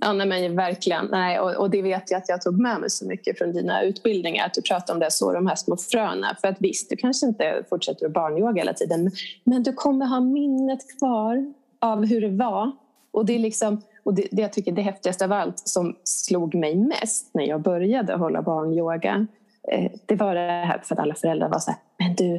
Ja, 0.00 0.12
nej, 0.12 0.26
men 0.26 0.56
verkligen. 0.56 1.06
Nej, 1.06 1.40
och, 1.40 1.54
och, 1.54 1.70
det 1.70 1.82
vet 1.82 2.10
jag 2.10 2.18
att 2.18 2.28
jag 2.28 2.42
tog 2.42 2.60
med 2.60 2.80
mig 2.80 2.90
så 2.90 3.06
mycket 3.06 3.38
från 3.38 3.52
dina 3.52 3.82
utbildningar. 3.82 4.46
Att 4.46 4.54
du 4.54 4.62
pratade 4.62 4.92
om 4.92 5.00
det 5.00 5.10
så, 5.10 5.32
de 5.32 5.46
här 5.46 5.54
små 5.54 5.76
fröna. 5.76 6.36
För 6.40 6.48
att 6.48 6.56
visst, 6.58 6.90
du 6.90 6.96
kanske 6.96 7.26
inte 7.26 7.62
fortsätter 7.68 8.06
att 8.06 8.12
barnyoga 8.12 8.60
hela 8.60 8.72
tiden. 8.72 9.10
Men 9.44 9.62
du 9.62 9.72
kommer 9.72 10.06
ha 10.06 10.20
minnet 10.20 10.98
kvar 10.98 11.52
av 11.80 12.06
hur 12.06 12.20
det 12.20 12.28
var. 12.28 12.72
Och 13.10 13.26
det 13.26 13.34
är 13.34 13.38
liksom, 13.38 13.82
och 14.04 14.14
det, 14.14 14.28
det 14.30 14.42
jag 14.42 14.52
tycker 14.52 14.72
det 14.72 14.82
häftigaste 14.82 15.24
av 15.24 15.32
allt 15.32 15.58
som 15.58 15.96
slog 16.04 16.54
mig 16.54 16.76
mest 16.76 17.30
när 17.34 17.44
jag 17.44 17.62
började 17.62 18.16
hålla 18.16 18.42
barnyoga. 18.42 19.26
Eh, 19.72 19.90
det 20.06 20.14
var 20.14 20.34
det 20.34 20.40
här 20.40 20.82
för 20.84 20.94
att 20.94 21.00
alla 21.00 21.14
föräldrar 21.14 21.48
var 21.48 21.58
så 21.58 21.70
här, 21.70 21.80
men 21.98 22.14
du, 22.14 22.34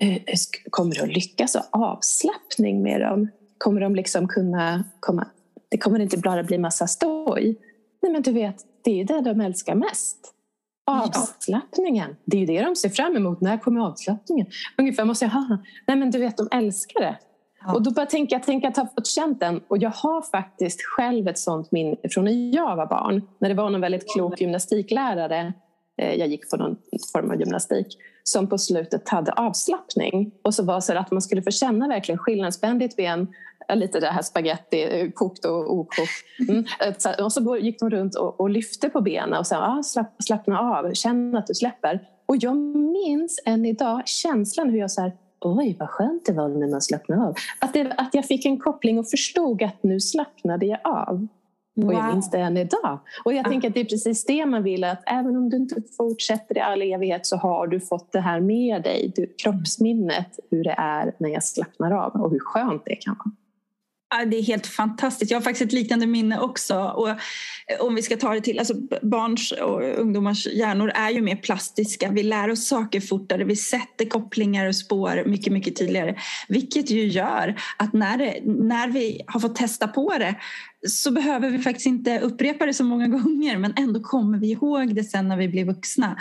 eh, 0.00 0.16
eh, 0.16 0.38
kommer 0.70 0.94
du 0.94 1.02
att 1.02 1.12
lyckas 1.12 1.54
ha 1.54 1.68
avslappning 1.70 2.82
med 2.82 3.00
dem? 3.00 3.28
Kommer 3.58 3.80
de 3.80 3.94
liksom 3.94 4.28
kunna 4.28 4.84
komma 5.00 5.26
det 5.70 5.78
kommer 5.78 6.00
inte 6.00 6.18
bara 6.18 6.42
bli 6.42 6.58
massa 6.58 6.86
stoj. 6.86 7.56
Nej, 8.02 8.12
men 8.12 8.22
du 8.22 8.32
vet, 8.32 8.56
det 8.84 9.00
är 9.00 9.04
det 9.04 9.20
de 9.20 9.40
älskar 9.40 9.74
mest. 9.74 10.34
Avslappningen. 10.84 12.16
Det 12.24 12.42
är 12.42 12.46
det 12.46 12.62
de 12.62 12.76
ser 12.76 12.88
fram 12.88 13.16
emot. 13.16 13.40
När 13.40 13.58
kommer 13.58 13.80
avslappningen? 13.80 14.46
Ungefär 14.78 15.04
måste 15.04 15.24
jag 15.24 15.32
ha. 15.32 15.58
Nej, 15.86 15.96
men 15.96 16.10
du 16.10 16.18
vet, 16.18 16.36
de 16.36 16.48
älskar 16.50 17.00
det. 17.00 17.18
Ja. 17.60 17.74
Och 17.74 17.82
då 17.82 17.90
bara 17.90 18.06
tänker 18.06 18.36
jag, 18.36 18.42
tänk 18.42 18.64
att 18.64 18.76
ha 18.76 18.86
fått 18.94 19.06
känt 19.06 19.40
den. 19.40 19.60
Och 19.68 19.78
jag 19.78 19.90
har 19.90 20.22
faktiskt 20.22 20.82
själv 20.82 21.28
ett 21.28 21.38
sånt 21.38 21.72
minne 21.72 21.96
från 22.10 22.24
när 22.24 22.54
jag 22.54 22.76
var 22.76 22.86
barn. 22.86 23.22
När 23.38 23.48
det 23.48 23.54
var 23.54 23.70
någon 23.70 23.80
väldigt 23.80 24.12
klok 24.12 24.40
gymnastiklärare. 24.40 25.52
Eh, 25.96 26.14
jag 26.14 26.28
gick 26.28 26.50
på 26.50 26.56
någon 26.56 26.76
form 27.12 27.30
av 27.30 27.40
gymnastik 27.40 27.96
som 28.22 28.46
på 28.46 28.58
slutet 28.58 29.08
hade 29.08 29.32
avslappning. 29.32 30.32
Och 30.42 30.54
så 30.54 30.64
var 30.64 30.80
så 30.80 30.98
att 30.98 31.10
man 31.10 31.22
skulle 31.22 31.42
få 31.42 31.50
känna 31.50 31.88
verkligen 31.88 32.18
skillnaden. 32.18 32.52
Spänn 32.52 32.78
ditt 32.78 32.96
ben, 32.96 33.28
lite 33.74 34.00
det 34.00 34.06
här 34.06 34.22
spaghetti, 34.22 34.82
eh, 34.82 35.10
kokt 35.10 35.44
och 35.44 35.74
okokt. 35.74 36.10
Mm. 36.48 36.64
Och 37.24 37.32
så 37.32 37.56
gick 37.56 37.80
de 37.80 37.90
runt 37.90 38.14
och, 38.14 38.40
och 38.40 38.50
lyfte 38.50 38.90
på 38.90 39.00
benen 39.00 39.38
och 39.38 39.46
sa 39.46 39.56
ah, 39.56 39.82
slapp, 39.82 40.22
slappna 40.22 40.60
av, 40.60 40.94
känn 40.94 41.36
att 41.36 41.46
du 41.46 41.54
släpper. 41.54 42.00
Och 42.26 42.36
jag 42.36 42.56
minns 42.56 43.40
än 43.44 43.66
idag 43.66 44.02
känslan 44.06 44.70
hur 44.70 44.78
jag 44.78 44.90
så 44.90 45.00
här, 45.00 45.12
oj 45.40 45.76
vad 45.78 45.88
skönt 45.88 46.26
det 46.26 46.32
var 46.32 46.48
när 46.48 46.68
man 46.68 46.82
slappnade 46.82 47.22
av. 47.22 47.34
Att, 47.58 47.72
det, 47.72 47.92
att 47.96 48.14
jag 48.14 48.24
fick 48.24 48.46
en 48.46 48.58
koppling 48.58 48.98
och 48.98 49.10
förstod 49.10 49.62
att 49.62 49.82
nu 49.82 50.00
slappnade 50.00 50.66
jag 50.66 50.78
av. 50.84 51.26
Och 51.86 51.94
jag 51.94 52.14
minns 52.14 52.30
det 52.30 52.38
än 52.38 52.56
idag. 52.56 53.00
Och 53.24 53.32
jag 53.34 53.44
tänker 53.44 53.68
att 53.68 53.74
det 53.74 53.80
är 53.80 53.84
precis 53.84 54.24
det 54.24 54.46
man 54.46 54.62
vill 54.62 54.84
att 54.84 55.02
även 55.06 55.36
om 55.36 55.50
du 55.50 55.56
inte 55.56 55.82
fortsätter 55.96 56.56
i 56.56 56.60
all 56.60 56.82
evighet 56.82 57.26
så 57.26 57.36
har 57.36 57.66
du 57.66 57.80
fått 57.80 58.12
det 58.12 58.20
här 58.20 58.40
med 58.40 58.82
dig. 58.82 59.12
Du, 59.16 59.34
kroppsminnet, 59.42 60.38
hur 60.50 60.64
det 60.64 60.74
är 60.78 61.14
när 61.18 61.28
jag 61.28 61.44
slappnar 61.44 61.90
av 61.90 62.12
och 62.12 62.30
hur 62.30 62.40
skönt 62.40 62.82
det 62.84 62.96
kan 62.96 63.16
vara. 63.18 63.34
Det 64.26 64.36
är 64.36 64.42
helt 64.42 64.66
fantastiskt. 64.66 65.30
Jag 65.30 65.38
har 65.38 65.42
faktiskt 65.42 65.66
ett 65.66 65.72
liknande 65.72 66.06
minne 66.06 66.40
också. 66.40 66.78
Och 66.78 67.08
eh, 67.08 67.16
om 67.80 67.94
vi 67.94 68.02
ska 68.02 68.16
ta 68.16 68.34
det 68.34 68.40
till, 68.40 68.58
alltså 68.58 68.74
barns 69.02 69.52
och 69.52 69.82
ungdomars 69.82 70.46
hjärnor 70.46 70.92
är 70.94 71.10
ju 71.10 71.22
mer 71.22 71.36
plastiska. 71.36 72.10
Vi 72.10 72.22
lär 72.22 72.50
oss 72.50 72.68
saker 72.68 73.00
fortare, 73.00 73.44
vi 73.44 73.56
sätter 73.56 74.04
kopplingar 74.04 74.66
och 74.66 74.76
spår 74.76 75.22
mycket, 75.26 75.52
mycket 75.52 75.76
tydligare. 75.76 76.14
Vilket 76.48 76.90
ju 76.90 77.06
gör 77.06 77.60
att 77.76 77.92
när, 77.92 78.18
det, 78.18 78.40
när 78.44 78.88
vi 78.88 79.20
har 79.26 79.40
fått 79.40 79.56
testa 79.56 79.88
på 79.88 80.14
det 80.18 80.34
så 80.88 81.10
behöver 81.10 81.50
vi 81.50 81.58
faktiskt 81.58 81.86
inte 81.86 82.20
upprepa 82.20 82.66
det 82.66 82.74
så 82.74 82.84
många 82.84 83.08
gånger 83.18 83.58
men 83.58 83.72
ändå 83.76 84.00
kommer 84.00 84.38
vi 84.38 84.50
ihåg 84.50 84.94
det 84.94 85.04
sen 85.04 85.28
när 85.28 85.36
vi 85.36 85.48
blir 85.48 85.64
vuxna. 85.64 86.16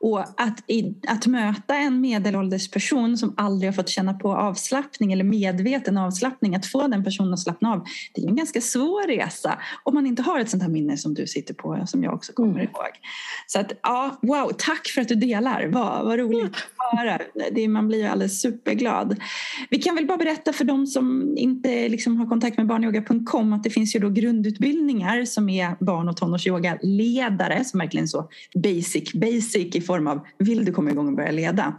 Och 0.00 0.20
att, 0.20 0.64
att 1.08 1.26
möta 1.26 1.76
en 1.76 2.00
medelålders 2.00 2.70
person 2.70 3.18
som 3.18 3.34
aldrig 3.36 3.70
har 3.70 3.74
fått 3.74 3.88
känna 3.88 4.14
på 4.14 4.36
avslappning 4.36 5.12
eller 5.12 5.24
medveten 5.24 5.98
avslappning, 5.98 6.54
att 6.54 6.66
få 6.66 6.86
den 6.86 7.04
personen 7.04 7.32
att 7.32 7.40
slappna 7.40 7.72
av, 7.72 7.84
det 8.14 8.22
är 8.22 8.28
en 8.28 8.36
ganska 8.36 8.60
svår 8.60 9.06
resa 9.06 9.58
om 9.82 9.94
man 9.94 10.06
inte 10.06 10.22
har 10.22 10.40
ett 10.40 10.50
sånt 10.50 10.62
här 10.62 10.70
minne 10.70 10.96
som 10.96 11.14
du 11.14 11.26
sitter 11.26 11.54
på 11.54 11.84
som 11.86 12.04
jag 12.04 12.14
också 12.14 12.32
kommer 12.32 12.50
mm. 12.50 12.62
ihåg. 12.62 12.90
Så 13.46 13.60
att, 13.60 13.72
ja, 13.82 14.18
wow, 14.22 14.52
tack 14.58 14.88
för 14.94 15.00
att 15.00 15.08
du 15.08 15.14
delar, 15.14 15.66
vad, 15.66 16.04
vad 16.04 16.18
roligt 16.18 16.56
att 16.76 16.98
höra. 16.98 17.20
Det, 17.52 17.68
man 17.68 17.88
blir 17.88 17.98
ju 17.98 18.06
alldeles 18.06 18.40
superglad. 18.40 19.16
Vi 19.70 19.78
kan 19.78 19.94
väl 19.94 20.06
bara 20.06 20.18
berätta 20.18 20.52
för 20.52 20.64
de 20.64 20.86
som 20.86 21.34
inte 21.36 21.88
liksom 21.88 22.16
har 22.16 22.26
kontakt 22.26 22.56
med 22.56 22.66
barnyoga.com 22.66 23.52
att 23.52 23.62
det 23.62 23.70
finns 23.70 23.96
ju 23.96 24.03
då 24.04 24.10
grundutbildningar 24.10 25.24
som 25.24 25.48
är 25.48 25.84
barn 25.84 26.08
och 26.08 26.16
tonårsyogaledare 26.16 27.64
som 27.64 27.80
verkligen 27.80 28.08
så 28.08 28.28
basic, 28.54 29.12
basic 29.12 29.76
i 29.76 29.80
form 29.80 30.06
av 30.06 30.20
vill 30.38 30.64
du 30.64 30.72
komma 30.72 30.90
igång 30.90 31.08
och 31.08 31.16
börja 31.16 31.30
leda. 31.30 31.78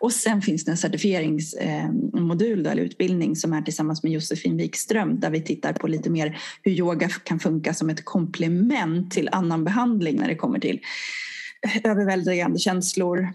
Och 0.00 0.12
sen 0.12 0.42
finns 0.42 0.64
det 0.64 0.70
en 0.70 0.76
certifieringsmodul 0.76 2.66
eh, 2.66 2.72
eller 2.72 2.82
utbildning 2.82 3.36
som 3.36 3.52
är 3.52 3.62
tillsammans 3.62 4.02
med 4.02 4.12
Josefin 4.12 4.56
Wikström 4.56 5.20
där 5.20 5.30
vi 5.30 5.42
tittar 5.42 5.72
på 5.72 5.88
lite 5.88 6.10
mer 6.10 6.38
hur 6.62 6.72
yoga 6.72 7.08
kan 7.08 7.40
funka 7.40 7.74
som 7.74 7.90
ett 7.90 8.04
komplement 8.04 9.10
till 9.10 9.28
annan 9.32 9.64
behandling 9.64 10.16
när 10.16 10.28
det 10.28 10.34
kommer 10.34 10.58
till 10.58 10.80
överväldigande 11.84 12.58
känslor, 12.58 13.28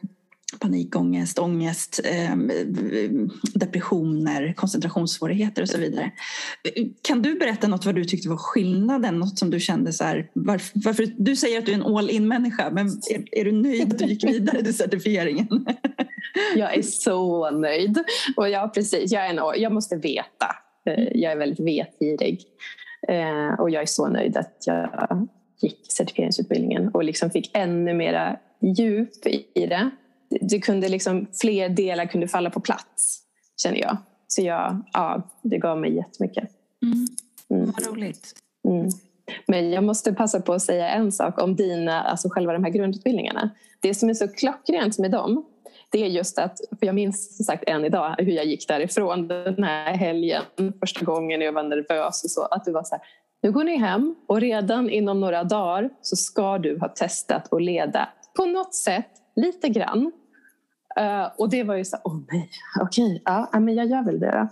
panikångest, 0.59 1.39
ångest, 1.39 1.99
ehm, 2.03 2.51
depressioner, 3.53 4.53
koncentrationssvårigheter 4.53 5.61
och 5.61 5.69
så 5.69 5.77
vidare. 5.77 6.11
Kan 7.01 7.21
du 7.21 7.35
berätta 7.39 7.67
något 7.67 7.85
vad 7.85 7.95
du 7.95 8.05
tyckte 8.05 8.29
var 8.29 8.37
skillnaden? 8.37 9.19
Något 9.19 9.39
som 9.39 9.49
du 9.49 9.59
kände 9.59 9.93
så 9.93 10.03
här, 10.03 10.29
varför, 10.33 10.79
varför 10.85 11.05
du 11.17 11.35
säger 11.35 11.59
att 11.59 11.65
du 11.65 11.71
är 11.71 11.75
en 11.75 11.95
all 11.95 12.09
in 12.09 12.27
människa 12.27 12.69
men 12.71 12.87
är, 12.87 13.39
är, 13.39 13.45
du 13.45 13.51
nöjd 13.51 13.93
att 13.93 13.99
du 13.99 14.05
gick 14.05 14.23
vidare 14.23 14.63
till 14.63 14.77
certifieringen? 14.77 15.47
jag 16.55 16.77
är 16.77 16.81
så 16.81 17.51
nöjd. 17.51 18.03
Och 18.37 18.49
jag, 18.49 18.73
precis, 18.73 19.11
jag, 19.11 19.25
är 19.25 19.29
en, 19.29 19.61
jag 19.61 19.71
måste 19.71 19.95
veta. 19.95 20.55
Eh, 20.85 21.07
jag 21.13 21.31
är 21.31 21.37
väldigt 21.37 21.59
vetgirig. 21.59 22.41
Eh, 23.07 23.59
och 23.59 23.69
jag 23.69 23.81
är 23.81 23.85
så 23.85 24.07
nöjd 24.07 24.37
att 24.37 24.57
jag 24.65 25.27
gick 25.61 25.91
certifieringsutbildningen 25.91 26.87
och 26.87 27.03
liksom 27.03 27.29
fick 27.29 27.51
ännu 27.53 27.93
mera 27.93 28.37
djup 28.61 29.27
i 29.55 29.65
det 29.65 29.89
det 30.41 30.59
kunde 30.59 30.89
liksom, 30.89 31.27
fler 31.41 31.69
delar 31.69 32.05
kunde 32.05 32.27
falla 32.27 32.49
på 32.49 32.59
plats, 32.59 33.21
känner 33.63 33.77
jag. 33.77 33.97
Så 34.27 34.41
jag, 34.41 34.81
ja, 34.93 35.21
det 35.41 35.57
gav 35.57 35.77
mig 35.77 35.95
jättemycket. 35.95 36.49
Mm. 36.83 37.07
Mm. 37.49 37.73
Vad 37.77 37.87
roligt. 37.87 38.33
Mm. 38.67 38.89
Men 39.47 39.71
jag 39.71 39.83
måste 39.83 40.13
passa 40.13 40.41
på 40.41 40.53
att 40.53 40.61
säga 40.61 40.89
en 40.89 41.11
sak 41.11 41.41
om 41.41 41.55
dina, 41.55 42.01
alltså 42.01 42.29
själva 42.29 42.53
de 42.53 42.63
här 42.63 42.71
grundutbildningarna. 42.71 43.49
Det 43.79 43.93
som 43.93 44.09
är 44.09 44.13
så 44.13 44.27
klockrent 44.27 44.99
med 44.99 45.11
dem, 45.11 45.45
det 45.89 46.03
är 46.03 46.07
just 46.07 46.39
att, 46.39 46.59
för 46.79 46.85
jag 46.85 46.95
minns 46.95 47.37
som 47.37 47.45
sagt 47.45 47.63
än 47.67 47.85
idag 47.85 48.15
hur 48.17 48.31
jag 48.31 48.45
gick 48.45 48.67
därifrån 48.67 49.27
den 49.27 49.63
här 49.63 49.93
helgen 49.93 50.43
första 50.79 51.05
gången 51.05 51.41
jag 51.41 51.53
var 51.53 51.63
nervös 51.63 52.23
och 52.23 52.31
så, 52.31 52.45
att 52.45 52.65
det 52.65 52.71
var 52.71 52.83
så 52.83 52.95
här, 52.95 53.03
nu 53.43 53.51
går 53.51 53.63
ni 53.63 53.77
hem 53.77 54.15
och 54.27 54.41
redan 54.41 54.89
inom 54.89 55.21
några 55.21 55.43
dagar 55.43 55.89
så 56.01 56.15
ska 56.15 56.57
du 56.57 56.79
ha 56.79 56.87
testat 56.87 57.53
att 57.53 57.61
leda 57.61 58.09
på 58.37 58.45
något 58.45 58.75
sätt, 58.75 59.09
lite 59.35 59.69
grann. 59.69 60.11
Uh, 60.99 61.29
och 61.37 61.49
det 61.49 61.63
var 61.63 61.75
ju 61.75 61.85
så 61.85 61.97
åh 62.03 62.13
oh 62.13 62.19
nej, 62.31 62.49
okej, 62.81 63.05
okay, 63.05 63.19
ja, 63.25 63.59
men 63.59 63.75
jag 63.75 63.85
gör 63.85 64.03
väl 64.03 64.19
det 64.19 64.31
då. 64.31 64.47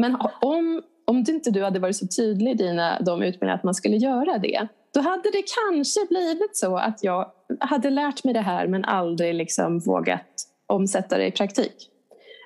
Men 0.00 0.16
om, 0.40 0.82
om 1.04 1.24
du 1.24 1.32
inte 1.32 1.50
du 1.50 1.64
hade 1.64 1.78
varit 1.78 1.96
så 1.96 2.06
tydlig 2.06 2.50
i 2.50 2.54
dina 2.54 3.00
de 3.00 3.22
utbildningar 3.22 3.54
att 3.54 3.64
man 3.64 3.74
skulle 3.74 3.96
göra 3.96 4.38
det, 4.38 4.68
då 4.94 5.00
hade 5.00 5.30
det 5.30 5.42
kanske 5.64 6.00
blivit 6.08 6.56
så 6.56 6.76
att 6.76 7.04
jag 7.04 7.30
hade 7.60 7.90
lärt 7.90 8.24
mig 8.24 8.34
det 8.34 8.40
här 8.40 8.66
men 8.66 8.84
aldrig 8.84 9.34
liksom 9.34 9.78
vågat 9.78 10.48
omsätta 10.66 11.18
det 11.18 11.26
i 11.26 11.30
praktik. 11.30 11.90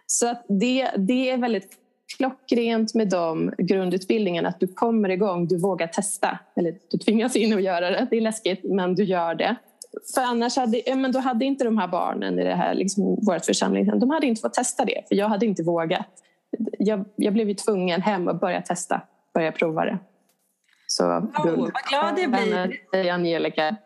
Så 0.06 0.28
att 0.28 0.44
det, 0.48 0.90
det 0.96 1.30
är 1.30 1.36
väldigt 1.36 1.76
klockrent 2.16 2.94
med 2.94 3.08
de 3.08 3.54
grundutbildningarna 3.58 4.48
att 4.48 4.60
du 4.60 4.66
kommer 4.66 5.08
igång, 5.08 5.48
du 5.48 5.58
vågar 5.58 5.86
testa. 5.86 6.38
Eller 6.56 6.74
du 6.90 6.98
tvingas 6.98 7.36
in 7.36 7.54
och 7.54 7.60
göra 7.60 7.90
det, 7.90 8.06
det 8.10 8.16
är 8.16 8.20
läskigt 8.20 8.60
men 8.64 8.94
du 8.94 9.04
gör 9.04 9.34
det. 9.34 9.56
För 10.14 10.20
annars 10.20 10.56
hade, 10.56 10.82
ja, 10.86 10.96
men 10.96 11.12
då 11.12 11.18
hade 11.18 11.44
inte 11.44 11.64
de 11.64 11.78
här 11.78 11.88
barnen 11.88 12.38
i 12.38 12.44
det 12.44 12.54
här, 12.54 12.74
liksom, 12.74 13.18
vårt 13.26 13.44
församling, 13.44 13.98
de 14.00 14.10
hade 14.10 14.26
inte 14.26 14.40
fått 14.40 14.54
testa 14.54 14.84
det 14.84 15.04
för 15.08 15.14
jag 15.14 15.28
hade 15.28 15.46
inte 15.46 15.62
vågat. 15.62 16.06
Jag, 16.78 17.04
jag 17.16 17.32
blev 17.32 17.48
ju 17.48 17.54
tvungen 17.54 18.02
hem 18.02 18.28
och 18.28 18.38
börja 18.38 18.62
testa, 18.62 19.00
börja 19.34 19.52
prova 19.52 19.84
det. 19.84 19.98
Så, 20.86 21.04
oh, 21.04 21.56
vad 21.56 21.82
glad 21.90 22.18
jag 22.18 22.30
blir. 22.30 23.10
Angelica. 23.10 23.76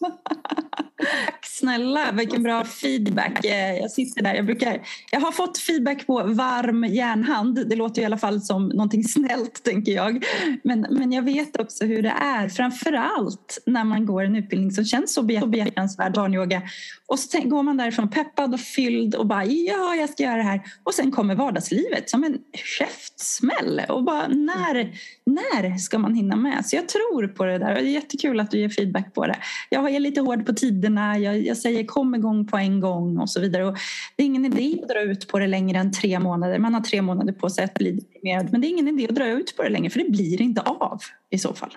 Tack 1.26 1.46
snälla, 1.46 2.12
vilken 2.12 2.42
bra 2.42 2.64
feedback. 2.64 3.44
Eh, 3.44 3.76
jag 3.76 3.90
sitter 3.90 4.22
där, 4.22 4.34
jag, 4.34 4.46
brukar, 4.46 4.80
jag 5.10 5.20
har 5.20 5.32
fått 5.32 5.58
feedback 5.58 6.06
på 6.06 6.22
varm 6.22 6.84
järnhand. 6.84 7.68
Det 7.68 7.76
låter 7.76 8.02
i 8.02 8.04
alla 8.04 8.18
fall 8.18 8.40
som 8.40 8.68
någonting 8.68 9.04
snällt 9.04 9.62
tänker 9.64 9.92
jag. 9.92 10.24
Men, 10.64 10.86
men 10.90 11.12
jag 11.12 11.22
vet 11.22 11.60
också 11.60 11.84
hur 11.84 12.02
det 12.02 12.14
är, 12.20 12.48
framförallt 12.48 13.58
när 13.66 13.84
man 13.84 14.06
går 14.06 14.22
en 14.22 14.36
utbildning 14.36 14.70
som 14.70 14.84
känns 14.84 15.14
så 15.14 15.22
behjärtansvärd, 15.22 16.14
barnyoga. 16.14 16.62
Och 17.06 17.18
så 17.18 17.40
går 17.40 17.62
man 17.62 17.76
därifrån 17.76 18.10
peppad 18.10 18.54
och 18.54 18.60
fylld 18.60 19.14
och 19.14 19.26
bara 19.26 19.44
ja, 19.44 19.94
jag 19.94 20.10
ska 20.10 20.22
göra 20.22 20.36
det 20.36 20.42
här. 20.42 20.60
Och 20.84 20.94
sen 20.94 21.10
kommer 21.10 21.34
vardagslivet 21.34 22.10
som 22.10 22.24
en 22.24 22.38
käftsmäll. 22.78 23.82
Och 23.88 24.04
bara 24.04 24.28
när, 24.28 24.92
när 25.26 25.76
ska 25.76 25.98
man 25.98 26.14
hinna 26.14 26.36
med? 26.36 26.66
Så 26.66 26.76
jag 26.76 26.88
tror 26.88 27.28
på 27.28 27.44
det 27.44 27.58
där 27.58 27.76
och 27.76 27.82
det 27.82 27.88
är 27.88 27.92
jättekul 27.92 28.40
att 28.40 28.50
du 28.50 28.58
ger 28.58 28.68
feedback 28.68 29.14
på 29.14 29.26
det. 29.26 29.36
Jag 29.70 29.94
är 29.94 30.00
lite 30.00 30.20
hård 30.20 30.46
på 30.46 30.54
tiderna, 30.92 31.18
jag, 31.18 31.46
jag 31.46 31.56
säger 31.56 31.84
kom 31.84 32.14
igång 32.14 32.46
på 32.46 32.56
en 32.56 32.80
gång 32.80 33.18
och 33.18 33.30
så 33.30 33.40
vidare. 33.40 33.66
Och 33.66 33.76
det 34.16 34.22
är 34.22 34.26
ingen 34.26 34.44
idé 34.44 34.78
att 34.82 34.88
dra 34.88 35.00
ut 35.00 35.28
på 35.28 35.38
det 35.38 35.46
längre 35.46 35.78
än 35.78 35.92
tre 35.92 36.18
månader. 36.18 36.58
Man 36.58 36.74
har 36.74 36.80
tre 36.80 37.02
månader 37.02 37.32
på 37.32 37.50
sig 37.50 37.64
att 37.64 37.74
bli 37.74 37.92
deprimerad 37.92 38.48
men 38.52 38.60
det 38.60 38.66
är 38.66 38.68
ingen 38.68 38.88
idé 38.88 39.06
att 39.08 39.14
dra 39.14 39.26
ut 39.26 39.56
på 39.56 39.62
det 39.62 39.68
längre 39.68 39.90
för 39.90 39.98
det 39.98 40.10
blir 40.10 40.42
inte 40.42 40.60
av 40.60 41.00
i 41.30 41.38
så 41.38 41.54
fall. 41.54 41.76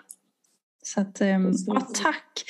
Så 0.84 1.02
att, 1.02 1.22
ehm, 1.22 1.52
ja, 1.68 1.88
tack! 1.94 2.44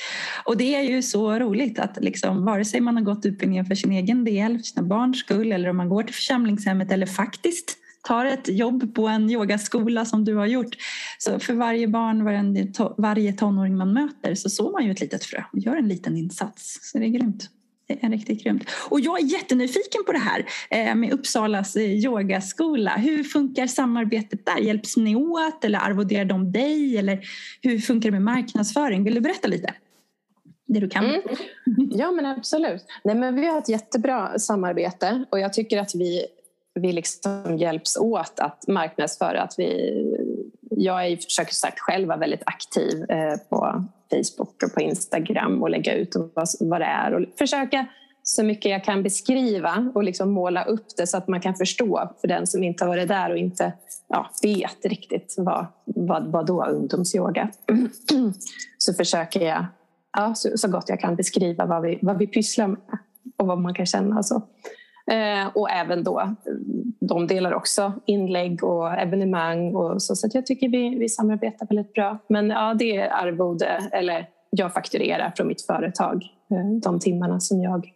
Och 0.44 0.56
det 0.56 0.74
är 0.74 0.82
ju 0.82 1.02
så 1.02 1.38
roligt 1.38 1.78
att 1.78 1.98
liksom, 2.00 2.44
vare 2.44 2.64
sig 2.64 2.80
man 2.80 2.96
har 2.96 3.02
gått 3.02 3.26
utbildningen 3.26 3.66
för 3.66 3.74
sin 3.74 3.92
egen 3.92 4.24
del, 4.24 4.58
för 4.58 4.64
sina 4.64 4.86
barns 4.86 5.18
skull 5.18 5.52
eller 5.52 5.70
om 5.70 5.76
man 5.76 5.88
går 5.88 6.02
till 6.02 6.14
församlingshemmet 6.14 6.92
eller 6.92 7.06
faktiskt 7.06 7.78
tar 8.06 8.24
ett 8.24 8.48
jobb 8.48 8.94
på 8.94 9.08
en 9.08 9.30
yogaskola 9.30 10.04
som 10.04 10.24
du 10.24 10.34
har 10.34 10.46
gjort. 10.46 10.76
Så 11.18 11.38
för 11.38 11.54
varje 11.54 11.88
barn, 11.88 12.24
varje, 12.24 12.72
varje 12.96 13.32
tonåring 13.32 13.76
man 13.76 13.92
möter 13.92 14.34
så 14.34 14.50
sår 14.50 14.72
man 14.72 14.84
ju 14.84 14.90
ett 14.90 15.00
litet 15.00 15.24
frö 15.24 15.42
och 15.52 15.58
gör 15.58 15.76
en 15.76 15.88
liten 15.88 16.16
insats. 16.16 16.78
Så 16.82 16.98
det 16.98 17.04
är 17.04 17.08
grymt. 17.08 17.50
Det 17.88 18.04
är 18.04 18.10
riktigt 18.10 18.44
grymt. 18.44 18.64
Och 18.90 19.00
jag 19.00 19.20
är 19.20 19.24
jättenyfiken 19.24 20.04
på 20.06 20.12
det 20.12 20.18
här 20.18 20.46
eh, 20.70 20.94
med 20.94 21.12
Uppsalas 21.12 21.76
eh, 21.76 21.82
yogaskola. 21.82 22.96
Hur 22.96 23.24
funkar 23.24 23.66
samarbetet 23.66 24.46
där? 24.46 24.58
Hjälps 24.58 24.96
ni 24.96 25.16
åt 25.16 25.64
eller 25.64 25.78
arvoderar 25.78 26.24
de 26.24 26.52
dig? 26.52 26.96
Eller 26.98 27.20
hur 27.62 27.78
funkar 27.78 28.10
det 28.10 28.12
med 28.12 28.22
marknadsföring? 28.22 29.04
Vill 29.04 29.14
du 29.14 29.20
berätta 29.20 29.48
lite? 29.48 29.74
Det 30.66 30.80
du 30.80 30.88
kan. 30.88 31.04
Mm. 31.04 31.22
Ja 31.90 32.10
men 32.10 32.26
absolut. 32.26 32.84
Nej, 33.04 33.14
men 33.14 33.34
vi 33.34 33.46
har 33.46 33.58
ett 33.58 33.68
jättebra 33.68 34.38
samarbete 34.38 35.24
och 35.30 35.40
jag 35.40 35.52
tycker 35.52 35.78
att 35.78 35.94
vi 35.94 36.26
vi 36.76 36.92
liksom 36.92 37.56
hjälps 37.58 37.96
åt 37.96 38.40
att 38.40 38.68
marknadsföra. 38.68 39.42
Att 39.42 39.54
vi, 39.58 40.02
jag 40.70 41.06
är, 41.06 41.16
försöker 41.16 41.54
sagt 41.54 41.80
själv 41.80 42.08
vara 42.08 42.18
väldigt 42.18 42.42
aktiv 42.46 43.10
eh, 43.10 43.36
på 43.48 43.84
Facebook 44.10 44.62
och 44.62 44.74
på 44.74 44.80
Instagram 44.80 45.62
och 45.62 45.70
lägga 45.70 45.94
ut 45.94 46.16
vad, 46.34 46.48
vad 46.60 46.80
det 46.80 46.84
är 46.84 47.14
och 47.14 47.24
försöka 47.38 47.86
så 48.22 48.42
mycket 48.42 48.70
jag 48.70 48.84
kan 48.84 49.02
beskriva 49.02 49.92
och 49.94 50.04
liksom 50.04 50.30
måla 50.30 50.64
upp 50.64 50.86
det 50.96 51.06
så 51.06 51.16
att 51.16 51.28
man 51.28 51.40
kan 51.40 51.54
förstå 51.54 52.10
för 52.20 52.28
den 52.28 52.46
som 52.46 52.64
inte 52.64 52.84
har 52.84 52.88
varit 52.88 53.08
där 53.08 53.30
och 53.30 53.38
inte 53.38 53.72
ja, 54.08 54.30
vet 54.42 54.84
riktigt 54.84 55.34
vad, 55.38 55.66
vad, 55.84 56.32
vad 56.32 56.46
då 56.46 56.64
ungdomsyoga. 56.64 57.50
Så 58.78 58.94
försöker 58.94 59.40
jag 59.40 59.66
ja, 60.16 60.34
så, 60.34 60.58
så, 60.58 60.68
gott 60.68 60.88
jag 60.88 61.00
kan 61.00 61.16
beskriva 61.16 61.66
vad 61.66 61.82
vi, 61.82 61.98
vad 62.02 62.18
vi 62.18 62.26
pysslar 62.26 62.66
med 62.66 62.78
och 63.36 63.46
vad 63.46 63.58
man 63.58 63.74
kan 63.74 63.86
känna. 63.86 64.22
Så. 64.22 64.42
Eh, 65.10 65.46
och 65.54 65.70
även 65.70 66.04
då, 66.04 66.34
de 67.00 67.26
delar 67.26 67.54
också 67.54 67.92
inlägg 68.06 68.64
och 68.64 68.92
evenemang. 68.92 69.74
Och 69.74 70.02
så, 70.02 70.16
så 70.16 70.28
jag 70.32 70.46
tycker 70.46 70.68
vi, 70.68 70.98
vi 70.98 71.08
samarbetar 71.08 71.66
väldigt 71.66 71.92
bra. 71.92 72.18
Men 72.28 72.50
ja, 72.50 72.74
det 72.74 72.96
är 72.96 73.10
arvode, 73.10 73.88
eller 73.92 74.26
jag 74.50 74.74
fakturerar 74.74 75.32
från 75.36 75.48
mitt 75.48 75.62
företag 75.62 76.24
eh, 76.50 76.80
de 76.82 77.00
timmarna 77.00 77.40
som 77.40 77.62
jag 77.62 77.92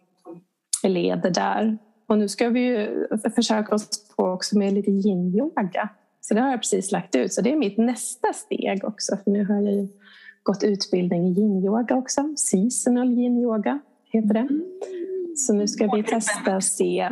leder 0.83 1.29
där. 1.29 1.77
Och 2.07 2.17
nu 2.17 2.27
ska 2.27 2.49
vi 2.49 2.59
ju 2.59 3.07
försöka 3.35 3.75
oss 3.75 4.15
på 4.15 4.23
också 4.23 4.57
med 4.57 4.73
lite 4.73 4.91
yin-yoga. 4.91 5.89
Så 6.21 6.33
det 6.33 6.41
har 6.41 6.49
jag 6.49 6.59
precis 6.59 6.91
lagt 6.91 7.15
ut. 7.15 7.33
Så 7.33 7.41
det 7.41 7.51
är 7.51 7.55
mitt 7.55 7.77
nästa 7.77 8.33
steg 8.33 8.83
också. 8.83 9.17
För 9.23 9.31
nu 9.31 9.45
har 9.45 9.55
jag 9.55 9.73
ju 9.73 9.87
gått 10.43 10.63
utbildning 10.63 11.27
i 11.27 11.31
yin-yoga 11.31 11.95
också. 11.95 12.33
Seasonal 12.37 13.07
yin-yoga 13.07 13.79
heter 14.11 14.33
det. 14.33 14.39
Mm. 14.39 14.61
Så 15.47 15.53
nu 15.53 15.67
ska 15.67 15.87
vi 15.87 16.03
testa 16.03 16.55
och 16.55 16.63
se. 16.63 17.09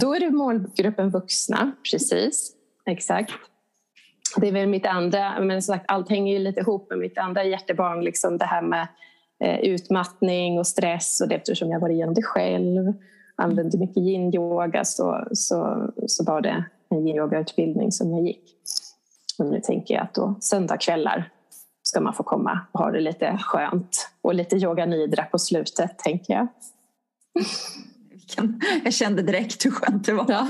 Då 0.00 0.14
är 0.14 0.20
det 0.20 0.30
målgruppen 0.30 1.10
vuxna, 1.10 1.72
precis. 1.90 2.52
Exakt. 2.86 3.32
Det 4.36 4.48
är 4.48 4.52
väl 4.52 4.68
mitt 4.68 4.86
andra, 4.86 5.40
men 5.40 5.62
som 5.62 5.74
sagt 5.74 5.84
allt 5.88 6.08
hänger 6.08 6.32
ju 6.32 6.38
lite 6.38 6.60
ihop 6.60 6.90
med 6.90 6.98
mitt 6.98 7.18
andra 7.18 7.44
hjärtebarn. 7.44 8.04
Liksom 8.04 8.38
det 8.38 8.44
här 8.44 8.62
med 8.62 8.88
eh, 9.44 9.58
utmattning 9.58 10.58
och 10.58 10.66
stress 10.66 11.20
och 11.20 11.28
det, 11.28 11.34
eftersom 11.34 11.70
jag 11.70 11.80
var 11.80 11.88
igenom 11.88 12.14
det 12.14 12.22
själv. 12.22 12.92
Använde 13.36 13.78
mycket 13.78 13.96
yin-yoga 13.96 14.84
så, 14.84 15.24
så, 15.32 15.90
så 16.06 16.24
var 16.24 16.40
det 16.40 16.64
en 16.90 17.06
yin-yoga-utbildning 17.06 17.92
som 17.92 18.10
jag 18.10 18.22
gick. 18.22 18.44
Och 19.38 19.46
nu 19.46 19.60
tänker 19.60 19.94
jag 19.94 20.02
att 20.02 20.14
då 20.14 20.34
söndagkvällar 20.40 21.30
ska 21.82 22.00
man 22.00 22.14
få 22.14 22.22
komma 22.22 22.60
och 22.72 22.80
ha 22.80 22.90
det 22.90 23.00
lite 23.00 23.38
skönt. 23.40 24.08
Och 24.22 24.34
lite 24.34 24.56
yoga 24.56 24.86
nidra 24.86 25.24
på 25.24 25.38
slutet, 25.38 25.98
tänker 25.98 26.34
jag. 26.34 26.48
Jag 28.84 28.94
kände 28.94 29.22
direkt 29.22 29.64
hur 29.64 29.70
skönt 29.70 30.06
det 30.06 30.12
var. 30.12 30.26
Ja. 30.28 30.48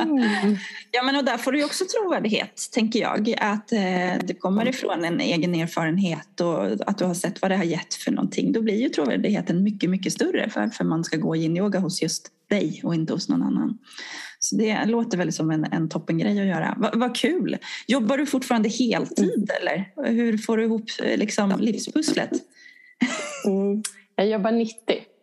Mm. 0.00 0.56
ja, 0.90 1.02
men 1.02 1.16
och 1.16 1.24
där 1.24 1.36
får 1.36 1.52
du 1.52 1.64
också 1.64 1.84
trovärdighet, 1.84 2.68
tänker 2.72 3.00
jag. 3.00 3.34
Att 3.38 3.72
eh, 3.72 4.26
du 4.26 4.34
kommer 4.34 4.68
ifrån 4.68 5.04
en 5.04 5.20
egen 5.20 5.54
erfarenhet 5.54 6.40
och 6.40 6.64
att 6.64 6.98
du 6.98 7.04
har 7.04 7.14
sett 7.14 7.42
vad 7.42 7.50
det 7.50 7.56
har 7.56 7.64
gett 7.64 7.94
för 7.94 8.10
någonting. 8.10 8.52
Då 8.52 8.62
blir 8.62 8.82
ju 8.82 8.88
trovärdigheten 8.88 9.62
mycket, 9.62 9.90
mycket 9.90 10.12
större 10.12 10.50
för, 10.50 10.68
för 10.68 10.84
man 10.84 11.04
ska 11.04 11.16
gå 11.16 11.36
yin-yoga 11.36 11.78
hos 11.78 12.02
just 12.02 12.28
dig 12.50 12.80
och 12.84 12.94
inte 12.94 13.12
hos 13.12 13.28
någon 13.28 13.42
annan. 13.42 13.78
Så 14.38 14.56
det 14.56 14.84
låter 14.84 15.18
väl 15.18 15.32
som 15.32 15.50
en, 15.50 15.64
en 15.64 15.88
toppengrej 15.88 16.40
att 16.40 16.46
göra. 16.46 16.74
Va, 16.78 16.90
vad 16.94 17.16
kul! 17.16 17.56
Jobbar 17.86 18.18
du 18.18 18.26
fortfarande 18.26 18.68
heltid 18.68 19.50
eller 19.60 19.92
hur 20.10 20.38
får 20.38 20.56
du 20.56 20.64
ihop 20.64 20.84
eh, 21.02 21.18
liksom, 21.18 21.54
livspusslet? 21.60 22.30
Mm. 23.46 23.82
Jag 24.16 24.28
jobbar 24.28 24.52
90 24.52 24.76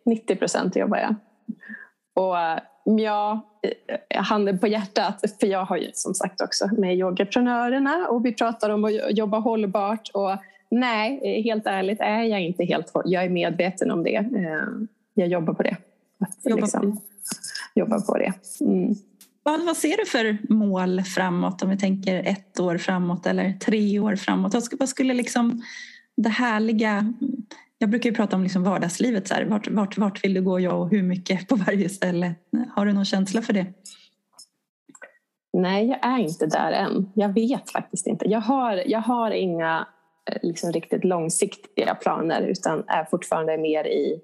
90 0.06 0.36
procent 0.36 0.76
jobbar 0.76 0.98
jag. 0.98 1.14
Och 2.14 2.38
eh, 2.38 2.58
ja, 2.84 3.40
eh, 4.08 4.22
handen 4.22 4.58
på 4.58 4.66
hjärtat, 4.66 5.20
för 5.40 5.46
jag 5.46 5.64
har 5.64 5.76
ju 5.76 5.90
som 5.94 6.14
sagt 6.14 6.40
också 6.40 6.68
med 6.78 6.96
yogaprenörerna 6.96 8.08
och 8.08 8.26
vi 8.26 8.32
pratar 8.32 8.70
om 8.70 8.84
att 8.84 9.16
jobba 9.18 9.38
hållbart. 9.38 10.10
Och 10.14 10.36
nej, 10.70 11.42
helt 11.42 11.66
ärligt 11.66 12.00
är 12.00 12.22
jag 12.22 12.40
inte 12.40 12.64
helt 12.64 12.92
Jag 13.04 13.24
är 13.24 13.28
medveten 13.30 13.90
om 13.90 14.02
det. 14.04 14.16
Eh, 14.16 14.68
jag 15.14 15.28
jobbar 15.28 15.54
på 15.54 15.62
det. 15.62 15.76
Jobbar 16.44 16.62
liksom, 16.62 16.80
på 16.80 16.86
det. 16.86 17.80
Jobbar 17.80 18.00
på 18.00 18.18
det. 18.18 18.32
Mm. 18.60 18.94
Vad, 19.42 19.66
vad 19.66 19.76
ser 19.76 19.96
du 19.96 20.06
för 20.06 20.52
mål 20.52 21.02
framåt 21.02 21.62
om 21.62 21.70
vi 21.70 21.78
tänker 21.78 22.22
ett 22.26 22.60
år 22.60 22.78
framåt 22.78 23.26
eller 23.26 23.52
tre 23.52 23.98
år 23.98 24.16
framåt? 24.16 24.54
Vad 24.78 24.88
skulle 24.88 25.14
liksom 25.14 25.62
det 26.16 26.28
härliga 26.28 27.14
jag 27.78 27.90
brukar 27.90 28.10
ju 28.10 28.16
prata 28.16 28.36
om 28.36 28.42
liksom 28.42 28.62
vardagslivet. 28.62 29.28
Så 29.28 29.34
här, 29.34 29.44
vart, 29.44 29.68
vart, 29.68 29.98
vart 29.98 30.24
vill 30.24 30.34
du 30.34 30.42
gå 30.42 30.60
ja, 30.60 30.72
och 30.72 30.90
hur 30.90 31.02
mycket 31.02 31.48
på 31.48 31.56
varje 31.56 31.88
ställe? 31.88 32.34
Har 32.74 32.86
du 32.86 32.92
någon 32.92 33.04
känsla 33.04 33.42
för 33.42 33.52
det? 33.52 33.66
Nej, 35.52 35.86
jag 35.86 36.06
är 36.06 36.18
inte 36.18 36.46
där 36.46 36.72
än. 36.72 37.12
Jag 37.14 37.34
vet 37.34 37.70
faktiskt 37.70 38.06
inte. 38.06 38.28
Jag 38.28 38.40
har, 38.40 38.82
jag 38.86 39.00
har 39.00 39.30
inga 39.30 39.86
eh, 40.30 40.38
liksom, 40.42 40.72
riktigt 40.72 41.04
långsiktiga 41.04 41.94
planer 41.94 42.42
utan 42.42 42.84
är 42.86 43.04
fortfarande 43.04 43.58
mer 43.58 43.86
i 43.86 44.20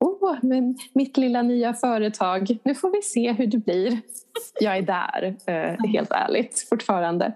oh, 0.00 0.36
men 0.42 0.76
mitt 0.92 1.16
lilla 1.16 1.42
nya 1.42 1.74
företag. 1.74 2.58
Nu 2.62 2.74
får 2.74 2.90
vi 2.90 3.02
se 3.02 3.32
hur 3.32 3.46
det 3.46 3.58
blir. 3.58 4.00
Jag 4.60 4.76
är 4.76 4.82
där, 4.82 5.36
eh, 5.46 5.90
helt 5.92 6.10
ärligt, 6.10 6.66
fortfarande. 6.68 7.34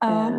Ja. 0.00 0.28
Eh, 0.28 0.34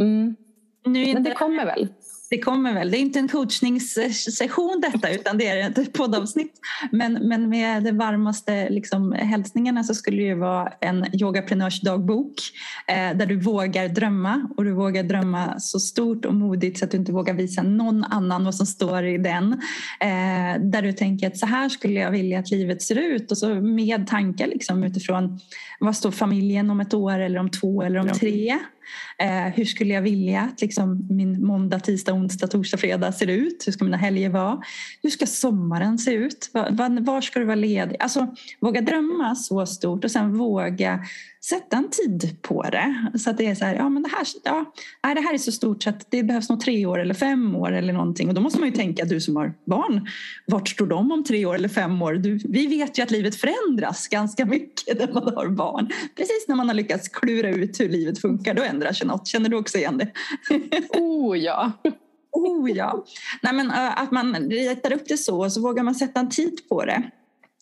mm. 0.00 0.36
Men 0.84 1.22
det 1.22 1.34
kommer 1.34 1.66
väl. 1.66 1.88
Det 2.30 2.38
kommer 2.38 2.74
väl. 2.74 2.90
Det 2.90 2.96
är 2.96 3.00
inte 3.00 3.18
en 3.18 3.28
coachningssession 3.28 4.80
detta 4.92 5.10
utan 5.10 5.38
det 5.38 5.46
är 5.46 5.80
ett 5.80 5.92
poddavsnitt. 5.92 6.52
Men, 6.92 7.12
men 7.12 7.48
med 7.48 7.82
de 7.82 7.92
varmaste 7.92 8.68
liksom, 8.70 9.12
hälsningarna 9.12 9.84
så 9.84 9.94
skulle 9.94 10.16
det 10.16 10.22
ju 10.22 10.34
vara 10.34 10.72
en 10.80 11.20
yogaprenörsdagbok 11.20 12.34
eh, 12.86 13.16
där 13.16 13.26
du 13.26 13.40
vågar 13.40 13.88
drömma 13.88 14.48
och 14.56 14.64
du 14.64 14.72
vågar 14.72 15.02
drömma 15.02 15.54
så 15.58 15.80
stort 15.80 16.24
och 16.24 16.34
modigt 16.34 16.78
så 16.78 16.84
att 16.84 16.90
du 16.90 16.96
inte 16.96 17.12
vågar 17.12 17.34
visa 17.34 17.62
någon 17.62 18.04
annan 18.04 18.44
vad 18.44 18.54
som 18.54 18.66
står 18.66 19.04
i 19.04 19.18
den. 19.18 19.52
Eh, 20.00 20.60
där 20.60 20.82
du 20.82 20.92
tänker 20.92 21.26
att 21.26 21.38
så 21.38 21.46
här 21.46 21.68
skulle 21.68 22.00
jag 22.00 22.10
vilja 22.10 22.38
att 22.38 22.50
livet 22.50 22.82
ser 22.82 22.98
ut 22.98 23.30
och 23.30 23.38
så 23.38 23.54
med 23.54 24.06
tankar 24.06 24.46
liksom, 24.46 24.84
utifrån 24.84 25.40
vad 25.80 25.96
står 25.96 26.10
familjen 26.10 26.70
om 26.70 26.80
ett 26.80 26.94
år 26.94 27.18
eller 27.18 27.40
om 27.40 27.50
två 27.50 27.82
eller 27.82 28.00
om 28.00 28.08
tre. 28.08 28.58
Eh, 29.18 29.54
hur 29.54 29.64
skulle 29.64 29.94
jag 29.94 30.02
vilja 30.02 30.40
att 30.40 30.60
liksom, 30.60 31.06
min 31.10 31.46
måndag, 31.46 31.80
tisdag, 31.80 32.12
onsdag, 32.12 32.46
torsdag, 32.46 32.78
fredag 32.78 33.12
ser 33.12 33.26
ut? 33.26 33.62
Hur 33.66 33.72
ska 33.72 33.84
mina 33.84 33.96
helger 33.96 34.28
vara? 34.28 34.60
Hur 35.02 35.10
ska 35.10 35.26
sommaren 35.26 35.98
se 35.98 36.12
ut? 36.12 36.50
Var, 36.52 36.70
var, 36.70 37.00
var 37.00 37.20
ska 37.20 37.38
du 37.38 37.44
vara 37.44 37.56
ledig? 37.56 37.96
Alltså, 38.00 38.34
våga 38.60 38.80
drömma 38.80 39.34
så 39.34 39.66
stort 39.66 40.04
och 40.04 40.10
sen 40.10 40.34
våga 40.38 41.04
sätta 41.48 41.76
en 41.76 41.90
tid 41.90 42.42
på 42.42 42.62
det. 42.62 43.10
Så 43.18 43.30
att 43.30 43.38
det 43.38 43.46
är 43.46 43.54
så 43.54 43.64
här, 43.64 43.74
ja 43.74 43.88
men 43.88 44.02
det 44.02 44.08
här, 44.08 44.26
ja, 44.44 44.72
det 45.14 45.20
här 45.20 45.34
är 45.34 45.38
så 45.38 45.52
stort 45.52 45.82
så 45.82 45.90
att 45.90 46.10
det 46.10 46.22
behövs 46.22 46.48
nog 46.48 46.60
tre 46.60 46.86
år 46.86 46.98
eller 46.98 47.14
fem 47.14 47.56
år 47.56 47.72
eller 47.72 47.92
någonting. 47.92 48.28
Och 48.28 48.34
då 48.34 48.40
måste 48.40 48.60
man 48.60 48.68
ju 48.68 48.74
tänka, 48.74 49.04
du 49.04 49.20
som 49.20 49.36
har 49.36 49.54
barn, 49.64 50.08
vart 50.46 50.68
står 50.68 50.86
de 50.86 51.12
om 51.12 51.24
tre 51.24 51.46
år 51.46 51.54
eller 51.54 51.68
fem 51.68 52.02
år? 52.02 52.14
Du, 52.14 52.38
vi 52.44 52.66
vet 52.66 52.98
ju 52.98 53.02
att 53.02 53.10
livet 53.10 53.36
förändras 53.36 54.08
ganska 54.08 54.46
mycket 54.46 54.98
när 54.98 55.12
man 55.12 55.34
har 55.34 55.48
barn. 55.48 55.88
Precis 56.16 56.44
när 56.48 56.56
man 56.56 56.68
har 56.68 56.74
lyckats 56.74 57.08
klura 57.08 57.48
ut 57.48 57.80
hur 57.80 57.88
livet 57.88 58.20
funkar, 58.20 58.54
då 58.54 58.62
ändrar 58.62 58.92
sig 58.92 59.06
något. 59.06 59.26
Känner 59.26 59.48
du 59.48 59.56
också 59.56 59.78
igen 59.78 59.98
det? 59.98 60.12
oh 60.98 61.38
ja! 61.38 61.72
Oh 62.32 62.70
ja! 62.70 63.04
Nej, 63.42 63.52
men, 63.52 63.70
att 63.70 64.10
man 64.10 64.34
ritar 64.34 64.92
upp 64.92 65.08
det 65.08 65.16
så 65.16 65.44
och 65.44 65.52
så 65.52 65.60
vågar 65.60 65.82
man 65.82 65.94
sätta 65.94 66.20
en 66.20 66.30
tid 66.30 66.68
på 66.68 66.84
det 66.84 67.10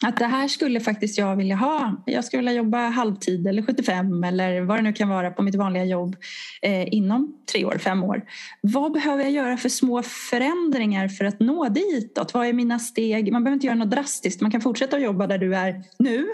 att 0.05 0.17
det 0.17 0.27
här 0.27 0.49
skulle 0.49 0.81
faktiskt 0.81 1.19
jag 1.19 1.37
vilja 1.37 1.57
ha. 1.57 2.03
Jag 2.07 2.25
skulle 2.25 2.41
vilja 2.41 2.53
jobba 2.53 2.89
halvtid 2.89 3.47
eller 3.47 3.63
75 3.63 4.25
eller 4.25 4.61
vad 4.61 4.79
det 4.79 4.83
nu 4.83 4.93
kan 4.93 5.09
vara 5.09 5.31
på 5.31 5.43
mitt 5.43 5.55
vanliga 5.55 5.85
jobb 5.85 6.17
eh, 6.63 6.95
inom 6.95 7.35
tre 7.53 7.65
år, 7.65 7.79
fem 7.79 8.05
år. 8.05 8.23
Vad 8.61 8.93
behöver 8.93 9.23
jag 9.23 9.33
göra 9.33 9.57
för 9.57 9.69
små 9.69 10.03
förändringar 10.03 11.09
för 11.09 11.25
att 11.25 11.41
nå 11.41 11.69
ditåt? 11.69 12.35
Vad 12.35 12.47
är 12.47 12.53
mina 12.53 12.79
steg? 12.79 13.33
Man 13.33 13.45
behöver 13.45 13.55
inte 13.55 13.67
göra 13.67 13.77
något 13.77 13.91
drastiskt. 13.91 14.41
Man 14.41 14.51
kan 14.51 14.61
fortsätta 14.61 14.97
att 14.97 15.03
jobba 15.03 15.27
där 15.27 15.39
du 15.39 15.57
är 15.57 15.83
nu 15.99 16.27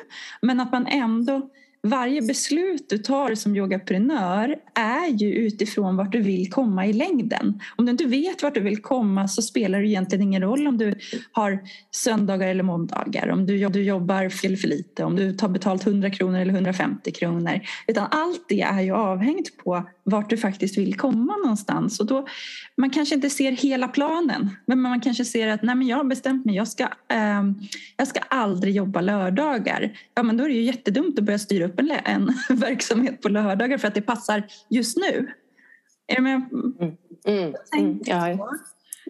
men 0.42 0.60
att 0.60 0.72
man 0.72 0.86
ändå 0.86 1.50
varje 1.82 2.22
beslut 2.22 2.86
du 2.88 2.98
tar 2.98 3.34
som 3.34 3.56
yogaprenör 3.56 4.56
är 4.74 5.08
ju 5.08 5.34
utifrån 5.34 5.96
vart 5.96 6.12
du 6.12 6.20
vill 6.20 6.50
komma 6.50 6.86
i 6.86 6.92
längden. 6.92 7.60
Om 7.76 7.86
du 7.86 7.90
inte 7.90 8.04
vet 8.04 8.42
vart 8.42 8.54
du 8.54 8.60
vill 8.60 8.82
komma 8.82 9.28
så 9.28 9.42
spelar 9.42 9.80
det 9.80 9.88
egentligen 9.88 10.22
ingen 10.22 10.42
roll 10.42 10.66
om 10.66 10.78
du 10.78 10.94
har 11.32 11.58
söndagar 11.90 12.48
eller 12.48 12.62
måndagar, 12.62 13.28
om 13.28 13.46
du, 13.46 13.68
du 13.68 13.82
jobbar 13.82 14.28
fel 14.28 14.56
för 14.56 14.68
lite, 14.68 15.04
om 15.04 15.16
du 15.16 15.32
tar 15.32 15.48
betalt 15.48 15.86
100 15.86 16.10
kronor 16.10 16.38
eller 16.38 16.54
150 16.54 17.12
kronor. 17.12 17.60
Utan 17.86 18.06
allt 18.10 18.44
det 18.48 18.60
är 18.60 18.80
ju 18.80 18.92
avhängt 18.92 19.56
på 19.64 19.86
vart 20.04 20.30
du 20.30 20.36
faktiskt 20.36 20.78
vill 20.78 20.96
komma 20.96 21.36
någonstans. 21.36 22.00
Och 22.00 22.06
då, 22.06 22.26
man 22.76 22.90
kanske 22.90 23.14
inte 23.14 23.30
ser 23.30 23.52
hela 23.52 23.88
planen, 23.88 24.50
men 24.66 24.80
man 24.80 25.00
kanske 25.00 25.24
ser 25.24 25.48
att 25.48 25.62
Nej, 25.62 25.74
men 25.74 25.86
jag 25.86 25.96
har 25.96 26.04
bestämt 26.04 26.44
mig, 26.44 26.54
jag 26.54 26.68
ska, 26.68 26.84
eh, 27.08 27.42
jag 27.96 28.08
ska 28.08 28.20
aldrig 28.20 28.74
jobba 28.74 29.00
lördagar. 29.00 29.92
Ja, 30.14 30.22
men 30.22 30.36
då 30.36 30.44
är 30.44 30.48
det 30.48 30.54
ju 30.54 30.62
jättedumt 30.62 31.18
att 31.18 31.24
börja 31.24 31.38
styra 31.38 31.64
upp 31.64 31.71
en, 31.76 31.90
en 31.90 32.32
verksamhet 32.58 33.22
på 33.22 33.28
lördagar 33.28 33.78
för 33.78 33.88
att 33.88 33.94
det 33.94 34.02
passar 34.02 34.42
just 34.70 34.96
nu. 34.96 35.32
Är 36.06 36.16
du 36.16 36.22
med? 36.22 36.34
Mm. 36.52 36.96
Mm. 37.26 37.54
Mm. 37.78 38.00
Ja. 38.04 38.48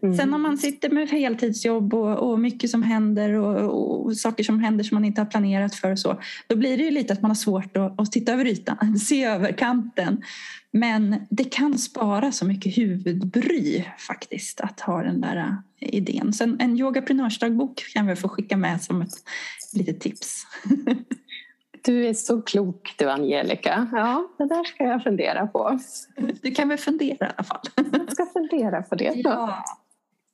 Mm. 0.02 0.16
Sen 0.16 0.34
om 0.34 0.42
man 0.42 0.58
sitter 0.58 0.90
med 0.90 1.08
heltidsjobb 1.08 1.94
och, 1.94 2.30
och 2.30 2.40
mycket 2.40 2.70
som 2.70 2.82
händer 2.82 3.32
och, 3.32 4.04
och, 4.04 4.16
saker 4.16 4.44
som 4.44 4.60
händer 4.60 4.84
som 4.84 4.94
man 4.94 5.04
inte 5.04 5.20
har 5.20 5.26
planerat 5.26 5.74
för 5.74 5.90
och 5.90 5.98
så, 5.98 6.20
då 6.46 6.56
blir 6.56 6.78
det 6.78 6.84
ju 6.84 6.90
lite 6.90 7.12
att 7.12 7.22
man 7.22 7.30
har 7.30 7.36
svårt 7.36 7.76
att, 7.76 8.00
att 8.00 8.12
titta 8.12 8.32
över 8.32 8.46
ytan, 8.46 8.98
se 9.00 9.24
över 9.24 9.52
kanten. 9.52 10.22
Men 10.70 11.16
det 11.30 11.44
kan 11.44 11.78
spara 11.78 12.32
så 12.32 12.44
mycket 12.44 12.78
huvudbry 12.78 13.84
faktiskt 13.98 14.60
att 14.60 14.80
ha 14.80 15.02
den 15.02 15.20
där 15.20 15.36
äh, 15.80 15.88
idén. 15.94 16.32
Så 16.32 16.44
en, 16.44 16.60
en 16.60 16.78
yogaprenörsdagbok 16.78 17.84
kan 17.94 18.06
vi 18.06 18.16
få 18.16 18.28
skicka 18.28 18.56
med 18.56 18.82
som 18.82 19.02
ett 19.02 19.14
litet 19.72 20.00
tips. 20.00 20.46
Du 21.84 22.06
är 22.06 22.14
så 22.14 22.42
klok 22.42 22.94
du 22.98 23.10
Angelica. 23.10 23.88
Ja, 23.92 24.28
det 24.38 24.44
där 24.44 24.64
ska 24.64 24.84
jag 24.84 25.02
fundera 25.02 25.46
på. 25.46 25.78
Du 26.42 26.50
kan 26.50 26.68
väl 26.68 26.78
fundera 26.78 27.26
i 27.26 27.30
alla 27.36 27.44
fall. 27.44 27.60
Jag 27.92 28.12
ska 28.12 28.26
fundera 28.26 28.82
på 28.82 28.94
det. 28.94 29.12
Ja. 29.14 29.64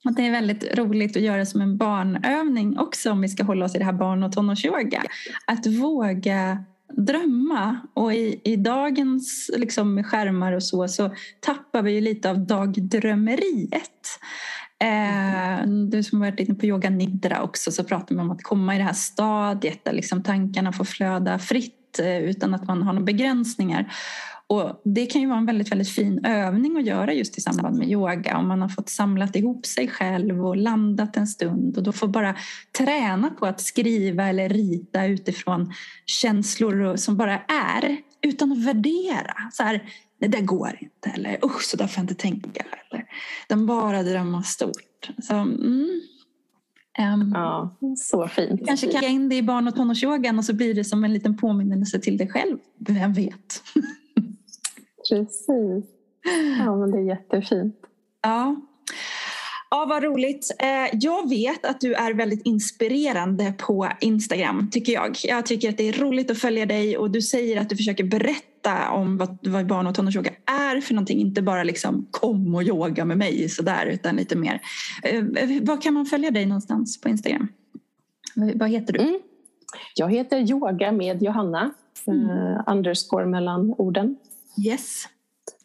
Och 0.04 0.12
det 0.12 0.26
är 0.26 0.30
väldigt 0.30 0.78
roligt 0.78 1.16
att 1.16 1.22
göra 1.22 1.46
som 1.46 1.60
en 1.60 1.76
barnövning 1.76 2.78
också 2.78 3.10
om 3.10 3.20
vi 3.20 3.28
ska 3.28 3.44
hålla 3.44 3.64
oss 3.64 3.74
i 3.74 3.78
det 3.78 3.84
här 3.84 3.92
barn 3.92 4.22
och 4.22 4.32
tonårsyoga. 4.32 5.02
Att 5.46 5.66
våga 5.66 6.64
drömma 6.96 7.76
och 7.94 8.14
i, 8.14 8.40
i 8.44 8.56
dagens 8.56 9.50
liksom, 9.56 10.04
skärmar 10.04 10.52
och 10.52 10.62
så 10.62 10.88
så 10.88 11.10
tappar 11.40 11.82
vi 11.82 11.92
ju 11.92 12.00
lite 12.00 12.30
av 12.30 12.38
dagdrömmeriet. 12.38 14.20
Eh, 14.84 15.66
du 15.66 16.02
som 16.02 16.20
varit 16.20 16.40
inne 16.40 16.54
på 16.54 16.66
yoga 16.66 16.90
nidra 16.90 17.42
också 17.42 17.72
så 17.72 17.84
pratar 17.84 18.14
man 18.14 18.24
om 18.24 18.30
att 18.30 18.42
komma 18.42 18.74
i 18.74 18.78
det 18.78 18.84
här 18.84 18.92
stadiet 18.92 19.84
där 19.84 19.92
liksom 19.92 20.22
tankarna 20.22 20.72
får 20.72 20.84
flöda 20.84 21.38
fritt 21.38 21.98
eh, 21.98 22.18
utan 22.18 22.54
att 22.54 22.66
man 22.66 22.82
har 22.82 22.92
några 22.92 23.04
begränsningar. 23.04 23.92
Och 24.50 24.80
det 24.84 25.06
kan 25.06 25.20
ju 25.20 25.28
vara 25.28 25.38
en 25.38 25.46
väldigt, 25.46 25.72
väldigt 25.72 25.90
fin 25.90 26.24
övning 26.24 26.76
att 26.76 26.86
göra 26.86 27.12
just 27.12 27.38
i 27.38 27.40
samband 27.40 27.78
med 27.78 27.90
yoga 27.90 28.38
om 28.38 28.48
man 28.48 28.62
har 28.62 28.68
fått 28.68 28.88
samlat 28.88 29.36
ihop 29.36 29.66
sig 29.66 29.88
själv 29.88 30.46
och 30.46 30.56
landat 30.56 31.16
en 31.16 31.26
stund 31.26 31.76
och 31.76 31.82
då 31.82 31.92
får 31.92 32.08
bara 32.08 32.36
träna 32.78 33.30
på 33.30 33.46
att 33.46 33.60
skriva 33.60 34.28
eller 34.28 34.48
rita 34.48 35.06
utifrån 35.06 35.72
känslor 36.06 36.96
som 36.96 37.16
bara 37.16 37.38
är 37.38 37.96
utan 38.22 38.52
att 38.52 38.64
värdera. 38.64 39.34
Så 39.52 39.62
här, 39.62 39.82
det 40.20 40.28
där 40.28 40.40
går 40.40 40.78
inte 40.80 41.10
eller 41.10 41.44
usch 41.44 41.62
så 41.62 41.76
där 41.76 41.86
får 41.86 41.98
jag 41.98 42.04
inte 42.04 42.14
tänka. 42.14 42.64
Den 43.48 43.66
bara 43.66 44.02
drömma 44.02 44.42
stort. 44.42 45.10
Så, 45.22 45.34
mm. 45.34 46.00
Um, 46.98 47.32
ja, 47.34 47.76
så 47.96 48.28
fint. 48.28 48.66
Kanske 48.66 48.92
kan 48.92 49.02
jag 49.02 49.12
in 49.12 49.28
det 49.28 49.36
i 49.36 49.42
barn 49.42 49.68
och 49.68 49.76
tonårsyogan 49.76 50.38
och 50.38 50.44
så 50.44 50.54
blir 50.54 50.74
det 50.74 50.84
som 50.84 51.04
en 51.04 51.12
liten 51.12 51.36
påminnelse 51.36 51.98
till 51.98 52.16
dig 52.16 52.28
själv. 52.28 52.58
Vem 52.78 53.12
vet? 53.12 53.62
Precis. 55.08 55.84
Ja, 56.58 56.76
men 56.76 56.90
det 56.90 56.98
är 56.98 57.02
jättefint. 57.02 57.76
Ja. 58.22 58.56
Ja, 59.70 59.86
vad 59.88 60.02
roligt. 60.02 60.56
Eh, 60.58 60.98
jag 61.00 61.28
vet 61.28 61.66
att 61.66 61.80
du 61.80 61.94
är 61.94 62.14
väldigt 62.14 62.46
inspirerande 62.46 63.52
på 63.58 63.88
Instagram, 64.00 64.70
tycker 64.70 64.92
jag. 64.92 65.16
Jag 65.22 65.46
tycker 65.46 65.68
att 65.68 65.76
det 65.76 65.88
är 65.88 65.92
roligt 65.92 66.30
att 66.30 66.38
följa 66.38 66.66
dig 66.66 66.96
och 66.98 67.10
du 67.10 67.22
säger 67.22 67.60
att 67.60 67.68
du 67.68 67.76
försöker 67.76 68.04
berätta 68.04 68.90
om 68.90 69.16
vad, 69.16 69.38
vad 69.46 69.66
barn 69.66 69.86
och 69.86 69.94
tonårsyoga 69.94 70.30
är 70.46 70.80
för 70.80 70.94
någonting. 70.94 71.18
Inte 71.18 71.42
bara 71.42 71.64
liksom 71.64 72.06
kom 72.10 72.54
och 72.54 72.62
yoga 72.62 73.04
med 73.04 73.18
mig 73.18 73.48
sådär, 73.48 73.86
utan 73.86 74.16
lite 74.16 74.36
mer. 74.36 74.60
Eh, 75.02 75.24
var 75.62 75.82
kan 75.82 75.94
man 75.94 76.06
följa 76.06 76.30
dig 76.30 76.46
någonstans 76.46 77.00
på 77.00 77.08
Instagram? 77.08 77.48
Vad 78.34 78.70
heter 78.70 78.92
du? 78.92 79.00
Mm. 79.00 79.20
Jag 79.94 80.12
heter 80.12 80.50
Yoga 80.50 80.92
med 80.92 81.22
Johanna, 81.22 81.74
mm. 82.06 82.30
uh, 82.30 82.60
underscore 82.66 83.26
mellan 83.26 83.74
orden. 83.78 84.16
Yes. 84.66 85.08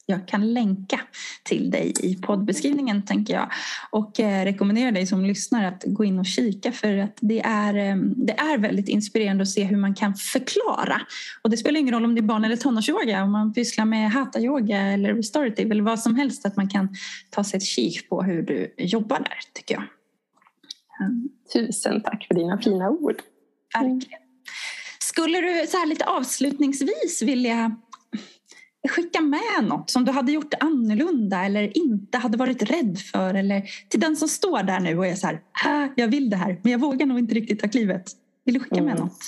Jag 0.06 0.28
kan 0.28 0.54
länka 0.54 1.00
till 1.44 1.72
dig 1.72 1.94
i 2.00 2.16
poddbeskrivningen 2.16 3.06
tänker 3.06 3.34
jag 3.34 3.52
och 3.92 4.20
eh, 4.20 4.46
rekommenderar 4.46 4.92
dig 4.92 5.08
som 5.08 5.26
lyssnar 5.26 5.64
att 5.64 5.84
gå 5.86 6.04
in 6.04 6.20
och 6.20 6.26
kika 6.26 6.72
för 6.72 6.98
att 6.98 7.18
det 7.22 7.40
är, 7.40 7.76
eh, 7.76 7.96
det 7.96 8.34
är 8.34 8.58
väldigt 8.58 8.90
inspirerande 8.90 9.42
att 9.42 9.50
se 9.50 9.64
hur 9.64 9.78
man 9.78 9.96
kan 9.96 10.16
förklara. 10.16 11.02
Och 11.42 11.50
det 11.50 11.58
spelar 11.58 11.80
ingen 11.80 11.94
roll 11.94 12.06
om 12.06 12.16
det 12.16 12.20
är 12.20 12.24
barn 12.24 12.46
eller 12.46 12.58
tonårsyoga, 12.58 13.24
om 13.24 13.32
man 13.32 13.54
pysslar 13.54 13.86
med 13.86 14.12
hatha-yoga 14.12 14.82
eller 14.82 15.14
restorative 15.14 15.72
eller 15.72 15.84
vad 15.84 16.00
som 16.00 16.16
helst 16.16 16.46
att 16.46 16.58
man 16.58 16.70
kan 16.70 16.96
ta 17.30 17.44
sig 17.44 17.58
ett 17.58 17.64
kik 17.64 18.10
på 18.10 18.24
hur 18.24 18.42
du 18.42 18.74
jobbar 18.78 19.20
där 19.20 19.40
tycker 19.54 19.76
jag. 19.76 19.84
Tusen 21.54 22.02
tack 22.02 22.26
för 22.28 22.36
dina 22.36 22.58
fina 22.58 22.90
ord. 22.90 23.16
Verkligen. 23.74 24.20
Skulle 25.00 25.42
du 25.42 25.68
så 25.68 25.78
här 25.78 25.86
lite 25.86 26.06
avslutningsvis 26.06 27.22
vilja 27.22 27.76
skicka 28.92 29.22
med 29.22 29.64
något 29.64 29.90
som 29.90 30.06
du 30.06 30.12
hade 30.12 30.32
gjort 30.32 30.54
annorlunda 30.60 31.46
eller 31.46 31.78
inte 31.78 32.18
hade 32.18 32.38
varit 32.38 32.62
rädd 32.62 33.00
för. 33.00 33.34
Eller 33.34 33.64
till 33.90 34.00
den 34.00 34.16
som 34.16 34.28
står 34.28 34.64
där 34.64 34.80
nu 34.80 34.98
och 34.98 35.08
är 35.08 35.16
så 35.16 35.28
här, 35.28 35.42
äh, 35.66 35.92
jag 35.96 36.08
vill 36.08 36.30
det 36.30 36.36
här 36.36 36.60
men 36.64 36.72
jag 36.72 36.80
vågar 36.80 37.06
nog 37.06 37.20
inte 37.20 37.36
riktigt 37.36 37.60
ta 37.60 37.68
klivet. 37.68 38.12
Vill 38.46 38.54
du 38.54 38.60
skicka 38.60 38.82
med 38.82 38.92
mm. 38.92 38.98
något? 38.98 39.20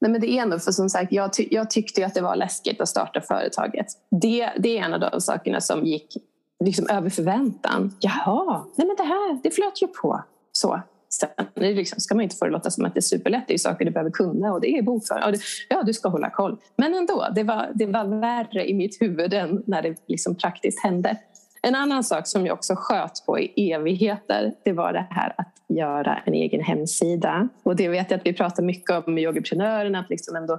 Nej, 0.00 0.10
men 0.10 0.20
det 0.20 0.30
är 0.30 0.42
ändå 0.42 0.58
för 0.58 0.72
som 0.72 0.88
sagt, 0.88 1.12
jag, 1.12 1.32
ty 1.32 1.48
jag 1.50 1.70
tyckte 1.70 2.06
att 2.06 2.14
det 2.14 2.20
var 2.20 2.36
läskigt 2.36 2.80
att 2.80 2.88
starta 2.88 3.20
företaget. 3.20 3.86
Det, 4.10 4.52
det 4.58 4.78
är 4.78 4.84
en 4.84 4.94
av 4.94 5.00
de 5.00 5.20
sakerna 5.20 5.60
som 5.60 5.84
gick 5.86 6.16
liksom 6.64 6.86
över 6.90 7.10
förväntan. 7.10 7.96
Jaha, 8.00 8.64
nej 8.76 8.86
men 8.86 8.96
det 8.96 9.02
här, 9.02 9.40
det 9.42 9.50
flöt 9.50 9.82
ju 9.82 9.86
på. 9.86 10.24
Så. 10.52 10.82
Sen 11.08 11.28
liksom, 11.54 12.00
ska 12.00 12.14
man 12.14 12.22
inte 12.22 12.36
få 12.36 12.44
det 12.44 12.50
låta 12.50 12.70
som 12.70 12.84
att 12.84 12.94
det 12.94 12.98
är 12.98 13.02
superlätt. 13.02 13.44
Det 13.48 13.54
är 13.54 13.58
saker 13.58 13.84
du 13.84 13.90
behöver 13.90 14.10
kunna 14.10 14.52
och 14.52 14.60
det 14.60 14.78
är 14.78 14.82
bokföring. 14.82 15.40
Ja, 15.68 15.82
du 15.82 15.92
ska 15.92 16.08
hålla 16.08 16.30
koll. 16.30 16.58
Men 16.76 16.94
ändå, 16.94 17.28
det 17.34 17.42
var, 17.42 17.70
det 17.74 17.86
var 17.86 18.20
värre 18.20 18.68
i 18.70 18.74
mitt 18.74 19.02
huvud 19.02 19.34
än 19.34 19.62
när 19.66 19.82
det 19.82 19.96
liksom 20.06 20.34
praktiskt 20.34 20.82
hände. 20.82 21.16
En 21.62 21.74
annan 21.74 22.04
sak 22.04 22.26
som 22.26 22.46
jag 22.46 22.54
också 22.54 22.74
sköt 22.76 23.26
på 23.26 23.38
i 23.38 23.72
evigheter 23.72 24.52
det 24.64 24.72
var 24.72 24.92
det 24.92 25.06
här 25.10 25.34
att 25.38 25.54
göra 25.68 26.18
en 26.24 26.34
egen 26.34 26.60
hemsida. 26.60 27.48
Och 27.62 27.76
det 27.76 27.88
vet 27.88 28.10
jag 28.10 28.18
att 28.18 28.26
vi 28.26 28.32
pratar 28.32 28.62
mycket 28.62 28.90
om 28.90 29.14
med 29.14 29.24
yogaprenörerna. 29.24 29.98
Att 29.98 30.10
liksom 30.10 30.36
ändå, 30.36 30.52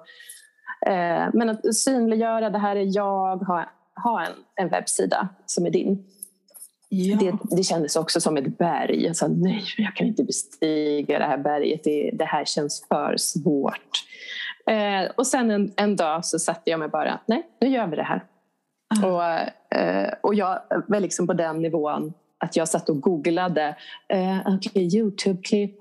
eh, 0.85 1.27
men 1.33 1.49
att 1.49 1.75
synliggöra, 1.75 2.49
det 2.49 2.57
här 2.57 2.75
är 2.75 2.95
jag, 2.95 3.37
ha, 3.37 3.69
ha 4.03 4.25
en, 4.25 4.33
en 4.55 4.69
webbsida 4.69 5.29
som 5.45 5.65
är 5.65 5.69
din. 5.69 6.05
Ja. 6.89 7.17
Det, 7.19 7.55
det 7.55 7.63
kändes 7.63 7.95
också 7.95 8.21
som 8.21 8.37
ett 8.37 8.57
berg. 8.57 9.05
Jag 9.05 9.15
sa 9.15 9.27
nej, 9.27 9.63
jag 9.77 9.95
kan 9.95 10.07
inte 10.07 10.23
bestiga 10.23 11.19
det 11.19 11.25
här 11.25 11.37
berget. 11.37 11.83
Det, 11.83 12.11
det 12.13 12.25
här 12.25 12.45
känns 12.45 12.85
för 12.87 13.17
svårt. 13.17 14.03
Eh, 14.69 15.11
och 15.15 15.27
sen 15.27 15.51
en, 15.51 15.73
en 15.77 15.95
dag 15.95 16.25
så 16.25 16.39
satte 16.39 16.69
jag 16.69 16.79
mig 16.79 16.89
bara, 16.89 17.19
nej, 17.25 17.47
nu 17.61 17.67
gör 17.67 17.87
vi 17.87 17.95
det 17.95 18.03
här. 18.03 18.23
Och, 19.03 19.23
eh, 19.77 20.13
och 20.21 20.35
jag 20.35 20.59
var 20.87 20.99
liksom 20.99 21.27
på 21.27 21.33
den 21.33 21.61
nivån 21.61 22.13
att 22.37 22.55
jag 22.55 22.69
satt 22.69 22.89
och 22.89 23.01
googlade 23.01 23.75
eh, 24.07 24.37
okay, 24.55 24.83
Youtube-klipp, 24.83 25.75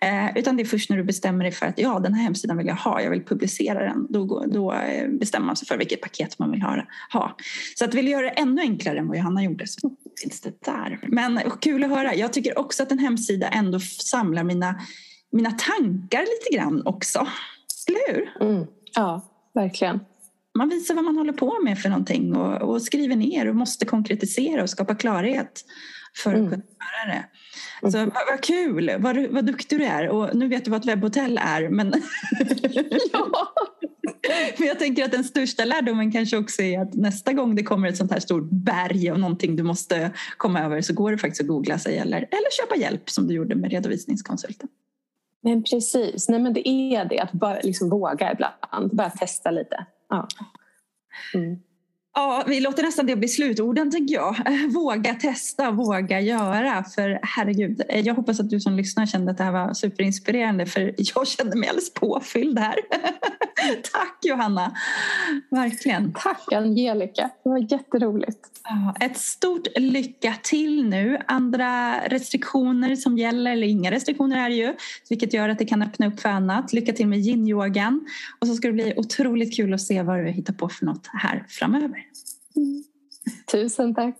eh, 0.00 0.38
utan 0.38 0.56
det 0.56 0.62
är 0.62 0.64
först 0.64 0.90
när 0.90 0.96
du 0.96 1.04
bestämmer 1.04 1.44
dig 1.44 1.52
för 1.52 1.66
att 1.66 1.78
ja, 1.78 1.98
den 1.98 2.14
här 2.14 2.22
hemsidan 2.22 2.56
vill 2.56 2.66
jag 2.66 2.74
ha, 2.74 3.02
jag 3.02 3.10
vill 3.10 3.24
publicera 3.24 3.84
den. 3.84 4.06
Då, 4.10 4.44
då 4.46 4.72
eh, 4.72 5.08
bestämmer 5.08 5.46
man 5.46 5.56
sig 5.56 5.68
för 5.68 5.78
vilket 5.78 6.00
paket 6.00 6.38
man 6.38 6.50
vill 6.50 6.62
ha. 6.62 6.84
ha. 7.12 7.36
Så 7.74 7.84
att 7.84 7.94
vill 7.94 8.08
göra 8.08 8.22
det 8.22 8.30
ännu 8.30 8.60
enklare 8.60 8.98
än 8.98 9.08
vad 9.08 9.16
Johanna 9.16 9.42
gjorde 9.42 9.66
så 9.66 9.90
finns 10.22 10.40
det 10.40 10.64
där. 10.64 11.00
Men 11.02 11.40
kul 11.60 11.84
att 11.84 11.90
höra. 11.90 12.14
Jag 12.14 12.32
tycker 12.32 12.58
också 12.58 12.82
att 12.82 12.92
en 12.92 12.98
hemsida 12.98 13.48
ändå 13.48 13.80
samlar 13.80 14.44
mina, 14.44 14.80
mina 15.32 15.50
tankar 15.50 16.20
lite 16.20 16.56
grann 16.56 16.82
också. 16.86 17.26
Eller 17.88 18.14
hur? 18.14 18.48
Mm. 18.48 18.66
Ja, 18.94 19.20
verkligen 19.54 20.00
man 20.58 20.68
visar 20.68 20.94
vad 20.94 21.04
man 21.04 21.16
håller 21.16 21.32
på 21.32 21.58
med 21.62 21.78
för 21.78 21.88
någonting 21.88 22.36
och, 22.36 22.62
och 22.62 22.82
skriver 22.82 23.16
ner 23.16 23.48
och 23.48 23.56
måste 23.56 23.84
konkretisera 23.84 24.62
och 24.62 24.70
skapa 24.70 24.94
klarhet 24.94 25.64
för 26.16 26.30
att 26.30 26.38
mm. 26.38 26.50
kunna 26.50 26.62
göra 26.62 27.14
det. 27.14 27.24
Så 27.90 27.98
vad, 27.98 28.26
vad 28.30 28.40
kul, 28.42 28.90
vad, 28.98 29.26
vad 29.30 29.46
duktig 29.46 29.78
du 29.78 29.84
är. 29.84 30.08
Och 30.08 30.36
nu 30.36 30.48
vet 30.48 30.64
du 30.64 30.70
vad 30.70 30.80
ett 30.80 30.88
webbhotell 30.88 31.40
är. 31.42 31.68
Men, 31.68 31.92
ja. 33.12 33.52
men 34.58 34.68
jag 34.68 34.78
tänker 34.78 35.04
att 35.04 35.12
den 35.12 35.24
största 35.24 35.64
lärdomen 35.64 36.12
kanske 36.12 36.36
också 36.36 36.62
är 36.62 36.80
att 36.80 36.94
nästa 36.94 37.32
gång 37.32 37.56
det 37.56 37.62
kommer 37.62 37.88
ett 37.88 37.96
sånt 37.96 38.12
här 38.12 38.20
stort 38.20 38.48
berg 38.50 39.12
och 39.12 39.20
någonting 39.20 39.56
du 39.56 39.62
måste 39.62 40.10
komma 40.36 40.60
över 40.60 40.80
så 40.80 40.94
går 40.94 41.10
det 41.10 41.18
faktiskt 41.18 41.40
att 41.40 41.48
googla 41.48 41.78
sig 41.78 41.98
eller, 41.98 42.16
eller 42.16 42.50
köpa 42.62 42.76
hjälp 42.76 43.10
som 43.10 43.26
du 43.26 43.34
gjorde 43.34 43.54
med 43.54 43.70
redovisningskonsulten. 43.70 44.68
Men 45.42 45.62
precis, 45.62 46.28
Nej, 46.28 46.40
men 46.40 46.52
det 46.52 46.68
är 46.68 47.04
det 47.04 47.18
att 47.18 47.32
bara 47.32 47.60
liksom 47.60 47.90
våga 47.90 48.32
ibland, 48.32 48.96
bara 48.96 49.10
testa 49.10 49.50
lite. 49.50 49.86
Ja. 50.10 50.26
Mm. 51.34 51.64
Ja, 52.14 52.44
vi 52.46 52.60
låter 52.60 52.82
nästan 52.82 53.06
det 53.06 53.16
bli 53.16 53.28
slutorden 53.28 53.90
tänker 53.90 54.14
jag. 54.14 54.36
Våga 54.74 55.14
testa, 55.14 55.70
våga 55.70 56.20
göra. 56.20 56.84
För 56.84 57.18
herregud, 57.22 57.82
jag 57.88 58.14
hoppas 58.14 58.40
att 58.40 58.50
du 58.50 58.60
som 58.60 58.76
lyssnar 58.76 59.06
kände 59.06 59.30
att 59.30 59.38
det 59.38 59.44
här 59.44 59.52
var 59.52 59.74
superinspirerande 59.74 60.66
för 60.66 60.94
jag 60.96 61.28
kände 61.28 61.56
mig 61.56 61.68
alldeles 61.68 61.94
påfylld 61.94 62.58
här. 62.58 62.74
Tack 63.92 64.18
Johanna! 64.22 64.76
Verkligen. 65.50 66.12
Tack 66.12 66.52
Angelica, 66.52 67.30
det 67.44 67.48
var 67.50 67.72
jätteroligt. 67.72 68.38
Ett 69.00 69.18
stort 69.18 69.66
lycka 69.76 70.34
till 70.42 70.88
nu. 70.88 71.18
Andra 71.26 72.00
restriktioner 72.08 72.96
som 72.96 73.18
gäller, 73.18 73.52
eller 73.52 73.66
inga 73.66 73.90
restriktioner 73.90 74.44
är 74.44 74.48
det 74.48 74.56
ju, 74.56 74.74
vilket 75.08 75.34
gör 75.34 75.48
att 75.48 75.58
det 75.58 75.64
kan 75.64 75.82
öppna 75.82 76.06
upp 76.06 76.20
för 76.20 76.28
annat. 76.28 76.72
Lycka 76.72 76.92
till 76.92 77.08
med 77.08 77.18
yin-yogan. 77.18 78.00
Och 78.40 78.46
så 78.46 78.54
ska 78.54 78.68
det 78.68 78.74
bli 78.74 78.94
otroligt 78.96 79.56
kul 79.56 79.74
att 79.74 79.80
se 79.80 80.02
vad 80.02 80.18
du 80.18 80.30
hittar 80.30 80.54
på 80.54 80.68
för 80.68 80.86
något 80.86 81.06
här 81.12 81.44
framöver. 81.48 81.99
Mm. 82.56 82.84
Tusen 83.52 83.94
tack. 83.94 84.14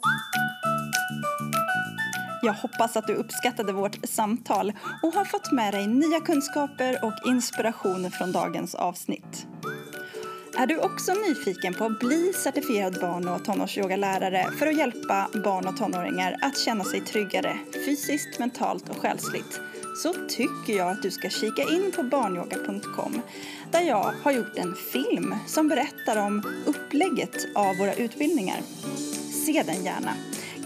Jag 2.43 2.53
hoppas 2.53 2.97
att 2.97 3.07
du 3.07 3.15
uppskattade 3.15 3.73
vårt 3.73 3.99
samtal 4.05 4.73
och 5.03 5.15
har 5.15 5.25
fått 5.25 5.53
med 5.53 5.75
dig 5.75 5.87
nya 5.87 6.21
kunskaper 6.21 7.05
och 7.05 7.29
inspiration 7.29 8.11
från 8.11 8.33
dagens 8.33 8.75
avsnitt. 8.75 9.47
Är 10.59 10.67
du 10.67 10.79
också 10.79 11.13
nyfiken 11.13 11.75
på 11.75 11.85
att 11.85 11.99
bli 11.99 12.33
certifierad 12.33 13.01
barn 13.01 13.29
och 13.29 13.45
tonårsyogalärare 13.45 14.51
för 14.59 14.67
att 14.67 14.77
hjälpa 14.77 15.29
barn 15.45 15.67
och 15.67 15.77
tonåringar 15.77 16.37
att 16.43 16.59
känna 16.59 16.85
sig 16.85 17.01
tryggare 17.01 17.59
fysiskt, 17.87 18.39
mentalt 18.39 18.89
och 18.89 18.97
själsligt 18.97 19.61
så 20.03 20.15
tycker 20.29 20.77
jag 20.77 20.91
att 20.91 21.03
du 21.03 21.11
ska 21.11 21.31
kika 21.31 21.63
in 21.63 21.93
på 21.97 22.03
barnyoga.com 22.03 23.21
där 23.71 23.81
jag 23.81 24.15
har 24.23 24.33
gjort 24.33 24.57
en 24.57 24.75
film 24.75 25.35
som 25.47 25.69
berättar 25.69 26.27
om 26.27 26.43
upplägget 26.67 27.47
av 27.55 27.77
våra 27.77 27.95
utbildningar. 27.95 28.61
Se 29.47 29.63
den 29.67 29.85
gärna. 29.85 30.15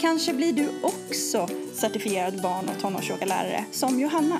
Kanske 0.01 0.33
blir 0.33 0.53
du 0.53 0.69
också 0.81 1.47
certifierad 1.73 2.41
barn 2.41 2.69
och 2.69 2.81
tonårsyogalärare 2.81 3.65
som 3.71 3.99
Johanna. 3.99 4.39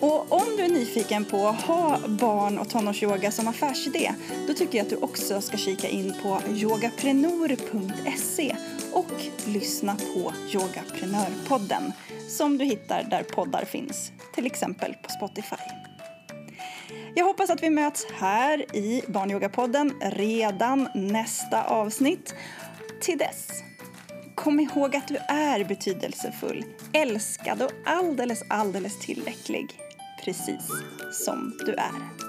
Och 0.00 0.32
om 0.32 0.56
du 0.56 0.62
är 0.62 0.68
nyfiken 0.68 1.24
på 1.24 1.48
att 1.48 1.62
ha 1.62 1.98
barn 2.08 2.58
och 2.58 2.68
tonårsyoga 2.68 3.30
som 3.30 3.48
affärsidé 3.48 4.14
då 4.46 4.54
tycker 4.54 4.78
jag 4.78 4.84
att 4.84 4.90
du 4.90 4.96
också 4.96 5.40
ska 5.40 5.56
kika 5.56 5.88
in 5.88 6.14
på 6.22 6.40
yogaprenor.se 6.48 8.56
och 8.96 9.12
lyssna 9.46 9.96
på 9.96 10.32
Yogaprenörpodden 10.52 11.92
som 12.28 12.58
du 12.58 12.64
hittar 12.64 13.02
där 13.02 13.22
poddar 13.22 13.64
finns, 13.64 14.12
till 14.34 14.46
exempel 14.46 14.94
på 15.02 15.10
Spotify. 15.10 15.56
Jag 17.14 17.24
hoppas 17.24 17.50
att 17.50 17.62
vi 17.62 17.70
möts 17.70 18.06
här 18.14 18.76
i 18.76 19.02
Barnyogapodden 19.08 19.92
redan 20.00 20.88
nästa 20.94 21.64
avsnitt. 21.64 22.34
Till 23.00 23.18
dess, 23.18 23.48
kom 24.34 24.60
ihåg 24.60 24.96
att 24.96 25.08
du 25.08 25.16
är 25.28 25.64
betydelsefull, 25.64 26.64
älskad 26.92 27.62
och 27.62 27.72
alldeles, 27.86 28.42
alldeles 28.48 28.98
tillräcklig. 28.98 29.66
Precis 30.24 30.70
som 31.12 31.58
du 31.66 31.72
är. 31.72 32.26